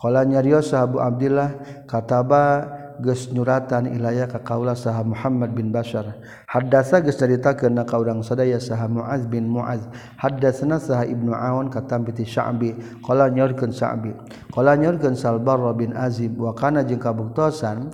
Qala 0.00 0.24
nyarios 0.24 0.72
sahabu 0.72 1.04
Abdullah 1.04 1.84
kataba 1.84 2.83
geus 3.00 3.32
nyuratan 3.32 3.90
ilaya 3.90 4.28
ka 4.28 4.42
kaula 4.44 4.76
saha 4.76 5.02
Muhammad 5.02 5.56
bin 5.56 5.72
Bashar. 5.72 6.20
Haddasa 6.46 7.00
geus 7.00 7.16
caritakeun 7.16 7.78
ka 7.82 7.96
urang 7.96 8.20
sadaya 8.20 8.60
saha 8.60 8.86
Muaz 8.86 9.24
bin 9.24 9.48
Muaz. 9.50 9.82
Haddasna 10.20 10.76
saha 10.78 11.08
Ibnu 11.08 11.32
Aun 11.32 11.72
katam 11.72 12.04
piti 12.04 12.28
Sya'bi. 12.28 13.00
Qala 13.00 13.32
nyaurkeun 13.32 13.72
Sya'bi. 13.72 14.12
Qala 14.52 14.76
nyaurkeun 14.76 15.16
Salbar 15.16 15.58
bin 15.74 15.96
Azib. 15.96 16.36
Wa 16.36 16.52
kana 16.52 16.84
jeung 16.84 17.00
kabuktosan 17.00 17.90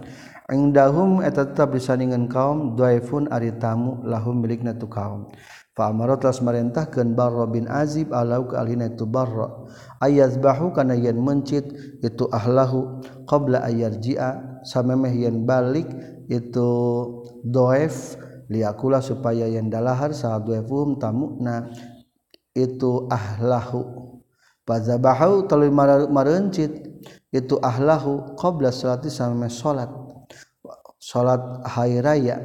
indahum 0.50 1.22
eta 1.22 1.46
tetap 1.46 1.70
disandingan 1.78 2.26
kaum 2.26 2.74
dhaifun 2.74 3.30
ari 3.30 3.54
tamu 3.54 4.02
lahum 4.02 4.42
milikna 4.42 4.74
tu 4.74 4.90
kaum. 4.90 5.30
Fa'amarat 5.78 6.26
las 6.26 6.42
marintahkeun 6.42 7.14
Barra 7.14 7.46
bin 7.46 7.70
Azib 7.70 8.10
alau 8.10 8.50
ka 8.50 8.58
alina 8.58 8.90
itu 8.90 9.06
Barra. 9.06 9.70
Ayazbahu 10.02 10.74
kana 10.74 10.98
yen 10.98 11.22
mencit 11.22 11.70
itu 12.02 12.26
ahlahu 12.34 12.98
qabla 13.30 13.62
ayarji'a 13.62 14.49
samemeh 14.66 15.12
yen 15.26 15.44
balik 15.46 15.86
itu 16.30 16.70
doef 17.42 18.16
liakula 18.50 18.98
supaya 19.02 19.46
yen 19.46 19.70
dalahar 19.70 20.10
saat 20.14 20.46
doefum 20.46 20.98
tamukna 20.98 21.70
itu 22.54 23.06
ahlahu. 23.10 24.18
Pazabahu 24.66 25.50
telu 25.50 25.72
marencit 26.10 26.70
itu 27.34 27.58
ahlahu 27.58 28.38
qabla 28.38 28.70
salati 28.70 29.10
sampai 29.10 29.50
salat 29.50 29.90
salat 31.00 31.40
hari 31.66 31.98
raya. 31.98 32.44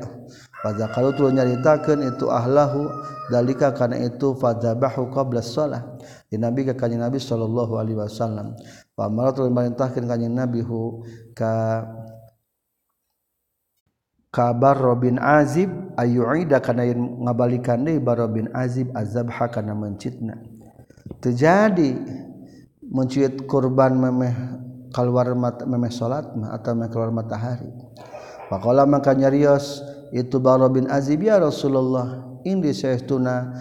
Pada 0.65 0.89
kalau 0.89 1.13
tu 1.13 1.29
nyaritakeun 1.29 2.01
itu 2.09 2.25
ahlahu 2.25 2.89
dalika 3.29 3.69
kana 3.73 4.01
itu 4.01 4.33
fadzabahu 4.37 5.13
qabla 5.13 5.41
shalah 5.41 5.81
di 6.29 6.37
nabi 6.37 6.65
ka 6.65 6.73
kanjing 6.73 7.01
nabi 7.01 7.21
sallallahu 7.21 7.77
alaihi 7.77 7.97
wasallam 7.97 8.53
pamarintahkan 8.95 10.07
kanjing 10.07 10.31
nabihu 10.31 11.03
ka 11.35 11.83
kabar 14.31 14.75
Robin 14.75 15.15
Azib 15.19 15.71
ayuida 15.95 16.59
kana 16.59 16.83
yen 16.87 17.23
ngabalikan 17.23 17.83
deui 17.87 18.03
bar 18.03 18.19
Robin 18.19 18.51
Azib 18.51 18.91
azabha 18.91 19.47
kana 19.47 19.71
mencitna. 19.71 20.35
Terjadi 21.23 21.95
mencuit 22.83 23.47
korban 23.47 23.95
memeh 23.95 24.35
keluar 24.91 25.31
mata 25.35 25.63
memeh 25.63 25.91
salat 25.91 26.27
mah 26.35 26.51
atau 26.55 26.75
memeh 26.75 26.91
keluar 26.91 27.11
matahari. 27.15 27.71
Faqala 28.51 28.83
maka 28.83 29.15
nyarios 29.15 29.83
itu 30.11 30.39
bar 30.39 30.59
Robin 30.59 30.91
Azib 30.91 31.23
ya 31.23 31.39
Rasulullah 31.39 32.39
indi 32.43 32.75
saestuna 32.75 33.55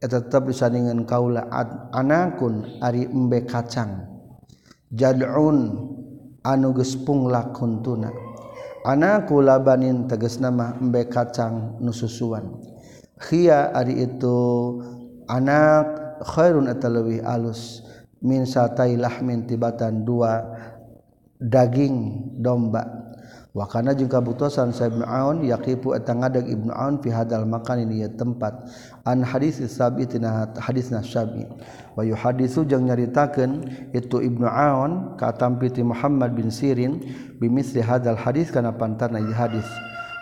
eta 0.00 0.24
tetep 0.24 0.48
disandingan 0.48 1.04
kaula 1.04 1.44
anakun 1.92 2.80
ari 2.80 3.04
embe 3.04 3.44
kacang. 3.44 4.09
jadun 4.90 5.88
anugespung 6.42 7.30
punglak 7.30 7.54
tuna. 7.82 8.10
Anakku 8.80 9.44
labanin 9.44 10.08
teges 10.08 10.40
nama 10.40 10.72
embe 10.80 11.04
kacang 11.04 11.76
nususuan 11.84 12.48
Khia 13.20 13.76
ari 13.76 14.08
itu 14.08 14.40
anak 15.28 15.84
khairun 16.24 16.72
atalawi 16.72 17.20
alus. 17.20 17.84
Min 18.24 18.48
satai 18.48 18.96
lahmin 18.96 19.44
tibatan 19.44 20.04
dua 20.08 20.40
daging 21.36 22.28
domba. 22.40 22.99
wakana 23.54 23.94
jeung 23.94 24.10
kabutusan 24.10 24.70
sa 24.70 24.86
Ibnu 24.86 25.02
Aun 25.02 25.42
yaqifu 25.46 25.94
eta 25.94 26.14
ngadeg 26.14 26.46
Ibnu 26.46 26.70
Aun 26.70 27.02
fi 27.02 27.10
hadal 27.10 27.46
makan 27.46 27.86
ini 27.86 28.06
tempat. 28.14 28.66
An 29.06 29.22
hadis 29.22 29.58
sabi 29.70 30.06
tina 30.06 30.50
hadisna 30.58 31.02
sabi. 31.02 31.46
Wa 31.98 32.06
yuhadisu 32.06 32.64
jeung 32.64 32.86
nyaritakeun 32.86 33.66
itu 33.94 34.22
Ibnu 34.22 34.46
Aun 34.46 35.18
ka 35.18 35.34
tampi 35.34 35.70
Muhammad 35.82 36.34
bin 36.34 36.48
Sirin 36.48 37.02
bimisli 37.38 37.82
hadal 37.82 38.16
hadis 38.16 38.48
kana 38.54 38.72
pantarna 38.74 39.20
hadis. 39.34 39.66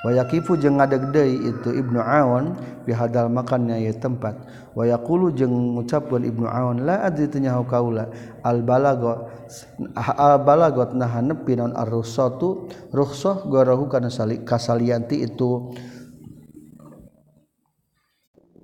wayakifu 0.07 0.55
jeung 0.59 0.79
ngadegdei 0.79 1.35
itu 1.43 1.75
Ibnu 1.75 1.99
Aon 1.99 2.55
bihadal 2.87 3.27
makannya 3.31 3.83
ya 3.83 3.95
tempat. 3.99 4.39
Wayakulu 4.79 5.35
jeung 5.35 5.75
ngucapkan 5.75 6.23
Ibnu 6.23 6.47
Aon 6.47 6.87
la 6.87 7.03
adri 7.03 7.27
tunyahu 7.27 7.67
kaula 7.67 8.07
al 8.47 8.63
balagot 8.63 9.27
al 10.07 10.39
balagot 10.47 10.95
nahan 10.95 11.35
nepi 11.35 11.59
non 11.59 11.75
ar-rusatu 11.75 12.71
rukhsah 12.95 13.43
garahu 13.51 13.91
kana 13.91 14.07
kasalianti 14.47 15.27
itu 15.27 15.75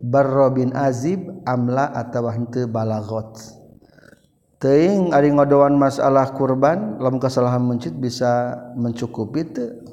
Barro 0.05 0.53
bin 0.53 0.77
Azib 0.77 1.25
amla 1.49 1.89
atawa 1.97 2.37
henteu 2.37 2.69
balagot. 2.69 3.41
Teing 4.61 5.13
ari 5.13 5.33
ngodoan 5.33 5.77
masalah 5.77 6.33
kurban 6.33 6.97
lamun 7.01 7.21
kesalahan 7.21 7.61
mencit 7.61 7.97
bisa 7.97 8.57
mencukupi 8.77 9.45
teu. 9.49 9.84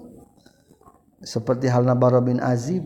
Seperti 1.22 1.69
halna 1.69 1.93
Barra 1.93 2.22
bin 2.22 2.41
Azib 2.41 2.84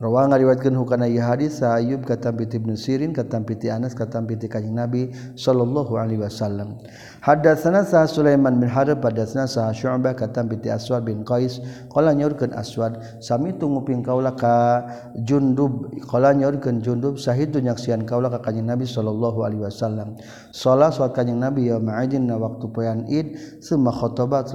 Rawang 0.00 0.32
ngariwayatkeun 0.32 0.80
hukana 0.80 1.04
ieu 1.04 1.20
hadis 1.20 1.60
sa 1.60 1.76
Ayyub 1.76 2.08
kata 2.08 2.32
Ibnu 2.32 2.72
Sirin 2.72 3.12
kata 3.12 3.36
Anas 3.68 3.92
kata 3.92 4.24
Kanjeng 4.24 4.72
Nabi 4.72 5.12
sallallahu 5.36 5.92
alaihi 6.00 6.24
wasallam. 6.24 6.80
Hadatsana 7.20 7.84
sa 7.84 8.08
Sulaiman 8.08 8.56
bin 8.56 8.72
Harb 8.72 9.04
hadatsana 9.04 9.44
sa 9.44 9.68
Syu'bah 9.76 10.16
kata 10.16 10.40
binti 10.48 10.72
Aswad 10.72 11.04
bin 11.04 11.20
Qais. 11.20 11.60
Qala 11.92 12.16
nyorkeun 12.16 12.56
Aswad 12.56 12.96
sami 13.20 13.52
tunguping 13.52 14.00
kaula 14.00 14.32
ka 14.32 14.88
Jundub. 15.20 15.92
Qala 16.08 16.32
nyorkeun 16.32 16.80
Jundub 16.80 17.20
sahidu 17.20 17.60
nyaksian 17.60 18.08
kaula 18.08 18.32
ka 18.32 18.40
Kanjeng 18.40 18.72
Nabi 18.72 18.88
sallallahu 18.88 19.44
alaihi 19.44 19.68
wasallam. 19.68 20.16
Salat 20.48 20.96
salat 20.96 21.12
Kanjeng 21.12 21.44
Nabi 21.44 21.68
ya 21.68 21.76
ma'idin 21.76 22.24
na 22.24 22.40
waktu 22.40 22.72
poean 22.72 23.04
Id 23.04 23.60
summa 23.60 23.92
khutbah 23.92 24.48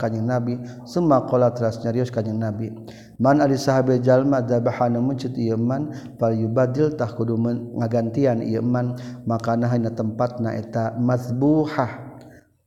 Kanjeng 0.00 0.24
Nabi 0.24 0.56
summa 0.88 1.28
qala 1.28 1.52
teras 1.52 1.76
nyarios 1.84 2.08
Kanjeng 2.08 2.40
Nabi 2.40 2.72
man 3.16 3.40
ari 3.40 3.56
sahabe 3.56 4.00
jalma 4.04 4.44
dzabahana 4.44 5.00
muncit 5.00 5.32
ieu 5.36 5.56
man 5.56 5.92
fal 6.20 6.36
yubadil 6.36 6.92
tah 6.92 7.08
kudu 7.08 7.36
ngagantian 7.80 8.44
ieu 8.44 8.60
man 8.60 8.96
makana 9.24 9.68
hanya 9.72 9.92
tempatna 9.92 10.52
eta 10.52 10.96
mazbuh 11.00 11.68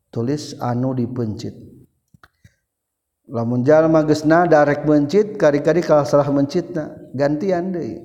tulis 0.10 0.58
anu 0.58 0.98
dipencit. 0.98 1.54
Lamunjal 3.30 3.86
magesna 3.94 4.50
darek 4.50 4.90
mencit 4.90 5.38
kari-kari 5.38 5.86
kalau 5.86 6.02
salah 6.02 6.26
mencit 6.34 6.74
gantian 7.14 7.70
deh 7.70 8.02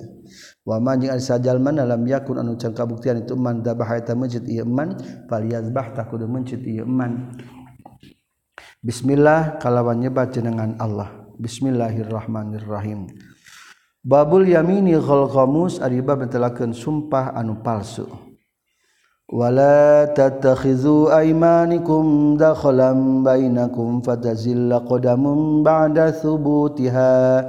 waman 0.61 1.01
jeung 1.01 1.17
sajal 1.17 1.57
man 1.57 1.81
dalam 1.81 2.05
yakun 2.05 2.37
anu 2.37 2.53
can 2.61 2.77
kabuktian 2.77 3.25
itu 3.25 3.33
man 3.33 3.65
dabah 3.65 3.89
eta 3.97 4.13
mencit 4.13 4.45
ieu 4.45 4.69
man 4.69 4.93
falyazbah 5.25 5.97
tak 5.97 6.13
kudu 6.13 6.29
mencit 6.29 6.61
ieu 6.61 6.85
man. 6.85 7.33
Bismillah 8.85 9.57
kalawan 9.57 9.97
nyebat 9.97 10.29
jenengan 10.37 10.77
Allah 10.77 11.24
Bismillahirrahmanirrahim. 11.35 13.11
Babul 13.99 14.47
yamini 14.47 14.95
ghalqamus 14.95 15.83
ari 15.83 15.99
bab 15.99 16.23
sumpah 16.71 17.35
anu 17.35 17.59
palsu. 17.59 18.07
Wala 19.27 20.07
tatakhizu 20.15 21.11
aymanikum 21.11 22.39
dakhalan 22.39 23.19
bainakum 23.19 23.99
fatazilla 23.99 24.79
qadamun 24.87 25.59
ba'da 25.59 26.15
thubutiha. 26.15 27.43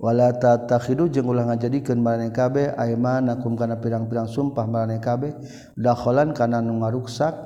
Wala 0.00 0.32
tatakhidu 0.40 1.12
jeung 1.12 1.28
ulah 1.28 1.44
ngajadikeun 1.52 2.00
maraneh 2.00 2.32
kabeh 2.32 2.72
aymanakum 2.72 3.52
kana 3.52 3.84
pirang-pirang 3.84 4.32
sumpah 4.32 4.64
maraneh 4.64 5.00
kabeh 5.04 5.36
dakhalan 5.76 6.32
kana 6.32 6.64
nu 6.64 6.80
ngaruksak 6.80 7.36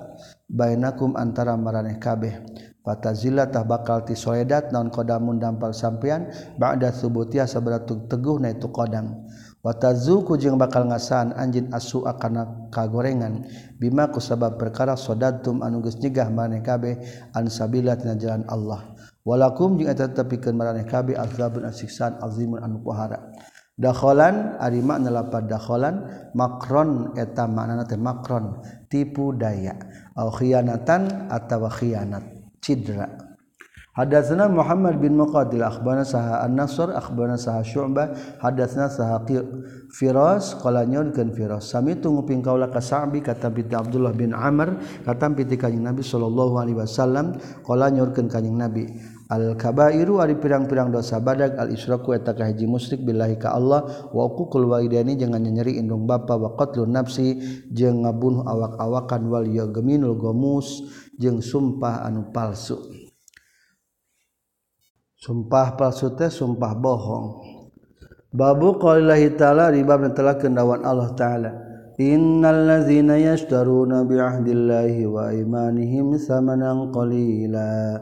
bainakum 0.46 1.18
antara 1.18 1.58
maraneh 1.58 1.98
kabeh 1.98 2.38
fatazilla 2.88 3.52
tah 3.52 3.68
bakal 3.68 4.08
ti 4.08 4.16
soedat 4.16 4.72
naon 4.72 4.88
qadamun 4.88 5.36
dampal 5.36 5.76
sampean 5.76 6.32
ba'da 6.56 6.88
thubutiha 6.88 7.44
sabaratus 7.44 8.08
teguh 8.08 8.40
na 8.40 8.56
itu 8.56 8.72
qadam 8.72 9.28
watazuku 9.60 10.40
jeung 10.40 10.56
bakal 10.56 10.88
ngasaan 10.88 11.36
anjin 11.36 11.68
asu 11.76 12.08
akan 12.08 12.72
kagorengan 12.72 13.44
bimaku 13.76 14.22
sabab 14.22 14.56
perkara 14.56 14.96
sodatum 14.96 15.60
anu 15.60 15.84
geus 15.84 16.00
nyegah 16.00 16.32
maneh 16.32 16.64
kabeh 16.64 16.96
an 17.36 17.52
sabila 17.52 17.92
tina 17.98 18.16
jalan 18.16 18.48
Allah. 18.48 18.96
Walakum 19.28 19.76
jeung 19.76 19.92
eta 19.92 20.08
tepikeun 20.08 20.56
maraneh 20.56 20.88
kabeh 20.88 21.12
azabun 21.12 21.68
asiksaan 21.68 22.16
azimun 22.24 22.64
anu 22.64 22.80
pohara 22.80 23.28
dakholan 23.76 24.56
ari 24.56 24.80
makna 24.80 25.12
lapad 25.12 25.50
dakholan 25.50 26.06
makron 26.32 27.12
eta 27.18 27.44
maknana 27.44 27.84
teh 27.84 28.00
makron 28.00 28.62
tipu 28.88 29.36
daya. 29.36 29.76
Au 30.16 30.32
khianatan 30.32 31.28
atawa 31.28 31.68
khianat 31.68 32.37
cidra. 32.60 33.28
Hadatsana 33.98 34.46
Muhammad 34.46 35.02
bin 35.02 35.18
Muqaddil 35.18 35.58
akhbarana 35.58 36.06
saha 36.06 36.46
An-Nasr 36.46 36.94
akhbarana 36.94 37.34
saha 37.34 37.66
Syu'bah 37.66 38.38
hadatsana 38.38 38.86
saha 38.86 39.26
Firas 39.90 40.54
qala 40.62 40.86
nyorkeun 40.86 41.34
Firas 41.34 41.74
sami 41.74 41.98
tunggu 41.98 42.22
ping 42.22 42.38
kaula 42.38 42.70
ka 42.70 42.78
Sa'bi 42.78 43.18
kata 43.18 43.50
bi 43.50 43.66
Abdullah 43.66 44.14
bin 44.14 44.30
Amr 44.30 44.78
kata 45.02 45.34
bi 45.34 45.42
kanjing 45.50 45.82
Nabi 45.82 46.06
sallallahu 46.06 46.62
alaihi 46.62 46.78
wasallam 46.78 47.42
qala 47.66 47.90
nyorkeun 47.90 48.30
kanjing 48.30 48.54
Nabi. 48.54 48.86
Al 49.28 49.58
kabairu 49.58 50.22
ari 50.22 50.38
pirang-pirang 50.38 50.94
dosa 50.94 51.18
badag 51.18 51.58
al 51.58 51.74
isyraku 51.74 52.14
eta 52.14 52.32
kahiji 52.38 52.70
musyrik 52.70 53.02
billahi 53.02 53.34
ka 53.36 53.52
Allah 53.52 54.08
wa 54.14 54.24
uqul 54.30 54.72
walidaini 54.72 55.18
jangan 55.18 55.42
nyeri 55.42 55.74
indung 55.74 56.06
bapa 56.06 56.38
wa 56.38 56.54
qatlun 56.54 56.94
nafsi 56.94 57.36
jeung 57.68 58.06
ngabunuh 58.06 58.46
awak-awakan 58.46 59.26
wal 59.26 59.44
yagminul 59.44 60.14
gomus. 60.14 60.86
jeung 61.18 61.42
sumpah 61.42 62.06
anu 62.06 62.30
palsu. 62.30 62.78
Sumpah 65.18 65.74
palsu 65.74 66.14
teh 66.14 66.30
sumpah 66.30 66.78
bohong. 66.78 67.26
Babu 68.30 68.78
qaulillahi 68.78 69.34
ta'ala 69.34 69.74
riba 69.74 69.98
telah 70.14 70.38
kendawan 70.38 70.86
Allah 70.86 71.10
ta'ala. 71.18 71.50
Innal 71.98 72.62
ladzina 72.70 73.18
yashtaruna 73.18 74.06
bi'ahdillahi 74.06 75.10
wa 75.10 75.34
imanihim 75.34 76.14
samanan 76.14 76.94
qalila. 76.94 77.98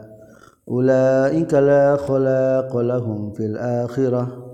Ulaika 0.69 1.57
la 1.57 1.97
khalaqa 1.97 2.77
lahum 2.85 3.33
fil 3.33 3.57
akhirah. 3.57 4.45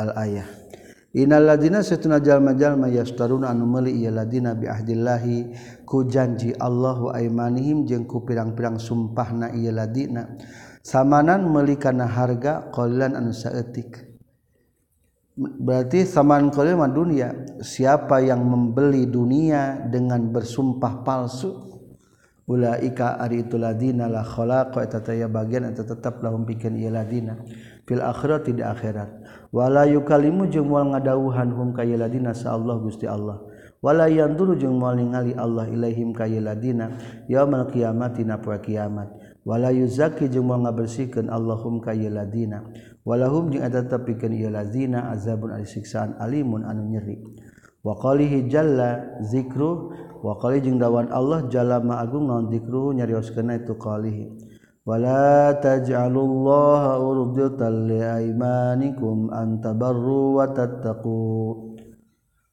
Al 0.00 0.10
ayah 0.18 0.48
innal 1.12 1.44
ladzina 1.44 1.84
satuna 1.84 2.16
jalma 2.24 2.56
jalma 2.56 2.88
yashtaruna 2.88 3.52
anu 3.52 3.68
meuli 3.68 3.92
ieu 4.00 4.08
ladina 4.08 4.56
bi'ahdillahi 4.56 5.52
ku 5.92 6.08
janji 6.08 6.56
wa 6.56 7.12
imanihim 7.20 7.84
jeung 7.84 8.08
ku 8.08 8.24
pirang-pirang 8.24 8.80
sumpahna 8.80 9.52
ieu 9.52 9.68
ladina. 9.68 10.24
Samanan 10.80 11.52
melikana 11.52 12.08
harga 12.08 12.72
qalilan 12.72 13.12
anu 13.12 13.36
saeutik. 13.36 14.08
Berarti 15.36 16.08
saman 16.08 16.48
qalil 16.48 16.80
mah 16.80 16.88
dunia. 16.88 17.36
Siapa 17.60 18.24
yang 18.24 18.40
membeli 18.40 19.04
dunia 19.04 19.84
dengan 19.92 20.32
bersumpah 20.32 21.04
palsu 21.04 21.60
ulaika 22.48 23.20
ari 23.20 23.44
itu 23.44 23.60
ladina 23.60 24.08
la 24.08 24.24
khalaqa 24.24 24.80
eta 24.80 25.04
taya 25.04 25.28
bagian 25.28 25.68
eta 25.68 25.84
tetap 25.84 26.24
lahum 26.24 26.48
pikeun 26.48 26.80
ieu 26.80 26.88
ladina. 26.88 27.36
Fil 27.84 28.00
akhirat 28.00 28.48
di 28.48 28.64
akhirat. 28.64 29.12
Wala 29.52 29.84
yukalimu 29.84 30.48
jeung 30.48 30.72
moal 30.72 30.88
ngadawuhan 30.96 31.52
hum 31.52 31.76
ka 31.76 31.84
ieu 31.84 32.00
ladina 32.00 32.32
sa 32.32 32.56
Allah 32.56 32.80
Gusti 32.80 33.04
Allah 33.04 33.51
wala 33.82 34.06
dulu 34.06 34.54
jeung 34.54 34.78
moal 34.78 34.94
ningali 34.94 35.34
Allah 35.34 35.66
ilaihim 35.66 36.14
ka 36.14 36.30
ladina 36.30 36.94
yaumil 37.26 37.66
qiyamati 37.66 38.22
na 38.22 38.38
poe 38.38 38.62
kiamat. 38.62 39.10
Wala 39.42 39.74
yuzaki 39.74 40.30
jeung 40.30 40.46
moal 40.46 40.62
ngabersihkeun 40.62 41.26
Allahum 41.26 41.82
ka 41.82 41.90
ladina 41.90 42.62
walahum 43.02 43.50
jeung 43.50 43.66
eta 43.66 43.82
tepikeun 43.82 44.38
ieu 44.38 44.54
ladina 44.54 45.10
azabun 45.10 45.50
ari 45.50 45.66
siksaan 45.66 46.14
alimun 46.22 46.62
anu 46.62 46.86
nyeri. 46.86 47.18
Wa 47.82 47.98
qalihi 47.98 48.46
jalla 48.46 49.18
zikru 49.26 49.90
wa 50.22 50.38
qali 50.38 50.62
jeung 50.62 50.78
dawan 50.78 51.10
Allah 51.10 51.50
jalla 51.50 51.82
ma 51.82 51.98
agung 51.98 52.30
naon 52.30 52.54
zikru 52.54 52.94
nyarioskeun 52.94 53.50
itu 53.58 53.74
qalihi. 53.74 54.54
Wala 54.82 55.58
taj'alullaha 55.62 56.98
الله 56.98 56.98
أرضة 56.98 57.60
لأيمانكم 57.86 59.16
أن 59.30 59.62
wa 59.62 60.46
tattaqu. 60.50 61.71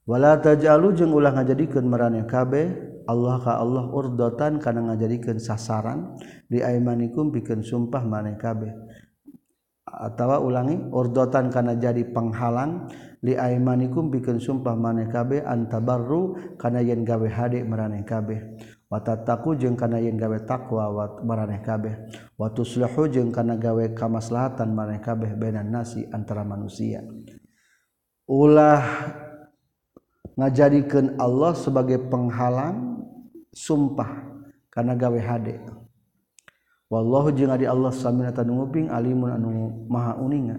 wala 0.10 0.42
taj'alu 0.42 0.98
jeung 0.98 1.14
ulah 1.14 1.38
ngajadikeun 1.38 1.86
maraneh 1.86 2.26
kabeh 2.26 2.90
Allah 3.06 3.38
ka 3.42 3.62
Allah 3.62 3.90
urdotan 3.94 4.58
kana 4.58 4.90
ngajadikeun 4.90 5.38
sasaran 5.38 6.18
di 6.50 6.62
aimanikum 6.62 7.34
pikeun 7.34 7.66
sumpah 7.66 8.06
maneh 8.06 8.38
kabeh. 8.38 8.70
Atawa 9.90 10.38
ulangi 10.38 10.78
urdotan 10.94 11.50
kana 11.50 11.74
jadi 11.74 12.06
penghalang 12.14 12.86
li 13.26 13.34
aimanikum 13.34 14.14
pikeun 14.14 14.38
sumpah 14.38 14.78
maneh 14.78 15.10
kabeh 15.10 15.42
antabarru 15.42 16.38
kana 16.62 16.86
yen 16.86 17.02
gawe 17.02 17.26
hade 17.34 17.66
maraneh 17.66 18.06
kabeh. 18.06 18.38
Watataku 18.94 19.58
jeung 19.58 19.74
kana 19.74 19.98
yen 19.98 20.14
gawe 20.14 20.38
takwa 20.46 20.94
wat 20.94 21.26
maraneh 21.26 21.66
kabeh. 21.66 21.94
Watuslahu 22.38 23.10
jeung 23.10 23.34
kana 23.34 23.58
gawe 23.58 23.98
kamaslahatan 23.98 24.70
maraneh 24.70 25.02
kabeh 25.02 25.34
bainan 25.34 25.74
nasi 25.74 26.06
antara 26.14 26.46
manusia. 26.46 27.02
Ulah 28.30 28.86
ngajadikan 30.40 31.20
Allah 31.20 31.56
sebagai 31.56 32.00
penghalang 32.08 33.04
sumpah 33.52 34.30
karena 34.72 34.96
gawe 34.96 35.20
hade. 35.20 35.60
Wallahu 36.90 37.30
jeung 37.30 37.54
adi 37.54 37.70
Allah 37.70 37.94
samina 37.94 38.34
tanunguping 38.34 38.90
alimun 38.90 39.30
anu 39.30 39.52
maha 39.86 40.18
uninga. 40.18 40.58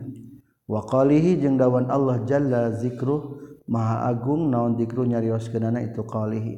Wa 0.70 0.86
qalihi 0.86 1.42
jeung 1.42 1.58
dawan 1.58 1.90
Allah 1.90 2.22
jalla 2.22 2.70
zikruh 2.70 3.34
maha 3.66 4.06
agung 4.06 4.46
naon 4.46 4.78
zikru 4.78 5.02
nyarioskeunana 5.11 5.82
itu 5.82 6.06
qalihi. 6.06 6.54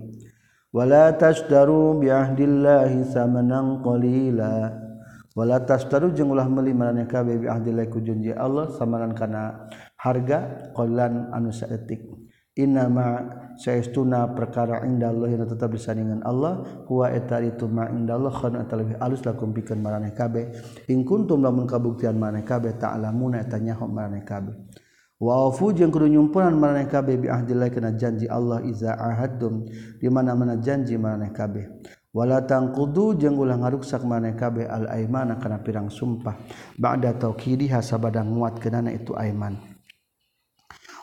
Wala 0.72 1.16
tashdaru 1.16 2.00
bi 2.00 2.12
ahdillahi 2.12 3.08
samanan 3.08 3.80
qalila. 3.80 4.76
Wala 5.32 5.64
tashdaru 5.64 6.12
jeung 6.12 6.36
ulah 6.36 6.44
meuli 6.44 6.76
marane 6.76 7.08
kabeh 7.08 7.40
bi 7.40 7.46
ahdillahi 7.48 7.88
ku 7.88 8.04
Allah 8.36 8.68
samanan 8.76 9.16
kana 9.16 9.72
harga 9.96 10.68
qalan 10.76 11.32
anu 11.32 11.48
saeutik. 11.48 12.04
innama 12.56 13.24
saestuna 13.56 14.28
perkara 14.36 14.84
indallah 14.84 15.28
yang 15.28 15.48
tetap 15.48 15.72
disandingan 15.72 16.20
Allah. 16.24 16.84
Huwa 16.88 17.12
eta 17.12 17.40
itu 17.40 17.68
ma 17.68 17.88
indallah 17.88 18.32
khana 18.32 18.64
eta 18.64 18.76
lebih 18.76 18.96
alus 19.00 19.24
lakum 19.24 19.52
pikeun 19.56 19.80
maraneh 19.80 20.12
kabeh. 20.12 20.52
In 20.92 21.04
kuntum 21.04 21.40
lamun 21.40 21.64
kabuktian 21.64 22.16
maraneh 22.16 22.44
kabeh 22.44 22.76
ta'lamuna 22.76 23.40
eta 23.44 23.56
nyaho 23.56 23.88
kabeh. 24.24 24.54
Wa 25.22 25.46
afu 25.46 25.70
jeung 25.70 25.94
kudu 25.94 26.10
nyumpunan 26.10 26.58
maraneh 26.58 26.90
kabeh 26.90 27.14
bi 27.14 27.30
ahdillah 27.30 27.70
kana 27.70 27.94
janji 27.94 28.26
Allah 28.26 28.58
iza 28.66 28.90
ahadum 28.98 29.62
di 30.02 30.10
mana-mana 30.10 30.58
janji 30.58 30.98
maraneh 30.98 31.30
kabeh. 31.30 31.70
Wala 32.12 32.44
tangkudu 32.44 33.16
jeung 33.16 33.40
ulah 33.40 33.56
ngaruksak 33.56 34.04
maraneh 34.04 34.36
kabeh 34.36 34.68
al 34.68 34.90
aimana 34.90 35.40
kana 35.40 35.62
pirang 35.64 35.88
sumpah. 35.88 36.36
Ba'da 36.76 37.16
tauqidiha 37.16 37.80
sabada 37.80 38.20
nguatkeunana 38.20 38.92
itu 38.92 39.16
aiman. 39.16 39.71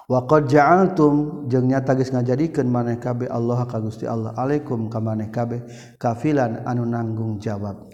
waqad 0.10 0.49
ja'altum 0.49 1.45
jeung 1.45 1.70
nyata 1.70 1.93
geus 1.93 2.10
ngajadikeun 2.10 2.66
maneh 2.66 2.97
kabeh 2.97 3.30
Allah 3.30 3.64
ka 3.70 3.78
Gusti 3.78 4.10
Allah. 4.10 4.34
Alaikum 4.34 4.89
ka 4.89 4.97
maneh 4.97 5.30
kabeh 5.30 5.62
kafilan 6.01 6.66
anu 6.66 6.84
nanggung 6.89 7.38
jawab. 7.38 7.88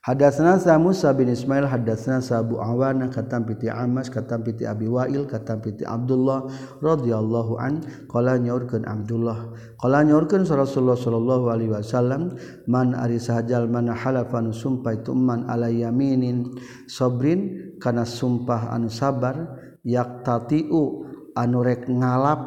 Hadatsna 0.00 0.56
sa 0.56 0.80
Musa 0.80 1.12
bin 1.12 1.28
Ismail 1.28 1.68
hadatsna 1.68 2.24
sa 2.24 2.40
Abu 2.40 2.56
Awana 2.56 3.12
katam 3.12 3.44
piti 3.44 3.68
Amas 3.68 4.08
katam 4.08 4.40
piti 4.40 4.64
Abi 4.64 4.88
Wail 4.88 5.28
katam 5.28 5.60
piti 5.60 5.84
Abdullah 5.84 6.48
radhiyallahu 6.80 7.60
an 7.60 7.84
qala 8.08 8.40
nyaurkeun 8.40 8.88
Abdullah. 8.88 9.52
Qala 9.76 10.00
nyaurkeun 10.00 10.48
Rasulullah 10.48 10.96
sallallahu 10.96 11.52
alaihi 11.52 11.76
wasallam 11.76 12.32
man 12.64 12.96
ari 12.96 13.20
sahajal 13.20 13.68
mana 13.68 13.92
halafan 13.92 14.56
sumpah 14.56 14.96
itu 14.96 15.12
man 15.12 15.44
ala 15.52 15.68
yaminin 15.68 16.48
sabrin 16.88 17.76
kana 17.76 18.08
sumpah 18.08 18.72
anu 18.72 18.88
sabar 18.88 19.52
yaqtatiu 19.84 21.09
anurek 21.40 21.88
ngalap 21.88 22.40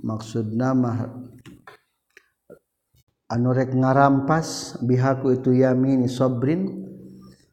maksud 0.00 0.56
nama 0.56 1.12
anurek 3.28 3.76
ngarampas 3.76 4.80
bihaku 4.80 5.36
itu 5.36 5.52
yamini 5.52 6.08
sobrin 6.08 6.88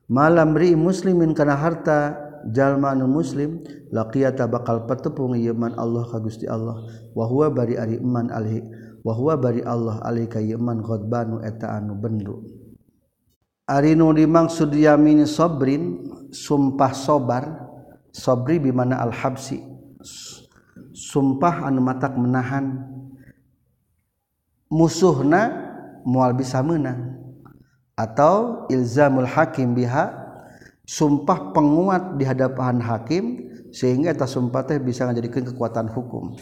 malam 0.08 0.56
ri 0.56 0.74
muslimin 0.80 1.36
kana 1.36 1.60
harta 1.60 2.30
jalma 2.48 2.96
anu 2.96 3.12
muslim 3.12 3.60
laqiyata 3.92 4.48
bakal 4.48 4.88
petepung 4.88 5.36
yeman 5.36 5.76
Allah 5.76 6.08
ka 6.08 6.24
Gusti 6.24 6.48
Allah. 6.48 6.80
Wa 7.12 7.28
huwa 7.28 7.52
bari 7.52 7.76
ari 7.76 8.00
iman 8.00 8.32
alhi 8.32 8.64
wa 9.04 9.12
huwa 9.12 9.36
bari 9.36 9.60
Allah 9.64 10.00
alika 10.08 10.40
yeman 10.40 10.80
ieu 10.80 10.88
ghadbanu 10.88 11.44
eta 11.44 11.76
anu 11.76 12.00
bendu. 12.00 12.48
Ari 13.70 13.94
nu 13.94 14.10
dimaksud 14.16 14.74
yamini 14.74 15.30
sabrin 15.30 16.02
sumpah 16.34 16.90
sobar 16.96 17.44
sabri 18.10 18.58
bi 18.58 18.74
mana 18.74 18.98
al 18.98 19.14
habsi 19.14 19.69
sumpah 21.00 21.72
anu 21.72 21.80
matak 21.80 22.20
menahan. 22.20 22.84
Musuhna 24.68 25.50
mual 26.04 26.36
bisa 26.36 26.60
menang 26.60 27.18
atau 27.95 28.68
ilzamul 28.70 29.26
hakim 29.26 29.74
biha 29.74 30.14
sumpah 30.86 31.56
penguat 31.56 32.20
di 32.20 32.24
hadapan 32.28 32.78
hakim 32.78 33.50
sehingga 33.74 34.14
eta 34.14 34.30
sumpah 34.30 34.68
teh 34.68 34.78
bisa 34.78 35.10
menjadikan 35.10 35.41
kekuatan 35.47 35.89
hukum. 35.89 36.38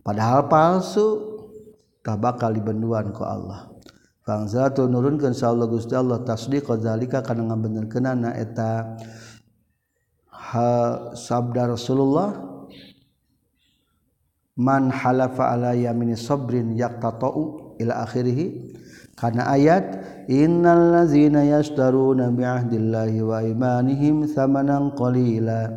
Padahal 0.00 0.48
palsu 0.48 1.36
tak 2.00 2.24
bakal 2.24 2.56
dibenduan 2.56 3.12
ku 3.12 3.20
Allah. 3.26 3.68
Bangsa 4.24 4.72
tu 4.72 4.88
nurunkan 4.88 5.32
Allah 5.44 5.68
Gusti 5.68 5.92
Allah 5.96 6.24
tasdiq 6.24 6.68
zalika 6.80 7.20
kana 7.20 7.52
ngabenerkeunana 7.52 8.32
eta. 8.36 8.96
Ha 10.32 10.68
sabda 11.12 11.76
Rasulullah 11.76 12.47
man 14.58 14.90
halafa 14.90 15.54
ala 15.54 15.72
yamini 15.72 16.18
sabrin 16.18 16.74
yaqtatu 16.74 17.78
ila 17.78 18.02
akhirih. 18.02 18.74
Kana 19.18 19.50
ayat 19.50 19.98
innal 20.30 20.94
ladzina 20.94 21.42
yashtaruna 21.42 22.30
bi 22.30 22.42
ahdillahi 22.42 23.18
wa 23.22 23.42
imanihim 23.42 24.26
thamanan 24.30 24.94
qalila. 24.94 25.74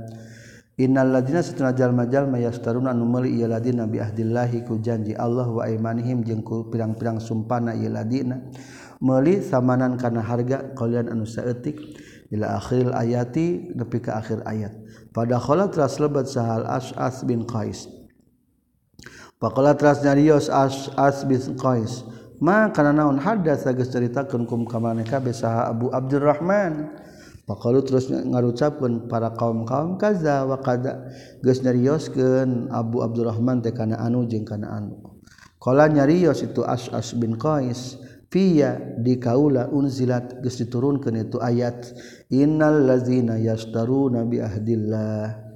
Innal 0.81 1.13
ladzina 1.13 1.45
satuna 1.45 1.77
jalma-jalma 1.77 2.41
yashtaruna 2.41 2.89
anu 2.93 3.05
meuli 3.05 3.37
ieu 3.37 3.45
ladina 3.45 3.85
bi 3.85 4.01
ahdillahi 4.01 4.65
ku 4.65 4.81
janji 4.81 5.13
Allah 5.13 5.45
wa 5.45 5.65
imanihim 5.69 6.25
jeung 6.25 6.41
ku 6.41 6.69
pirang-pirang 6.69 7.21
sumpana 7.21 7.77
ieu 7.77 7.89
ladina. 7.89 8.41
Meuli 9.01 9.41
samanan 9.41 9.97
kana 9.97 10.25
harga 10.25 10.73
kalian 10.73 11.09
anu 11.09 11.25
saeutik. 11.25 11.77
Ila 12.33 12.57
akhir 12.61 12.93
ayati 12.93 13.73
nepi 13.73 14.05
ka 14.05 14.21
akhir 14.21 14.45
ayat. 14.45 14.73
Pada 15.11 15.35
khala 15.41 15.67
telah 15.67 15.91
lebat 15.97 16.25
sahal 16.29 16.63
as'as 16.63 17.25
bin 17.27 17.43
qais. 17.43 18.00
Pakola 19.41 19.73
teras 19.73 20.05
nyarios 20.05 20.53
as 20.53 20.93
as 20.93 21.25
bin 21.25 21.41
Qais. 21.57 22.05
Ma 22.37 22.69
kana 22.69 22.93
naon 22.93 23.17
hadas 23.17 23.65
geus 23.65 23.89
caritakeun 23.89 24.45
kum 24.45 24.69
ka 24.69 24.77
maneka 24.77 25.17
besaha 25.17 25.73
Abu 25.73 25.89
Abdurrahman. 25.89 26.93
Pakalu 27.49 27.81
terus 27.81 28.05
ngarucapkeun 28.13 29.09
para 29.09 29.33
kaum-kaum 29.33 29.97
kaza 29.97 30.45
wa 30.45 30.61
kada 30.61 31.09
geus 31.41 31.65
nyarioskeun 31.65 32.69
Abu 32.69 33.01
Abdurrahman 33.01 33.65
teh 33.65 33.73
kana 33.73 33.97
anu 33.97 34.29
jeung 34.29 34.45
kana 34.45 34.77
anu. 34.77 35.01
Kala 35.57 35.89
nyarios 35.89 36.45
itu 36.45 36.61
As 36.61 36.93
As 36.93 37.17
bin 37.17 37.33
Qais 37.33 37.97
fiya 38.29 38.77
di 39.01 39.17
kaula 39.17 39.73
unzilat 39.73 40.37
geus 40.45 40.61
diturunkeun 40.61 41.17
itu 41.17 41.41
ayat 41.41 41.89
innal 42.29 42.85
ladzina 42.85 43.41
yashtaruna 43.41 44.21
bi 44.21 44.37
ahdillah 44.37 45.50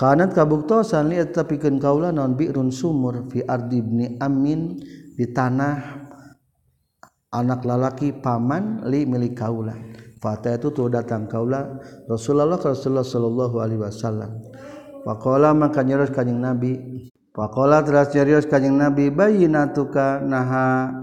Kanat 0.00 0.32
kabuktosan 0.32 1.12
lihat 1.12 1.36
tapi 1.36 1.60
ken 1.60 1.76
kaula 1.76 2.08
non 2.08 2.32
bi'run 2.32 2.72
sumur 2.72 3.28
fi 3.28 3.44
ardi 3.44 3.84
ibni 3.84 4.16
amin 4.16 4.80
di 5.12 5.28
tanah 5.28 5.76
anak 7.36 7.68
lalaki 7.68 8.16
paman 8.16 8.88
li 8.88 9.04
milik 9.04 9.36
kaula. 9.36 9.76
Fatah 10.16 10.56
itu 10.56 10.72
tuh 10.72 10.88
datang 10.88 11.28
kaula 11.28 11.76
Rasulullah 12.08 12.56
Rasulullah 12.56 13.04
sallallahu 13.04 13.60
alaihi 13.60 13.84
wasallam. 13.84 14.40
Pakola 15.04 15.52
maka 15.52 15.84
nyerios 15.84 16.08
kanjeng 16.16 16.40
Nabi. 16.40 16.80
Pakola 17.36 17.84
teras 17.84 18.08
nyerios 18.16 18.48
kanjeng 18.48 18.80
Nabi 18.80 19.12
bayinatuka 19.12 20.24
naha 20.24 20.96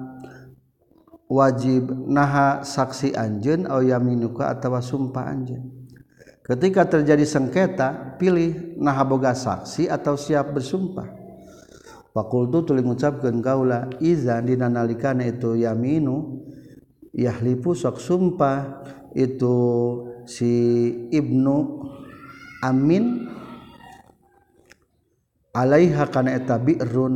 wajib 1.29 1.85
naha 2.09 2.65
saksi 2.65 3.13
anjeun 3.13 3.69
au 3.69 3.85
yaminuka 3.85 4.49
atawa 4.49 4.81
sumpah 4.81 5.29
anjeun. 5.29 5.76
Ketika 6.47 6.87
terjadi 6.87 7.27
sengketa 7.27 8.15
pilih 8.15 8.79
nah 8.79 8.95
boga 9.03 9.35
saksi 9.35 9.91
atau 9.91 10.15
siap 10.15 10.55
bersumpah. 10.55 11.11
Fakultu 12.15 12.65
tuling 12.65 12.87
ngucapkeun 12.87 13.43
kaula 13.45 13.93
iza 14.01 14.41
dina 14.41 14.71
nalikana 14.71 15.27
itu 15.27 15.53
yaminu 15.53 16.41
yahlifu 17.13 17.77
sok 17.77 18.01
sumpah 18.01 18.81
itu 19.13 19.55
si 20.25 20.53
ibnu 21.13 21.85
amin 22.65 23.29
Alaiha 25.57 26.05
kana 26.13 26.37
eta 26.37 26.61
bi'run 26.61 27.15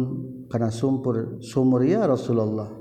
kana 0.50 0.74
sumpur 0.74 1.38
sumur 1.46 1.86
ya 1.86 2.10
Rasulullah 2.10 2.81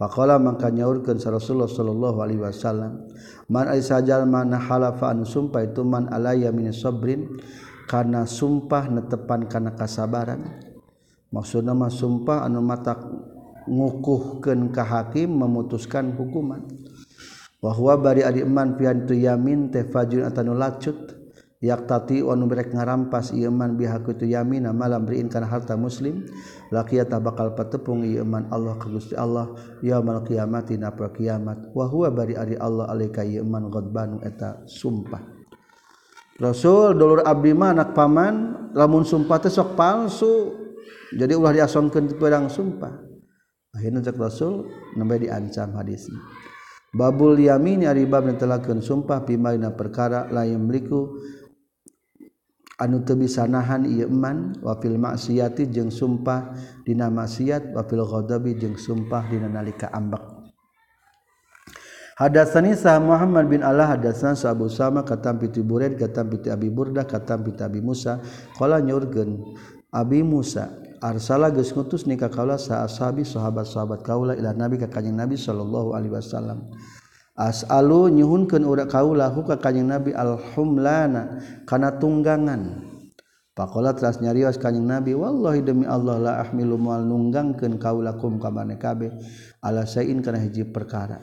Pakola 0.00 0.40
maka 0.40 0.72
nyaurkeun 0.72 1.20
sa 1.20 1.28
Rasulullah 1.28 1.68
sallallahu 1.68 2.24
alaihi 2.24 2.40
wasallam. 2.40 3.04
Man 3.52 3.68
ai 3.68 3.84
sajalma 3.84 4.48
na 4.48 4.56
halafa 4.56 5.12
anu 5.12 5.28
sumpah 5.28 5.60
itu 5.60 5.84
man 5.84 6.08
alaya 6.08 6.48
min 6.56 6.72
sabrin 6.72 7.36
kana 7.84 8.24
sumpah 8.24 8.88
netepan 8.88 9.44
kana 9.44 9.76
kasabaran. 9.76 10.40
Maksudna 11.28 11.76
mah 11.76 11.92
sumpah 11.92 12.48
anu 12.48 12.64
mata 12.64 12.96
ngukuhkeun 13.68 14.72
ka 14.72 14.88
hakim 14.88 15.36
memutuskan 15.36 16.16
hukuman. 16.16 16.64
Wa 17.60 17.76
huwa 17.76 18.00
bari 18.00 18.24
ari 18.24 18.40
iman 18.40 18.80
pian 18.80 19.04
tu 19.04 19.12
yamin 19.12 19.68
teh 19.68 19.84
fajun 19.84 20.24
atanu 20.24 20.56
lacut. 20.56 21.19
Yak 21.60 21.84
tati 21.84 22.24
anu 22.24 22.48
merek 22.48 22.72
ngarampas 22.72 23.36
iman 23.36 23.76
bihaku 23.76 24.16
tu 24.16 24.24
yamin 24.24 24.64
malam 24.72 25.04
beriin 25.04 25.28
kana 25.28 25.44
harta 25.44 25.76
muslim 25.76 26.24
lakiata 26.72 27.20
bakal 27.20 27.52
patepung 27.52 28.00
iman 28.00 28.48
Allah 28.48 28.80
ka 28.80 28.88
Gusti 28.88 29.12
Allah 29.12 29.52
yaumul 29.84 30.24
kiamati 30.24 30.80
na 30.80 30.88
kiamat. 30.88 31.68
Wa 31.76 31.84
huwa 31.84 32.08
bari 32.08 32.32
ari 32.32 32.56
Allah 32.56 32.88
alaika 32.88 33.20
iman 33.20 33.68
ghadbanu 33.68 34.24
eta 34.24 34.64
sumpah. 34.64 35.20
Rasul 36.40 36.96
dulur 36.96 37.20
abdi 37.20 37.52
mah 37.52 37.76
anak 37.76 37.92
paman 37.92 38.34
lamun 38.72 39.04
sumpah 39.04 39.36
teh 39.44 39.52
sok 39.52 39.76
palsu 39.76 40.56
jadi 41.12 41.36
ulah 41.36 41.52
diasongkeun 41.52 42.16
pedang 42.16 42.48
sumpah. 42.48 43.04
Akhirnya 43.76 44.00
cek 44.00 44.16
Rasul 44.16 44.64
nembe 44.96 45.20
diancam 45.20 45.76
hadisnya 45.76 46.16
babul 46.90 47.38
yamin 47.38 47.86
ari 47.86 48.02
bab 48.06 48.26
telakeun 48.26 48.82
sumpah 48.82 49.22
pimaina 49.22 49.70
perkara 49.74 50.26
lain 50.26 50.66
meliku 50.66 51.14
anu 52.80 53.04
teu 53.04 53.14
bisa 53.14 53.44
nahan 53.44 53.84
ieu 53.84 54.08
iman 54.08 54.56
wa 54.64 54.74
fil 54.80 54.96
maksiati 54.96 55.68
jeung 55.68 55.92
sumpah 55.92 56.56
dina 56.82 57.12
maksiat 57.12 57.76
wa 57.76 57.84
fil 57.84 58.02
ghadabi 58.08 58.56
jeung 58.56 58.80
sumpah 58.80 59.28
dina 59.28 59.52
nalika 59.52 59.92
ambek. 59.92 60.40
Hadatsani 62.20 62.76
sa 62.76 63.00
Muhammad 63.00 63.48
bin 63.48 63.64
Allah 63.64 63.96
hadatsan 63.96 64.36
sa 64.36 64.52
Abu 64.52 64.68
Sama 64.68 65.08
katam 65.08 65.40
piti 65.40 65.64
Buraid 65.64 65.96
katam 65.96 66.28
piti 66.28 66.52
Abi 66.52 66.68
Burda 66.68 67.08
katam 67.08 67.40
piti 67.40 67.64
Abi 67.64 67.80
Musa 67.80 68.20
qala 68.60 68.76
nyurgen 68.76 69.40
Abi 69.88 70.20
Musa 70.20 70.68
arsala 71.00 71.48
geus 71.48 71.72
ngutus 71.72 72.04
ni 72.04 72.20
ka 72.20 72.28
kaula 72.28 72.60
sa 72.60 72.84
ashabi 72.84 73.24
sahabat-sahabat 73.24 74.04
kaula 74.04 74.36
ila 74.36 74.52
nabi 74.52 74.76
ka 74.76 74.92
kanjing 74.92 75.16
nabi 75.16 75.40
sallallahu 75.40 75.96
alaihi 75.96 76.12
wasallam. 76.12 76.68
asalu 77.40 78.12
nyuhunkeun 78.12 78.68
ura 78.68 78.84
kaula 78.84 79.32
hu 79.32 79.40
ka 79.48 79.56
kanjing 79.56 79.88
Nabi 79.88 80.12
alhumlana 80.12 81.40
kana 81.64 81.96
tunggangan. 81.96 82.92
Pakola 83.56 83.96
teras 83.96 84.20
nyarios 84.20 84.60
kanjing 84.60 84.84
Nabi 84.84 85.16
wallahi 85.16 85.64
demi 85.64 85.88
Allah 85.88 86.16
la 86.20 86.32
ahmilu 86.44 86.76
moal 86.76 87.08
nunggangkeun 87.08 87.80
kaula 87.80 88.20
kum 88.20 88.36
ka 88.36 88.52
mane 88.52 88.76
kabeh 88.76 89.08
ala 89.64 89.88
sain 89.88 90.20
kana 90.20 90.36
hiji 90.36 90.68
perkara. 90.68 91.16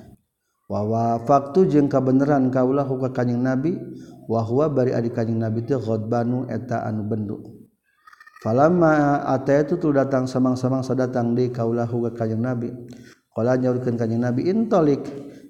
Wa 0.65 0.82
wafaqtu 0.84 1.70
jeung 1.70 1.88
kabeneran 1.88 2.49
kaula 2.49 2.82
hu 2.82 2.97
ka 2.97 3.13
kanjing 3.13 3.45
Nabi 3.45 3.78
wa 4.26 4.41
huwa 4.41 4.74
bari 4.74 4.97
adi 4.97 5.13
kanjing 5.13 5.38
Nabi 5.38 5.70
teh 5.70 5.78
ghadbanu 5.78 6.49
eta 6.49 6.82
anu 6.82 7.05
bendu. 7.05 7.38
Falamma 8.41 9.26
ataitu 9.34 9.82
tu 9.82 9.89
datang 9.89 10.30
samang-samang 10.30 10.86
sadatang 10.86 11.34
di 11.34 11.49
kaulah 11.49 11.89
hu 11.89 12.05
ka 12.09 12.22
kanjing 12.22 12.41
Nabi 12.41 12.70
Qala 13.38 13.53
nyaurkeun 13.53 14.01
kanjing 14.01 14.18
Nabi 14.18 14.49
intolik 14.49 15.05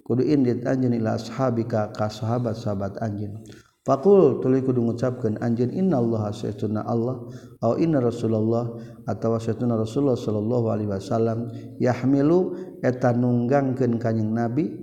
kudu 0.07 0.23
indit 0.23 0.63
anjeun 0.63 0.95
ila 0.95 1.19
ashabika 1.19 1.91
ka 1.91 2.07
sahabat-sahabat 2.07 3.03
anjeun. 3.03 3.43
Fakul 3.87 4.43
tuluy 4.43 4.63
kudu 4.63 4.83
ngucapkeun 4.83 5.39
anjeun 5.39 5.71
innallaha 5.71 6.31
sayyiduna 6.35 6.83
Allah 6.83 7.23
au 7.63 7.79
inna 7.79 8.03
Rasulullah 8.03 8.75
atawa 9.07 9.39
sayyiduna 9.39 9.79
Rasulullah 9.79 10.19
sallallahu 10.19 10.67
alaihi 10.71 10.91
wasallam 10.91 11.47
yahmilu 11.79 12.55
eta 12.83 13.15
nunggangkeun 13.15 13.95
kanjing 13.95 14.35
Nabi 14.35 14.75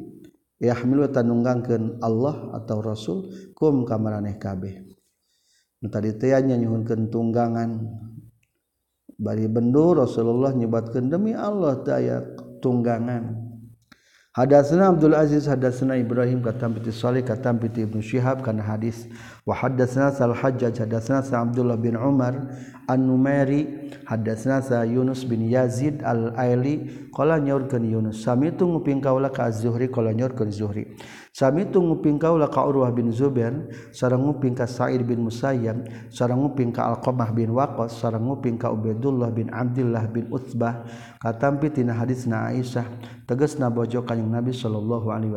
yahmilu 0.57 1.05
eta 1.05 1.21
nunggangkeun 1.21 2.01
Allah 2.01 2.57
atau 2.57 2.81
Rasul 2.81 3.53
kum 3.53 3.85
ka 3.85 4.01
maraneh 4.01 4.41
kabeh. 4.41 4.81
Nu 5.85 5.93
tadi 5.93 6.17
teh 6.17 6.33
nya 6.41 6.57
nyuhunkeun 6.57 7.13
tunggangan. 7.13 7.77
Bari 9.21 9.53
bendu 9.53 10.01
Rasulullah 10.01 10.57
nyebatkeun 10.57 11.13
demi 11.13 11.37
Allah 11.37 11.77
daya 11.85 12.25
tunggangan. 12.65 13.44
Hadasna 14.35 14.89
Abdul 14.89 15.15
Aziz 15.15 15.47
hadasna 15.47 15.97
Ibrahim 15.97 16.43
katam 16.43 16.75
piti 16.75 16.93
Salih 16.93 17.23
katam 17.23 17.59
piti 17.63 17.87
Ibnu 17.87 18.03
Syihab 18.03 18.43
kana 18.43 18.63
hadis 18.63 19.07
wa 19.45 19.53
hadasna 19.53 20.09
Sal 20.09 20.33
Hajjaj 20.33 20.81
hadasna 20.81 21.21
sa 21.21 21.45
Abdullah 21.45 21.77
bin 21.77 22.01
Umar 22.01 22.33
An-Numairi 22.89 23.93
hadasna 24.09 24.65
sa 24.65 24.89
Yunus 24.89 25.29
bin 25.29 25.45
Yazid 25.45 26.01
Al-Aili 26.01 27.09
qala 27.13 27.37
nyaurkeun 27.37 27.85
Yunus 27.85 28.25
sami 28.25 28.57
tu 28.57 28.65
nguping 28.65 29.05
kaula 29.05 29.29
ka 29.29 29.53
Az-Zuhri 29.53 29.93
qala 29.93 30.17
nyaurkeun 30.17 30.49
Zuhri. 30.49 30.97
Sami 31.35 31.69
tu 31.69 31.83
nguping 31.83 32.17
kaula 32.17 32.49
ka 32.49 32.65
Urwah 32.65 32.89
bin 32.95 33.13
Zubair 33.13 33.53
sareng 33.93 34.25
nguping 34.25 34.57
ka 34.57 34.65
Sa'id 34.65 35.05
bin 35.05 35.21
Musayyab 35.29 36.09
sareng 36.09 36.41
nguping 36.41 36.73
ka 36.73 36.89
Al-Qamah 36.95 37.37
bin 37.37 37.53
Waqqas 37.53 38.01
sareng 38.01 38.25
nguping 38.25 38.57
ka 38.57 38.73
Ubaidullah 38.73 39.29
bin 39.29 39.53
Abdullah 39.53 40.09
bin 40.09 40.33
Utsbah 40.33 40.89
katampi 41.21 41.69
tina 41.69 41.93
hadisna 41.93 42.49
Aisyah 42.49 42.87
tegasna 43.29 43.69
bojo 43.69 44.07
kanjing 44.09 44.31
Nabi 44.31 44.57
sallallahu 44.57 45.13
alaihi 45.13 45.35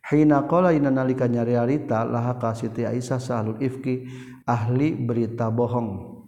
Hinakola 0.00 0.72
ina 0.72 0.88
nalika 0.88 1.28
nyarialita 1.28 2.08
laha 2.08 2.40
ka 2.40 2.56
Siti 2.56 2.88
Aisyah 2.88 3.20
sahlul 3.20 3.60
ifki 3.60 4.08
ahli 4.48 4.96
berita 4.96 5.52
bohong. 5.52 6.18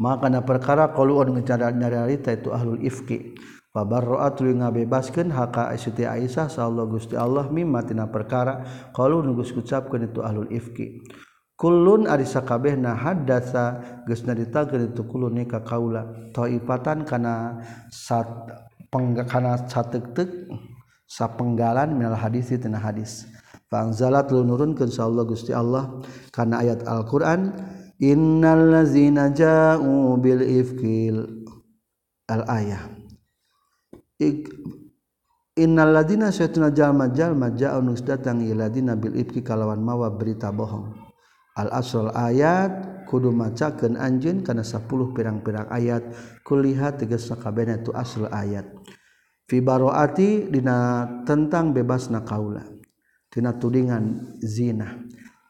Maka 0.00 0.32
na 0.32 0.40
perkara 0.40 0.92
qaluun 0.92 1.36
ngecaranya 1.36 1.88
nyarialita 1.88 2.32
itu 2.36 2.52
ahlul 2.52 2.80
ifki. 2.84 3.36
Fabarra'at 3.70 4.34
tuluy 4.34 4.58
ngabebaskeun 4.58 5.30
haka 5.30 5.70
Siti 5.78 6.02
Aisyah 6.02 6.50
sallallahu 6.50 6.98
Gusti 6.98 7.14
Allah 7.14 7.46
mimma 7.46 7.86
tina 7.86 8.10
perkara 8.10 8.66
qalu 8.90 9.22
nu 9.22 9.38
geus 9.38 9.54
ucapkeun 9.54 10.10
itu 10.10 10.20
ahlul 10.26 10.50
ifki. 10.50 11.06
Kulun 11.54 12.08
ari 12.08 12.26
sakabehna 12.26 12.98
hadatsa 12.98 13.78
geus 14.08 14.26
naritakeun 14.26 14.90
itu 14.90 15.06
kulun 15.06 15.38
ka 15.46 15.62
kaula 15.62 16.32
taifatan 16.34 17.06
kana 17.06 17.62
sat 17.94 18.26
penggakana 18.90 19.68
sateuk 19.70 20.18
sapenggalan 21.10 21.90
minal 21.90 22.14
hadis 22.14 22.54
tina 22.54 22.78
hadis 22.78 23.26
fangzalat 23.66 24.30
lu 24.30 24.46
nurunkeun 24.46 24.86
sallallahu 24.86 25.34
Gusti 25.34 25.50
Allah 25.50 25.98
kana 26.30 26.62
ayat 26.62 26.86
Al-Qur'an 26.86 27.50
innal 27.98 28.70
ladzina 28.70 29.34
ja'u 29.34 30.14
bil 30.22 30.46
ifkil 30.46 31.42
al 32.30 32.46
ayah 32.46 32.86
Innal 35.60 35.92
ladina 35.92 36.30
saytuna 36.32 36.70
jalma 36.70 37.10
jalma 37.10 37.52
ja'u 37.52 37.82
nus 37.84 38.00
datang 38.00 38.40
iladina 38.40 38.94
bil 38.96 39.12
ifki 39.12 39.42
kalawan 39.44 39.82
mawa 39.82 40.08
berita 40.08 40.48
bohong. 40.48 40.94
Al 41.58 41.68
asrul 41.74 42.08
ayat 42.14 43.04
kudu 43.10 43.28
macakeun 43.34 43.98
anjeun 43.98 44.46
kana 44.46 44.62
10 44.62 44.86
pirang-pirang 45.12 45.68
ayat 45.68 46.06
kulihat 46.46 47.02
tegas 47.02 47.26
sakabehna 47.26 47.82
tu 47.82 47.90
asal 47.92 48.30
ayat. 48.30 48.64
Fi 49.50 49.58
baroati 49.58 50.46
dina 50.46 51.02
tentang 51.26 51.74
bebasna 51.74 52.22
kaula. 52.22 52.62
Tina 53.26 53.50
tudingan 53.58 54.38
zina. 54.38 54.94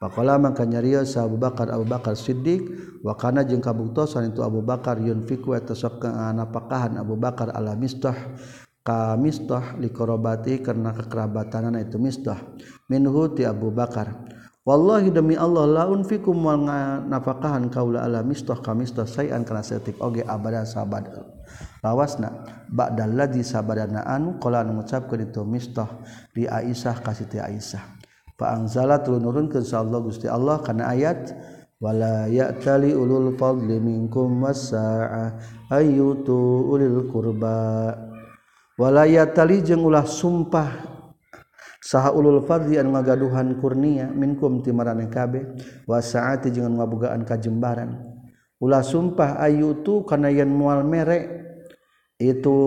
Pakola 0.00 0.40
maka 0.40 0.64
nyarios 0.64 1.20
Abu 1.20 1.36
Bakar 1.36 1.68
Abu 1.68 1.84
Bakar 1.84 2.16
Siddiq 2.16 2.64
wa 3.04 3.12
kana 3.12 3.44
jeung 3.44 3.60
kabuktosan 3.60 4.32
itu 4.32 4.40
Abu 4.40 4.64
Bakar 4.64 4.96
yunfiku 4.96 5.52
eta 5.52 5.76
sok 5.76 6.00
napakahan 6.08 6.96
Abu 6.96 7.20
Bakar 7.20 7.52
ala 7.52 7.76
mistah 7.76 8.16
ka 8.80 9.20
mistah 9.20 9.76
liqorobati 9.76 10.64
karena 10.64 10.96
kekerabatan 10.96 11.76
itu 11.76 12.00
mistah 12.00 12.40
minhu 12.88 13.28
ti 13.36 13.44
Abu 13.44 13.68
Bakar 13.68 14.24
wallahi 14.64 15.12
demi 15.12 15.36
Allah 15.36 15.68
la 15.68 15.84
unfikum 15.84 16.32
wal 16.48 16.64
nafakahan 17.04 17.68
kaula 17.68 18.00
ala 18.00 18.24
mistah 18.24 18.56
ka 18.56 18.72
mistah 18.72 19.04
sayan 19.04 19.44
kana 19.44 19.60
setik 19.60 20.00
oge 20.00 20.24
abada 20.24 20.64
sabad 20.64 21.12
lawasna 21.80 22.44
bakdaladzi 22.68 23.42
sabadana 23.42 24.06
anu 24.06 24.38
kola 24.38 24.62
mengucapkan 24.62 25.20
itu 25.24 25.42
mistoh 25.42 25.88
di 26.32 26.44
Aisyah 26.46 27.00
kasih 27.00 27.26
ti 27.26 27.38
Aisyah. 27.40 27.98
Paangzala 28.40 29.04
turun 29.04 29.20
nurunkan 29.20 29.60
sa 29.60 29.84
Allah 29.84 30.00
Gusti 30.00 30.24
Allah 30.24 30.64
karena 30.64 30.88
ayat 30.88 31.36
wala 31.76 32.24
ya'tali 32.24 32.96
ulul 32.96 33.36
fadli 33.36 33.76
minkum 33.76 34.40
wasa'a 34.40 35.36
ayyutu 35.68 36.64
ulil 36.72 37.04
qurba. 37.12 37.92
Wala 38.80 39.04
ya'tali 39.04 39.60
jeung 39.60 39.84
ulah 39.84 40.08
sumpah 40.08 40.72
saha 41.84 42.16
ulul 42.16 42.40
fadli 42.48 42.80
anu 42.80 42.96
ngagaduhan 42.96 43.60
kurnia 43.60 44.08
minkum 44.08 44.64
ti 44.64 44.72
maraneh 44.72 45.12
kabeh 45.12 45.44
wasaati 45.84 46.48
jeung 46.48 46.80
ngabogaan 46.80 47.28
kajembaran. 47.28 48.08
Ulah 48.56 48.80
sumpah 48.80 49.36
ayyutu 49.40 50.04
kana 50.08 50.32
yen 50.32 50.48
moal 50.48 50.80
merek 50.84 51.49
itu 52.20 52.58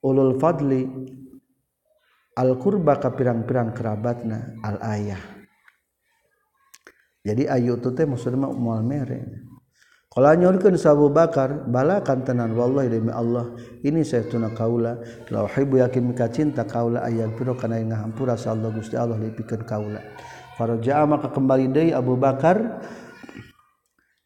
ulul 0.00 0.40
fadli 0.40 0.88
al 2.40 2.56
kurba 2.56 2.96
ka 2.96 3.12
pirang-pirang 3.12 3.76
kerabatna 3.76 4.56
al 4.64 4.80
ayah 4.96 5.36
jadi 7.26 7.50
ayu 7.50 7.74
itu 7.82 7.90
teh 7.90 8.06
maksudnya 8.06 8.46
mual 8.46 8.86
mere. 8.86 9.42
Kalau 10.06 10.32
nyorikan 10.32 10.78
Abu 10.78 11.10
Bakar 11.12 11.66
bala 11.68 12.00
kantenan 12.00 12.56
wallahi 12.56 12.88
demi 12.88 13.12
Allah 13.12 13.52
ini 13.84 14.00
saya 14.00 14.24
tuna 14.24 14.48
kaula 14.54 14.96
la 15.28 15.44
uhibbu 15.44 15.82
yakin 15.82 16.08
mika 16.08 16.30
cinta 16.32 16.64
kaula 16.64 17.04
ayat 17.04 17.36
biru 17.36 17.52
kana 17.52 17.76
ngahampura 17.82 18.38
sa 18.38 18.56
Allah 18.56 18.72
Gusti 18.72 18.96
Allah 18.96 19.18
lipikan 19.20 19.66
kaula. 19.66 20.00
Faraja'a 20.56 21.04
maka 21.04 21.28
kembali 21.28 21.68
deui 21.68 21.90
Abu 21.92 22.16
Bakar 22.16 22.80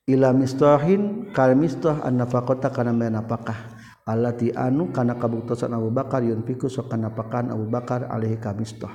ila 0.06 0.30
mistahin 0.30 1.32
kal 1.34 1.58
mistah 1.58 2.06
an 2.06 2.22
nafaqata 2.22 2.70
kana 2.70 2.94
menapakah 2.94 3.79
allati 4.10 4.50
anu 4.50 4.90
kana 4.90 5.14
kabuktosan 5.14 5.70
Abu 5.70 5.94
Bakar 5.94 6.26
yunfiku 6.26 6.66
sok 6.66 6.90
kanapakan 6.90 7.54
Abu 7.54 7.70
Bakar 7.70 8.10
alaihi 8.10 8.42
kamistah 8.42 8.90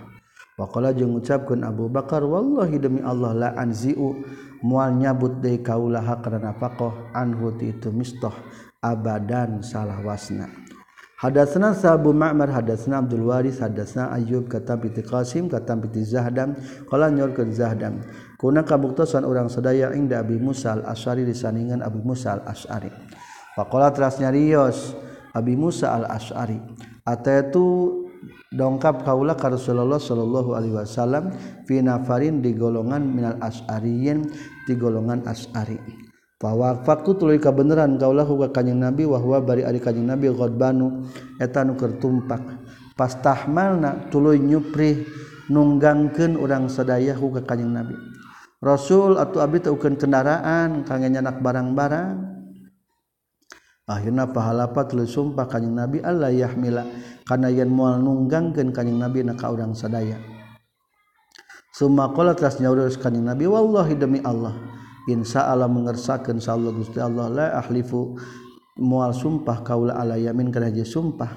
waqala 0.59 0.91
jeung 0.91 1.15
ngucapkeun 1.15 1.63
Abu 1.63 1.87
Bakar 1.87 2.27
wallahi 2.27 2.75
demi 2.75 2.99
Allah 2.99 3.31
la 3.31 3.49
anziu 3.55 4.19
moal 4.59 4.99
nyabut 4.99 5.39
deui 5.39 5.63
kaulaha 5.63 6.19
kana 6.19 6.51
napaqah 6.51 7.15
anhu 7.15 7.55
ti 7.55 7.71
itu 7.71 7.95
mistah 7.95 8.35
abadan 8.83 9.63
salah 9.63 10.03
wasna. 10.03 10.51
Hadatsna 11.15 11.71
Abu 11.71 12.11
Ma'mar 12.11 12.51
hadatsna 12.51 12.99
Abdul 12.99 13.23
Waris 13.31 13.63
hadatsna 13.63 14.11
Ayyub 14.11 14.51
kata 14.51 14.75
bi 14.75 14.91
Qasim 14.91 15.47
kata 15.47 15.79
bi 15.79 15.87
Zahdam 16.03 16.59
qala 16.91 17.07
nyorkeun 17.07 17.55
Zahdam 17.55 18.03
kuna 18.35 18.67
kabuktosan 18.67 19.23
urang 19.23 19.47
sadaya 19.47 19.95
inda 19.95 20.19
Abi 20.19 20.35
Musal 20.35 20.83
Asy'ari 20.83 21.23
disandingan 21.23 21.79
Abu 21.79 22.03
Musal 22.03 22.43
Asy'ari. 22.43 22.91
Pakola 23.55 23.87
terasnya 23.95 24.35
Rios 24.35 24.91
Abi 25.31 25.55
Musa 25.55 25.95
al 25.95 26.11
Ashari. 26.11 26.59
Ata 27.07 27.39
itu 27.39 28.03
dongkap 28.51 29.07
kaula 29.07 29.35
ka 29.39 29.47
Rasulullah 29.47 29.95
sallallahu 29.95 30.55
alaihi 30.55 30.75
wasallam 30.75 31.31
fi 31.63 31.79
nafarin 31.79 32.43
di 32.43 32.51
golongan 32.51 33.03
minal 33.07 33.39
asy'ariyin 33.39 34.27
di 34.67 34.73
golongan 34.75 35.23
asy'ari. 35.23 35.79
Fawaqfaku 36.35 37.15
tuluy 37.15 37.39
kabeneran 37.39 37.95
kaula 37.95 38.27
ka 38.27 38.59
kanjing 38.59 38.75
nabi 38.75 39.07
wa 39.07 39.23
huwa 39.23 39.39
bari 39.39 39.63
ari 39.63 39.79
kanjing 39.79 40.03
nabi 40.03 40.27
ghadbanu 40.35 41.07
eta 41.39 41.63
nu 41.63 41.79
keur 41.79 41.95
tumpak 41.95 42.43
pastahmalna 42.99 44.11
tuluy 44.11 44.35
nyupri 44.35 45.07
nunggangkeun 45.47 46.35
urang 46.35 46.67
sadaya 46.67 47.15
ka 47.15 47.55
kanjing 47.55 47.71
nabi. 47.71 47.95
Rasul 48.59 49.15
atau 49.15 49.39
abdi 49.39 49.63
teukeun 49.63 49.95
kendaraan 49.95 50.83
kangge 50.83 51.07
nyanak 51.07 51.39
barang-barang. 51.39 52.34
Akhirnya 53.85 54.29
pahalapa 54.29 54.89
tulis 54.89 55.13
sumpah 55.13 55.45
kanjing 55.49 55.73
Nabi 55.73 56.01
Allah 56.01 56.33
yahmila. 56.33 56.85
Karena 57.25 57.49
yang 57.49 57.73
mual 57.73 58.01
nunggangkeun 58.01 58.69
kanjing 58.69 59.01
Nabi 59.01 59.25
na 59.25 59.33
ka 59.33 59.49
sadaya. 59.73 60.17
Summa 61.73 62.13
qala 62.13 62.37
teras 62.37 62.61
nyaurus 62.61 62.97
kanjing 63.01 63.25
Nabi 63.25 63.49
wallahi 63.49 63.97
demi 63.97 64.21
Allah 64.23 64.55
insya 65.09 65.49
Allah 65.49 65.69
mengersakeun 65.69 66.41
sallallahu 66.41 66.81
Gusti 66.81 66.97
Allah 66.97 67.29
la 67.29 67.47
ahlifu 67.61 68.17
mual 68.81 69.13
sumpah 69.13 69.61
kaula 69.61 69.93
ala 69.97 70.17
yamin 70.17 70.49
kana 70.49 70.73
je 70.73 70.85
sumpah. 70.85 71.29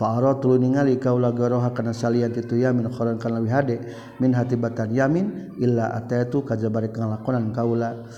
Fa 0.00 0.16
aratu 0.16 0.56
ningali 0.56 0.96
kaula 0.96 1.28
garoha 1.28 1.76
kana 1.76 1.92
salian 1.92 2.32
itu 2.32 2.56
yamin 2.56 2.88
khoran 2.88 3.20
kana 3.20 3.36
lebih 3.36 3.52
hade 3.52 3.76
min 4.16 4.32
hatibatan 4.32 4.96
yamin 4.96 5.52
illa 5.60 5.92
atatu 5.92 6.40
kajabari 6.40 6.88
ngalakonan 6.88 7.52
kaula 7.52 8.08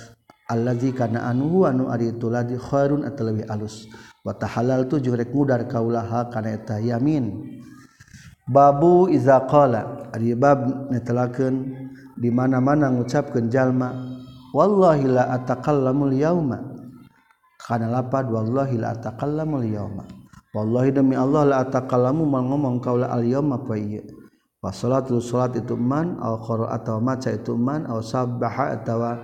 allazi 0.51 0.91
kana 0.95 1.27
anu 1.29 1.67
anu 1.67 1.91
ari 1.91 2.15
itu 2.15 2.27
ladi 2.27 2.59
khairun 2.59 3.07
atau 3.07 3.29
lebih 3.29 3.47
alus. 3.47 3.87
Wa 4.23 4.35
tahalal 4.35 4.87
tu 4.87 5.03
jurek 5.03 5.31
rek 5.31 5.37
mudar 5.37 5.63
kaulaha 5.67 6.31
kana 6.31 6.55
eta 6.55 6.79
yamin 6.79 7.43
babu 8.47 9.11
iza 9.11 9.43
qala 9.47 10.11
ari 10.15 10.35
bab 10.39 10.91
netelakeun 10.91 11.75
di 12.19 12.31
mana-mana 12.31 12.91
ngucapkeun 12.91 13.51
jalma 13.51 13.91
wallahi 14.55 15.07
la 15.11 15.31
ataqallamul 15.39 16.15
yauma. 16.15 16.59
Kana 17.63 17.87
lapad 17.91 18.27
wallahi 18.27 18.79
la 18.79 18.95
ataqallamul 18.95 19.67
yauma. 19.67 20.05
Wallahi 20.53 20.93
demi 20.93 21.17
Allah 21.17 21.49
la 21.49 21.57
ataqallamu 21.65 22.29
mal 22.29 22.45
ngomong 22.45 22.83
kaula 22.85 23.09
al 23.09 23.25
yauma 23.25 23.63
pa 23.65 23.75
wa 24.63 24.71
salatul 24.71 25.19
salat 25.19 25.59
itu 25.59 25.75
man 25.75 26.23
al 26.23 26.39
qira'atu 26.39 27.03
maca 27.03 27.35
itu 27.35 27.59
man 27.59 27.83
au 27.91 27.99
sabbaha 27.99 28.79
atawa 28.79 29.19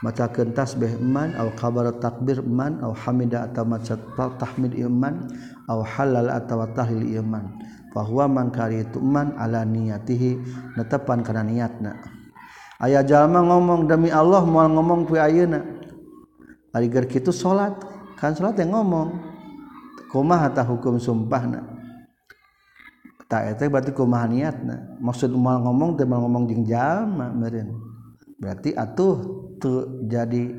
mata 0.00 0.28
kentas 0.32 0.76
behman 0.76 1.36
atau 1.36 1.52
kabar 1.56 1.92
takbirman 2.00 2.80
atau 2.80 2.96
Hamida 2.96 3.44
atau 3.48 3.68
macatahmid 3.68 4.72
Iman 4.80 5.28
atau 5.68 5.84
halal 5.84 6.32
atau 6.32 6.64
tahlil 6.72 7.20
Iman. 7.20 7.60
Bahwa 7.90 8.30
mangkari 8.30 8.86
ituman 8.86 9.34
ala 9.34 9.66
niatihi 9.66 10.38
netepan 10.78 11.26
karena 11.26 11.42
niatna. 11.42 11.98
Ayah 12.80 13.02
jalma 13.04 13.42
ngomong 13.44 13.90
demi 13.90 14.08
Allah 14.14 14.46
mau 14.46 14.64
ngomong 14.64 15.10
ku 15.10 15.18
ayeuna. 15.18 15.60
Agar 16.70 17.04
kitu 17.10 17.34
salat 17.34 17.74
kan 18.16 18.32
salat 18.32 18.56
yang 18.62 18.72
ngomong. 18.78 19.10
Kumaha 20.10 20.54
ta 20.54 20.62
hukum 20.62 21.02
sumpahna? 21.02 21.66
Tak 23.30 23.58
eta 23.58 23.66
berarti 23.66 23.90
kumaha 23.90 24.26
niatna? 24.30 24.98
Maksud 25.02 25.34
mau 25.34 25.58
ngomong 25.58 25.98
teh 25.98 26.06
mau 26.06 26.22
ngomong 26.22 26.46
jeung 26.46 26.62
jalma 26.62 27.30
meureun. 27.34 27.74
Berarti 28.38 28.70
atuh 28.74 29.49
itu 29.60 30.00
jadi 30.08 30.56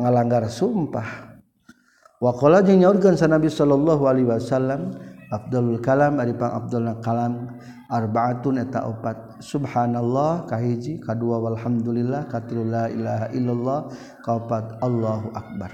ngalanggar 0.00 0.48
sumpah. 0.48 1.36
Wakola 2.18 2.64
jeung 2.64 2.80
nyaurkeun 2.80 3.20
sanabi 3.20 3.52
sallallahu 3.52 4.08
alaihi 4.08 4.26
wasallam 4.26 4.96
Abdul 5.28 5.76
kalam 5.84 6.16
ari 6.18 6.32
pang 6.32 6.56
Abdul 6.56 6.88
kalam 7.04 7.52
arbaatun 7.92 8.64
eta 8.64 8.88
opat. 8.88 9.44
Subhanallah 9.44 10.48
kahiji 10.48 11.04
kadua 11.04 11.36
walhamdulillah 11.38 12.26
katilu 12.32 12.64
la 12.64 12.88
ilaha 12.88 13.28
illallah 13.36 13.80
kaopat 14.24 14.80
Allahu 14.80 15.30
akbar. 15.36 15.70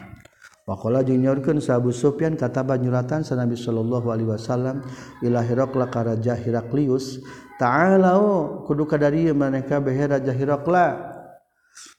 Wakola 0.67 1.07
jeung 1.07 1.23
nyaurkeun 1.23 1.63
sahabu 1.63 1.95
Sufyan 1.95 2.35
kata 2.35 2.67
banyuratan 2.67 3.23
sanabi 3.23 3.55
sallallahu 3.55 4.11
alaihi 4.11 4.35
wasallam 4.35 4.83
ila 5.23 5.39
hiraqla 5.45 5.93
karaja 5.93 6.35
Heraklius 6.35 7.21
ta'alau 7.61 8.21
oh, 8.21 8.43
kudu 8.67 8.89
kadari 8.89 9.31
maneka 9.31 9.79
behera 9.79 10.19
jahiraqla 10.19 11.14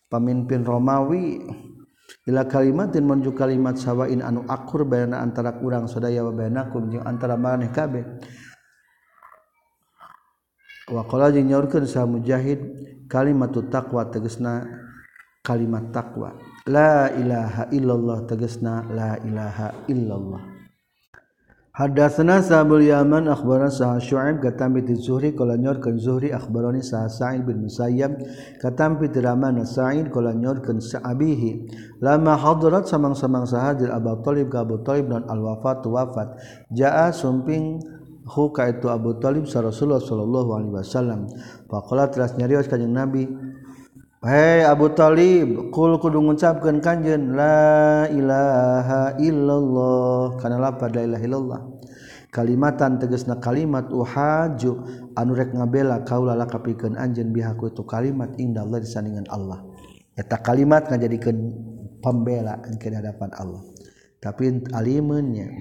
pamimpin 0.09 0.63
Romawi 0.63 1.41
bila 2.25 2.45
kalimatin 2.45 3.05
menuju 3.05 3.33
kalimat 3.33 3.77
sawwain 3.77 4.21
anu 4.21 4.45
akur 4.49 4.85
bayana 4.85 5.21
antara 5.21 5.57
kurang 5.57 5.85
sadaya 5.89 6.25
wa 6.25 6.33
bainakum 6.33 6.89
jeung 6.89 7.05
antara 7.05 7.37
maneh 7.37 7.69
kabeh. 7.73 8.05
Wa 10.89 11.01
qala 11.09 11.33
jeung 11.33 11.49
nyaurkeun 11.49 11.85
sa 11.89 12.05
mujahid 12.05 12.61
kalimatut 13.09 13.73
taqwa 13.73 14.05
tegasna 14.09 14.65
kalimat 15.45 15.93
takwa 15.93 16.33
la 16.65 17.09
ilaha 17.13 17.69
illallah 17.69 18.25
tegasna 18.25 18.85
la 18.89 19.17
ilaha 19.21 19.73
illallah. 19.89 20.54
Hadatsana 21.75 22.39
Sabul 22.39 22.87
Yaman 22.87 23.27
akhbarana 23.27 23.67
Sa'ad 23.67 23.99
Syu'aib 23.99 24.39
katam 24.39 24.79
bi 24.79 24.95
Zuhri 24.95 25.35
qala 25.35 25.59
nyorkeun 25.59 25.99
Zuhri 25.99 26.31
akhbarani 26.31 26.79
Sa'ad 26.79 27.11
Sa'id 27.11 27.43
bin 27.43 27.67
Musayyab 27.67 28.15
katam 28.63 28.95
bi 28.95 29.11
Rahman 29.11 29.59
Sa'id 29.67 30.07
qala 30.07 30.31
nyorkeun 30.31 30.79
Sa'abihi 30.79 31.67
lama 31.99 32.39
hadarat 32.39 32.87
samang-samang 32.87 33.43
sahadir 33.43 33.91
Abu 33.91 34.23
Thalib 34.23 34.55
ka 34.55 34.63
Abu 34.63 34.79
Thalib 34.87 35.11
dan 35.11 35.27
al 35.27 35.43
wafat. 35.43 35.83
Wafat 35.83 36.39
jaa 36.71 37.11
sumping 37.11 37.83
hu 38.23 38.55
ka 38.55 38.71
itu 38.71 38.87
Abu 38.87 39.19
Thalib 39.19 39.43
sa 39.43 39.59
Rasulullah 39.59 39.99
sallallahu 39.99 40.55
alaihi 40.55 40.79
wasallam. 40.79 41.27
Faqala 41.67 42.07
teras 42.07 42.39
nyarios 42.39 42.71
kanjing 42.71 42.95
Nabi 42.95 43.27
Hai 44.25 44.65
Abu 44.65 44.89
Thalib 44.89 45.69
kul 45.69 46.01
kudu 46.01 46.17
ngucapkeun 46.17 46.81
kanjeun 46.81 47.37
la 47.37 48.09
ilaha 48.09 49.13
illallah. 49.21 50.41
Kana 50.41 50.57
lapad 50.57 50.97
la 50.97 51.05
ilaha 51.05 51.21
illallah? 51.29 51.61
Kalimatan 52.33 52.97
tegasna 52.97 53.37
kalimat 53.37 53.85
uhaju 53.93 54.71
anu 55.13 55.31
rek 55.37 55.53
ngabela 55.53 56.01
kaula 56.09 56.33
lakapikeun 56.33 56.97
anjeun 56.97 57.29
bihaku 57.29 57.69
itu 57.69 57.85
kalimat 57.85 58.33
indah 58.41 58.65
Allah 58.65 58.81
disandingan 58.81 59.29
Allah. 59.29 59.61
Eta 60.17 60.41
kalimat 60.41 60.89
ngajadikeun 60.89 61.37
pembela 62.01 62.57
ke 62.81 62.89
hadapan 62.89 63.29
Allah. 63.37 63.61
Tapi 64.17 64.73
alimunnya 64.73 65.53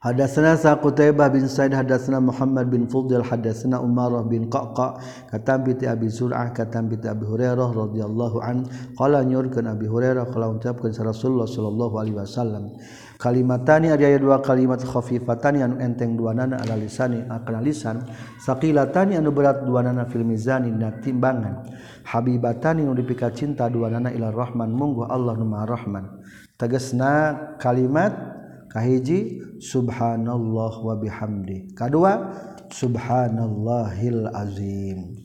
Hadatsana 0.00 0.56
sa 0.56 0.80
Qutaibah 0.80 1.28
bin 1.28 1.44
Said 1.44 1.76
hadatsana 1.76 2.24
Muhammad 2.24 2.72
bin 2.72 2.88
Fudil 2.88 3.20
hadatsana 3.20 3.84
Umar 3.84 4.08
bin 4.24 4.48
Qaqa 4.48 4.96
katam 5.28 5.60
bi 5.60 5.76
Abi 5.84 6.08
Sur'ah 6.08 6.56
katam 6.56 6.88
bi 6.88 6.96
Abi 7.04 7.28
Hurairah 7.28 7.68
radhiyallahu 7.68 8.40
an 8.40 8.64
qala 8.96 9.20
nyurkeun 9.20 9.68
Abi 9.68 9.84
Hurairah 9.84 10.32
qala 10.32 10.56
ucapkeun 10.56 10.96
Rasulullah 11.04 11.44
sallallahu 11.44 12.00
alaihi 12.00 12.16
wasallam 12.16 12.80
kalimatani 13.20 13.92
ada 13.92 14.08
dua 14.16 14.40
kalimat 14.40 14.80
khafifatani 14.80 15.68
anu 15.68 15.76
enteng 15.76 16.16
dua 16.16 16.32
nana 16.32 16.56
ala 16.64 16.80
lisani 16.80 17.20
akan 17.20 17.60
lisan 17.60 18.00
saqilatani 18.40 19.20
anu 19.20 19.36
berat 19.36 19.68
dua 19.68 19.84
nana 19.84 20.08
fil 20.08 20.24
mizani 20.24 20.72
dina 20.72 20.96
timbangan 21.04 21.76
habibatani 22.08 22.88
anu 22.88 22.96
dipika 22.96 23.28
cinta 23.36 23.68
dua 23.68 23.92
nana 23.92 24.08
ila 24.16 24.32
rahman 24.32 24.72
munggu 24.72 25.04
Allah 25.04 25.36
nu 25.36 25.44
rahman. 25.44 26.24
Tegasna 26.56 27.36
kalimat 27.60 28.39
kahiji 28.70 29.42
subhanallah 29.58 30.72
wa 30.80 30.94
bihamdi. 30.96 31.74
Kedua 31.74 32.30
subhanallahil 32.70 34.30
azim. 34.30 35.20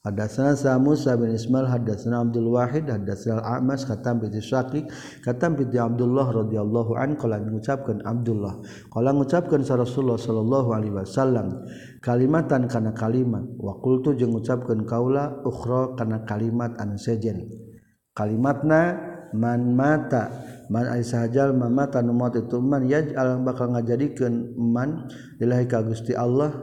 Hadatsana 0.00 0.56
Sa 0.56 0.80
Musa 0.80 1.12
bin 1.20 1.36
Ismail 1.36 1.68
hadatsana 1.68 2.24
Abdul 2.24 2.56
Wahid 2.56 2.88
hadatsana 2.88 3.44
Al-A'mas 3.44 3.84
katam 3.84 4.16
bi 4.16 4.32
Syaqi 4.32 4.88
katam 5.20 5.60
bi 5.60 5.68
Abdullah 5.76 6.24
radhiyallahu 6.40 6.96
an 6.96 7.20
qala 7.20 7.36
ngucapkeun 7.36 8.00
Abdullah. 8.08 8.64
Qala 8.88 9.12
ngucapkeun 9.12 9.60
sa 9.60 9.76
Rasulullah 9.76 10.16
sallallahu 10.16 10.68
alaihi 10.72 10.96
wasallam 10.96 11.68
kalimatan 12.00 12.64
kana 12.72 12.96
kalimat. 12.96 13.44
Wa 13.60 13.76
qultu 13.84 14.16
jeung 14.16 14.32
ngucapkeun 14.32 14.88
kaula 14.88 15.36
ukhra 15.44 15.92
kana 16.00 16.24
kalimat 16.24 16.80
anu 16.80 16.96
sejen. 16.96 17.52
Kalimatna 18.16 18.96
man 19.36 19.76
mata 19.76 20.32
manjal 20.70 21.50
Mamat 21.52 21.98
ituman 22.38 22.86
yajal 22.86 23.42
bakal 23.42 23.74
ngajadikeun 23.74 24.54
iman 24.54 25.10
lillahi 25.42 25.66
ka 25.66 25.82
Gusti 25.82 26.14
Allah. 26.14 26.54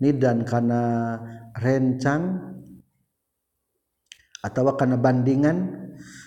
Nidan 0.00 0.44
kana 0.48 1.16
rencang 1.60 2.40
atawa 4.40 4.74
kana 4.80 4.96
bandingan. 4.96 5.84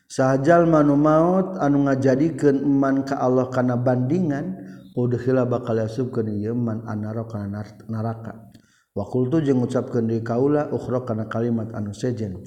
Sajajal 0.09 0.65
manu 0.65 0.97
maut 0.97 1.57
anu 1.61 1.85
ngajadikeun 1.89 2.61
iman 2.65 3.05
ka 3.05 3.17
Allah 3.21 3.49
kana 3.53 3.77
bandingan 3.77 4.57
udkhila 4.97 5.45
bakal 5.45 5.77
yasubkeun 5.77 6.33
ieu 6.33 6.57
man 6.57 6.81
annara 6.89 7.25
neraka 7.85 8.49
wa 8.97 9.05
qultu 9.05 9.45
jeung 9.45 9.61
ngucapkeun 9.61 10.09
kaula 10.25 10.65
ukhra 10.73 11.05
kana 11.05 11.29
kalimat 11.29 11.69
anu 11.77 11.93
sejen. 11.93 12.41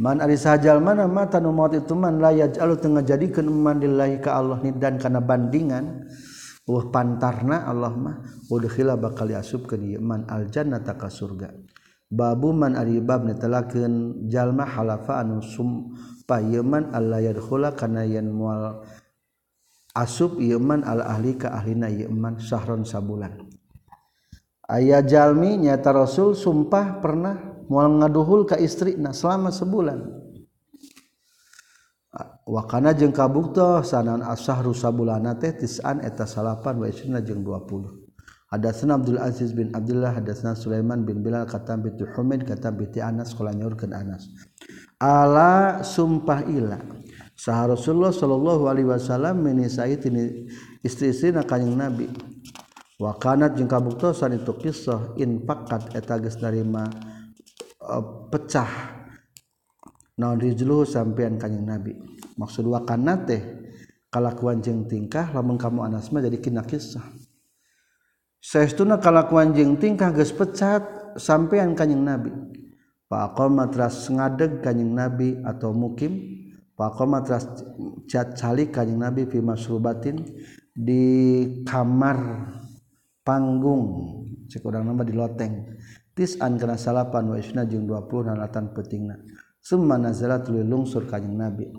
Man 0.00 0.24
ari 0.24 0.40
sajal 0.40 0.80
mana 0.80 1.04
mata 1.04 1.36
nu 1.36 1.52
maut 1.52 1.76
itu 1.76 1.92
man 1.92 2.16
la 2.16 2.32
yaj'alu 2.32 2.80
teu 2.80 2.88
ngajadikeun 2.96 3.44
man 3.52 3.76
lillahi 3.76 4.24
ka 4.24 4.40
Allah 4.40 4.56
nidan 4.64 4.96
kana 4.96 5.20
bandingan. 5.20 6.08
Uh 6.62 6.88
pantarna 6.88 7.68
Allah 7.68 7.92
mah 7.92 8.16
udkhila 8.48 8.96
bakal 8.96 9.28
yasubkeun 9.28 9.82
ieu 9.82 10.00
man 10.00 10.24
al 10.32 10.48
jannata 10.48 10.96
ka 10.96 11.12
surga. 11.12 11.52
Babu 12.08 12.56
man 12.56 12.72
ari 12.78 13.04
bab 13.04 13.28
netelakeun 13.28 14.24
jalma 14.32 14.64
halafa 14.64 15.20
anu 15.20 15.44
sum 15.44 15.92
payeman 16.24 16.88
alla 16.96 17.20
yadkhula 17.20 17.76
kana 17.76 18.08
yan 18.08 18.32
mual 18.32 18.86
asub 19.92 20.40
ieu 20.40 20.56
al 20.56 21.04
ahli 21.04 21.36
ka 21.36 21.52
ahlina 21.52 21.92
ieu 21.92 22.08
sahron 22.40 22.88
sabulan. 22.88 23.44
Aya 24.72 25.04
jalmi 25.04 25.60
nyata 25.60 25.92
rasul 25.92 26.32
sumpah 26.32 26.96
pernah 27.04 27.51
mual 27.70 28.02
ngaduhul 28.02 28.48
ka 28.48 28.56
istrina 28.58 29.10
selama 29.14 29.50
sebulan. 29.50 30.02
Wakana 32.42 32.92
jeung 32.92 33.14
kabukto 33.14 33.80
sanan 33.86 34.20
asahru 34.20 34.74
sabulana 34.74 35.38
teh 35.38 35.54
tis'an 35.54 36.02
eta 36.02 36.26
salapan 36.26 36.76
wa 36.82 36.90
isrina 36.90 37.22
jeung 37.22 37.40
20 37.46 38.02
Hadatsana 38.52 39.00
Abdul 39.00 39.16
Aziz 39.16 39.56
bin 39.56 39.72
Abdullah 39.72 40.12
hadatsana 40.12 40.52
Sulaiman 40.52 41.08
bin 41.08 41.24
Bilal 41.24 41.48
kata 41.48 41.80
bi 41.80 41.88
Humaid 42.12 42.44
kata 42.44 42.68
bi 42.68 42.84
Anas 43.00 43.32
qala 43.32 43.56
nyaurkeun 43.56 43.96
Anas. 43.96 44.28
Ala 45.00 45.80
sumpah 45.80 46.44
ila 46.44 46.76
sah 47.32 47.64
Rasulullah 47.64 48.12
sallallahu 48.12 48.68
alaihi 48.68 48.92
wasallam 48.92 49.40
menisai 49.40 49.96
tini 49.96 50.52
istri-istri 50.84 51.32
na 51.32 51.48
kanjing 51.48 51.72
Nabi. 51.72 52.12
Wa 53.00 53.16
kanat 53.16 53.56
jeung 53.56 53.72
kabuktosan 53.72 54.36
itu 54.36 54.52
kisah 54.60 55.16
infaqat 55.16 55.96
eta 55.96 56.20
geus 56.20 56.36
narima 56.36 56.92
uh, 57.92 58.04
pecah. 58.32 58.70
Naon 60.16 60.40
rijluhu 60.40 60.88
sampean 60.88 61.36
kanjing 61.36 61.68
Nabi? 61.68 61.92
Maksud 62.40 62.64
wa 62.64 62.80
kanat 62.84 63.28
teh 63.28 63.42
kalakuan 64.12 64.60
jeung 64.64 64.88
tingkah 64.88 65.32
lamun 65.32 65.60
kamu 65.60 65.84
Anas 65.88 66.08
mah 66.12 66.20
jadi 66.24 66.40
kina 66.40 66.64
kisah. 66.64 67.04
Kalakuanjeng 68.42 69.78
tingkah 69.78 70.10
gespecat 70.10 71.14
sampeyan 71.14 71.78
kanyeng 71.78 72.02
nabi? 72.02 72.30
Pak 73.06 73.38
matras 73.52 74.10
ngadeg 74.10 74.64
kanyeg 74.64 74.90
nabi 74.90 75.28
atau 75.46 75.70
mukim? 75.70 76.42
Pak 76.74 76.98
matras 77.06 77.46
catcali 78.10 78.74
kanyeg 78.74 78.98
nabi 78.98 79.22
Fimasrubatin 79.30 80.26
di 80.74 81.04
kamar 81.62 82.50
panggung. 83.22 84.10
Sekurang 84.50 84.90
nama 84.90 85.06
di 85.06 85.14
loteng 85.16 85.78
tisan 86.12 86.60
kana 86.60 86.76
salapan 86.76 87.32
wa 87.32 87.36
isna 87.36 87.64
jeung 87.68 87.84
20 87.88 88.32
nalatan 88.32 88.72
pentingna 88.72 89.16
summa 89.62 89.96
nazala 89.96 90.42
lungsur 90.42 91.06
ka 91.06 91.22
nabi. 91.22 91.70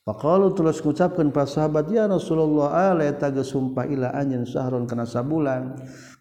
Faqalu 0.00 0.56
tulus 0.56 0.80
ngucapkeun 0.80 1.28
para 1.28 1.44
sahabat 1.44 1.92
ya 1.92 2.08
rasulullah 2.08 2.92
ala 2.92 3.04
ta 3.14 3.28
sumpah 3.30 3.84
ila 3.84 4.16
anjeun 4.16 4.48
sahron 4.48 4.88
kana 4.88 5.04
sabulan? 5.04 5.76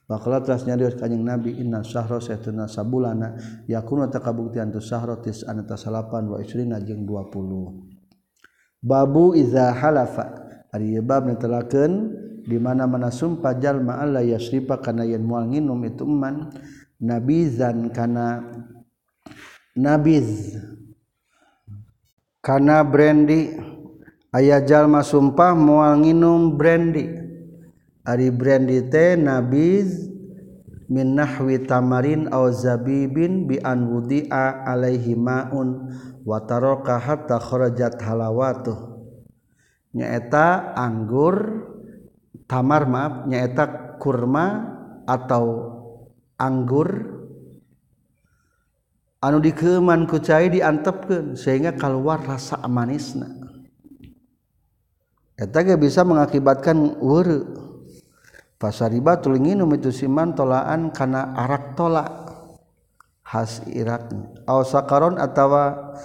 Bakala 0.10 0.42
telah 0.42 0.74
nyarios 0.74 0.98
kanjing 0.98 1.22
Nabi 1.22 1.62
inna 1.62 1.86
sahra 1.86 2.18
saytuna 2.18 2.66
sabulana. 2.66 3.38
Yakuna 3.70 4.10
takabuktian 4.10 4.74
tu 4.74 4.82
sahra 4.82 5.22
tis 5.22 5.46
anata 5.46 5.78
salapan 5.78 6.26
wa 6.34 6.42
isrina 6.42 6.82
jeung 6.82 7.06
20 7.06 8.82
Babu 8.82 9.38
iza 9.38 9.70
halafa. 9.70 10.50
Ari 10.74 10.98
bab 11.06 11.30
netelakeun 11.30 11.94
di 12.42 12.58
mana-mana 12.58 13.14
sumpah 13.14 13.54
jalma 13.62 14.02
Allah 14.02 14.26
yasrifa 14.26 14.82
kana 14.82 15.06
yen 15.06 15.22
moal 15.22 15.46
nginum 15.46 15.78
itu 15.86 16.10
man 16.10 16.50
nabizan 17.00 17.90
kana 17.96 18.44
nabiz. 19.76 20.56
Kana 22.40 22.88
brandy 22.88 23.52
aya 24.32 24.64
jalma 24.64 25.04
sumpah 25.04 25.52
moal 25.52 26.00
nginum 26.00 26.56
brandy 26.56 27.12
ari 28.08 28.32
brandy 28.32 28.80
teh 28.88 29.20
nabiz 29.20 30.08
min 30.90 31.20
nahwi 31.20 31.62
tamarin 31.70 32.32
aw 32.34 32.50
zabibin 32.50 33.46
bi 33.46 33.62
an 33.62 33.92
wudi'a 33.92 34.66
alaihi 34.66 35.14
maun 35.14 35.94
wa 36.26 36.42
taraka 36.48 36.98
hatta 36.98 37.38
kharajat 37.38 38.02
halawatu 38.02 38.74
nyaeta 39.94 40.74
anggur 40.74 41.66
tamar 42.50 42.90
maaf 42.90 43.30
nyaeta 43.30 43.98
kurma 44.02 44.78
atau 45.06 45.79
anggur 46.40 47.20
anu 49.20 49.38
dikeman 49.44 50.08
kucai 50.08 50.48
diantepkan 50.48 51.36
sehingga 51.36 51.76
keluar 51.76 52.24
rasa 52.24 52.64
manisna. 52.66 53.28
Eta 55.36 55.64
ge 55.64 55.76
bisa 55.80 56.04
mengakibatkan 56.04 57.00
weureu 57.00 57.70
Pasariba 58.60 59.16
tulinginum 59.24 59.72
itu 59.72 59.88
siman 59.88 60.36
tolaan 60.36 60.92
kana 60.92 61.32
arak 61.32 61.80
tolak 61.80 62.12
has 63.24 63.64
irakna 63.72 64.36
au 64.52 64.68
sakaron 64.68 65.16
atawa 65.16 65.96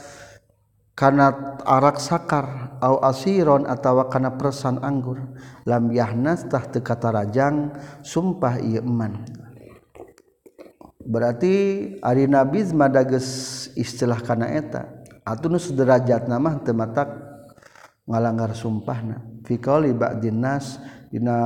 kana 0.95 1.59
arak 1.67 1.99
sakar 1.99 2.79
au 2.79 3.03
asiron 3.03 3.67
atawa 3.67 4.07
kana 4.07 4.39
persan 4.39 4.79
anggur. 4.87 5.19
Lam 5.67 5.91
yahnas 5.91 6.47
tah 6.47 6.63
teu 6.71 6.79
katarajang 6.79 7.75
sumpah 8.07 8.63
ieu 8.63 8.79
eman. 8.87 9.19
berarti 11.07 11.55
Ari 12.01 12.27
nabi 12.27 12.65
Madages 12.73 13.69
istilah 13.79 14.21
kana 14.21 14.51
eta. 14.51 14.89
Atun 15.25 15.57
sederajat 15.57 16.29
nama 16.29 16.61
tematak 16.61 17.09
ngalanggar 18.05 18.53
sumpahna. 18.53 19.25
Fikoli 19.45 19.97
ba'dinnas 19.97 20.81
dina 21.09 21.39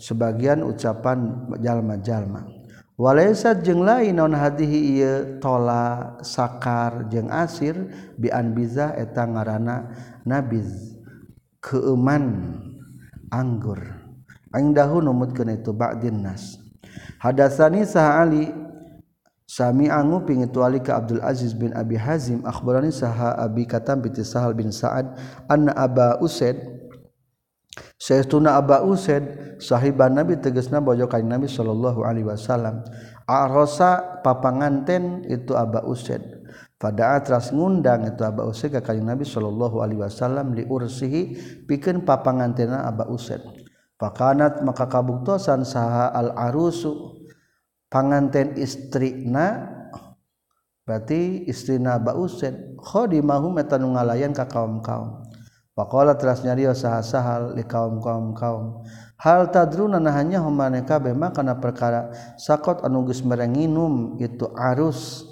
sebagian 0.00 0.64
ucapan 0.64 1.50
jalma-jalma. 1.60 2.48
Walaysa 2.96 3.52
jeung 3.60 3.84
lain 3.84 4.16
non 4.16 4.32
hadihi 4.32 4.96
ieu 4.96 5.36
tola 5.36 6.16
sakar 6.24 7.12
jeung 7.12 7.28
asir 7.28 7.76
bi 8.16 8.32
biza 8.56 8.96
eta 8.96 9.28
ngaranna 9.28 9.92
nabiz 10.24 10.96
keuman 11.60 12.56
anggur. 13.28 13.84
Aing 14.56 14.72
dahulu 14.72 15.12
numutkeun 15.12 15.52
itu 15.52 15.76
ba'din 15.76 16.24
nas. 16.24 16.56
Hadasani 17.20 17.84
sah 17.84 18.24
Ali 18.24 18.48
Sami 19.46 19.86
Angu 19.86 20.26
pingin 20.26 20.50
tuali 20.50 20.82
ke 20.82 20.90
Abdul 20.90 21.22
Aziz 21.22 21.54
bin 21.54 21.70
Abi 21.70 21.94
Hazim 21.94 22.42
akhbarani 22.42 22.90
saha 22.90 23.38
Abi 23.38 23.62
Katam 23.62 24.02
binti 24.02 24.26
Sahal 24.26 24.58
bin 24.58 24.74
Sa'ad 24.74 25.14
anna 25.46 25.70
Aba 25.78 26.18
Usaid 26.18 26.58
Sayyiduna 27.96 28.56
Aba 28.60 28.84
Usaid 28.84 29.56
sahiban 29.60 30.16
Nabi 30.16 30.36
tegasna 30.40 30.80
bojo 30.80 31.08
kanjeng 31.08 31.32
Nabi 31.32 31.48
sallallahu 31.48 32.04
alaihi 32.04 32.28
wasallam. 32.28 32.84
Arhosa 33.24 34.20
papanganten 34.20 35.24
itu 35.28 35.56
Aba 35.56 35.84
Usaid. 35.84 36.20
Pada 36.76 37.16
atras 37.16 37.52
ngundang 37.56 38.04
itu 38.08 38.20
Aba 38.20 38.44
Usaid 38.44 38.76
ka 38.76 38.80
kanjeng 38.84 39.08
Nabi 39.08 39.24
sallallahu 39.24 39.80
alaihi 39.80 40.00
wasallam 40.00 40.52
liursihi 40.56 41.36
pikeun 41.64 42.04
papangantena 42.04 42.84
Aba 42.84 43.08
Usaid. 43.08 43.40
Pakanat 43.96 44.60
maka 44.60 44.88
kabuktosan 44.92 45.64
saha 45.64 46.12
al 46.12 46.36
arusu 46.36 47.15
panganten 47.92 48.58
istrina 48.58 49.72
berarti 50.86 51.46
istrina 51.50 51.98
Bausen 51.98 52.78
khodimahu 52.78 53.54
eta 53.58 53.78
nu 53.78 53.94
ngalayan 53.94 54.30
ka 54.30 54.46
kaum-kaum 54.46 55.26
Pakola 55.76 56.16
teras 56.16 56.40
nyario 56.40 56.72
sahasahal 56.72 57.52
di 57.52 57.60
kaum 57.68 58.00
kaum 58.00 58.32
kaum. 58.32 58.80
Hal 59.20 59.52
tadruna 59.52 60.00
nahanya 60.00 60.40
humane 60.40 60.80
kabe 60.88 61.12
makana 61.12 61.60
perkara 61.60 62.08
sakot 62.40 62.80
anu 62.80 63.04
geus 63.04 63.20
merenginum 63.20 64.16
itu 64.16 64.48
arus 64.56 65.28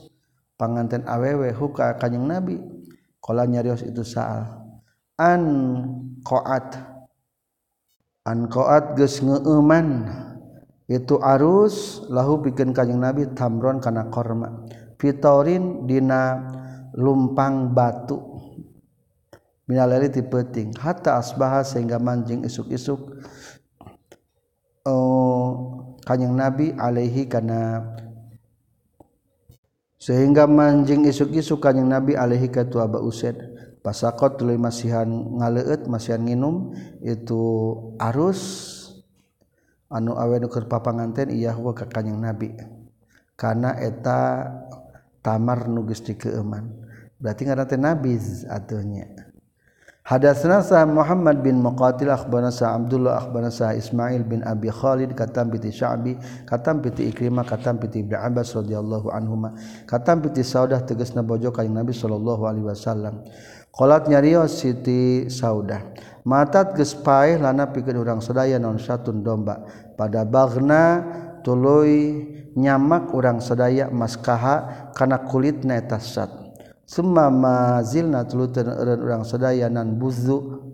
panganten 0.60 1.00
awewe 1.08 1.48
huka 1.48 1.96
kanjing 1.96 2.28
Nabi. 2.28 2.60
Kala 3.24 3.48
nyarios 3.48 3.80
itu 3.88 4.04
saal. 4.04 4.44
An 5.16 5.42
qaat. 6.20 6.76
An 8.28 8.44
qaat 8.44 9.00
geus 9.00 9.24
ngeuman. 9.24 10.12
Itu 10.84 11.16
arus 11.16 12.04
lahu 12.12 12.44
bikin 12.44 12.76
kanyeng 12.76 13.00
nabi 13.00 13.32
tamron 13.32 13.80
kana 13.80 14.12
korma. 14.12 14.68
Fitorin 15.00 15.88
dina 15.88 16.44
lumpang 16.92 17.72
batu. 17.72 18.20
Minalali 19.64 20.12
ti 20.12 20.20
peting. 20.20 20.76
Hatta 20.76 21.16
asbaha 21.16 21.64
sehingga 21.64 21.96
manjing 21.96 22.44
isuk-isuk 22.44 23.00
oh 24.84 25.48
kanyeng 26.04 26.36
nabi 26.36 26.76
alaihi 26.76 27.24
kana. 27.32 27.96
Sehingga 29.96 30.44
manjing 30.44 31.08
isuk-isuk 31.08 31.64
kanyang 31.64 31.96
nabi 31.96 32.12
alaihi 32.12 32.52
katu 32.52 32.76
aba 32.84 33.00
used 33.00 33.40
pasakot 33.80 34.40
tuluy 34.40 34.56
masihan 34.56 35.08
ngaleut 35.08 35.84
masihan 35.88 36.20
nginum 36.24 36.72
itu 37.04 37.40
arus 38.00 38.40
anu 39.94 40.18
awe 40.18 40.36
nuker 40.42 40.66
papanganten 40.66 41.30
Iyaahwa 41.30 41.70
ka 41.70 41.86
kanyang 41.86 42.18
nabi. 42.18 42.50
Karena 43.38 43.78
eta 43.78 44.50
tamar 45.24 45.64
nugis 45.72 46.04
di 46.04 46.12
keeman 46.20 46.68
berarti 47.16 47.48
ngarante 47.48 47.80
nabi 47.80 48.20
atuhnya 48.52 49.08
Hadatsna 50.04 50.60
sa 50.60 50.84
Muhammad 50.84 51.40
bin 51.40 51.64
Muqatil 51.64 52.12
akhbarana 52.12 52.52
sa 52.52 52.76
Abdullah 52.76 53.24
akhbarana 53.24 53.48
sa 53.48 53.72
Ismail 53.72 54.20
bin 54.28 54.44
Abi 54.44 54.68
Khalid 54.68 55.16
katam 55.16 55.48
piti 55.48 55.72
Sya'bi 55.72 56.44
katam 56.44 56.84
piti 56.84 57.08
Ikrimah 57.08 57.48
katam 57.48 57.80
piti 57.80 58.04
Ibnu 58.04 58.12
Abbas 58.12 58.52
radhiyallahu 58.52 59.08
anhuma 59.08 59.56
katam 59.88 60.20
piti 60.20 60.44
Saudah 60.44 60.84
tegasna 60.84 61.24
bojo 61.24 61.48
kanjing 61.48 61.72
Nabi 61.72 61.96
sallallahu 61.96 62.44
alaihi 62.44 62.68
wasallam. 62.68 63.24
kolat 63.74 64.06
nyarios 64.06 64.62
Siti 64.62 65.26
saudah. 65.26 65.82
Matat 66.24 66.72
gespai 66.72 67.36
lana 67.36 67.68
pikeun 67.68 68.00
urang 68.00 68.20
sadaya 68.24 68.56
non 68.56 68.80
satun 68.80 69.20
domba. 69.20 69.66
Pada 69.98 70.24
bagna 70.24 71.04
tuluy 71.44 72.24
nyamak 72.56 73.12
urang 73.12 73.44
sadaya 73.44 73.92
maskaha 73.92 74.88
kana 74.96 75.20
kulitna 75.28 75.76
eta 75.76 76.00
sat. 76.00 76.32
Summa 76.88 77.28
mazilna 77.28 78.24
tuluteun 78.24 78.72
eureun 78.72 79.00
urang 79.04 79.24
sadaya 79.26 79.68
nan 79.68 80.00
buzu 80.00 80.64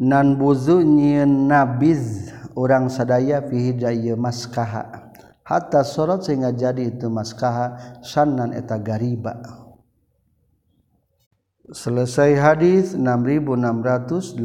nan 0.00 0.40
buzu 0.40 0.80
nyin 0.80 1.50
nabiz 1.50 2.32
urang 2.56 2.88
sadaya 2.88 3.44
fi 3.44 3.76
daya 3.76 4.16
maskaha 4.16 5.12
hatta 5.44 5.80
sorot 5.84 6.24
sehingga 6.24 6.52
jadi 6.52 6.96
itu 6.96 7.12
maskaha 7.12 8.00
sannan 8.00 8.56
eta 8.56 8.80
gariba. 8.80 9.67
Selesai 11.72 12.34
hadis 12.34 12.96
6686 12.96 14.40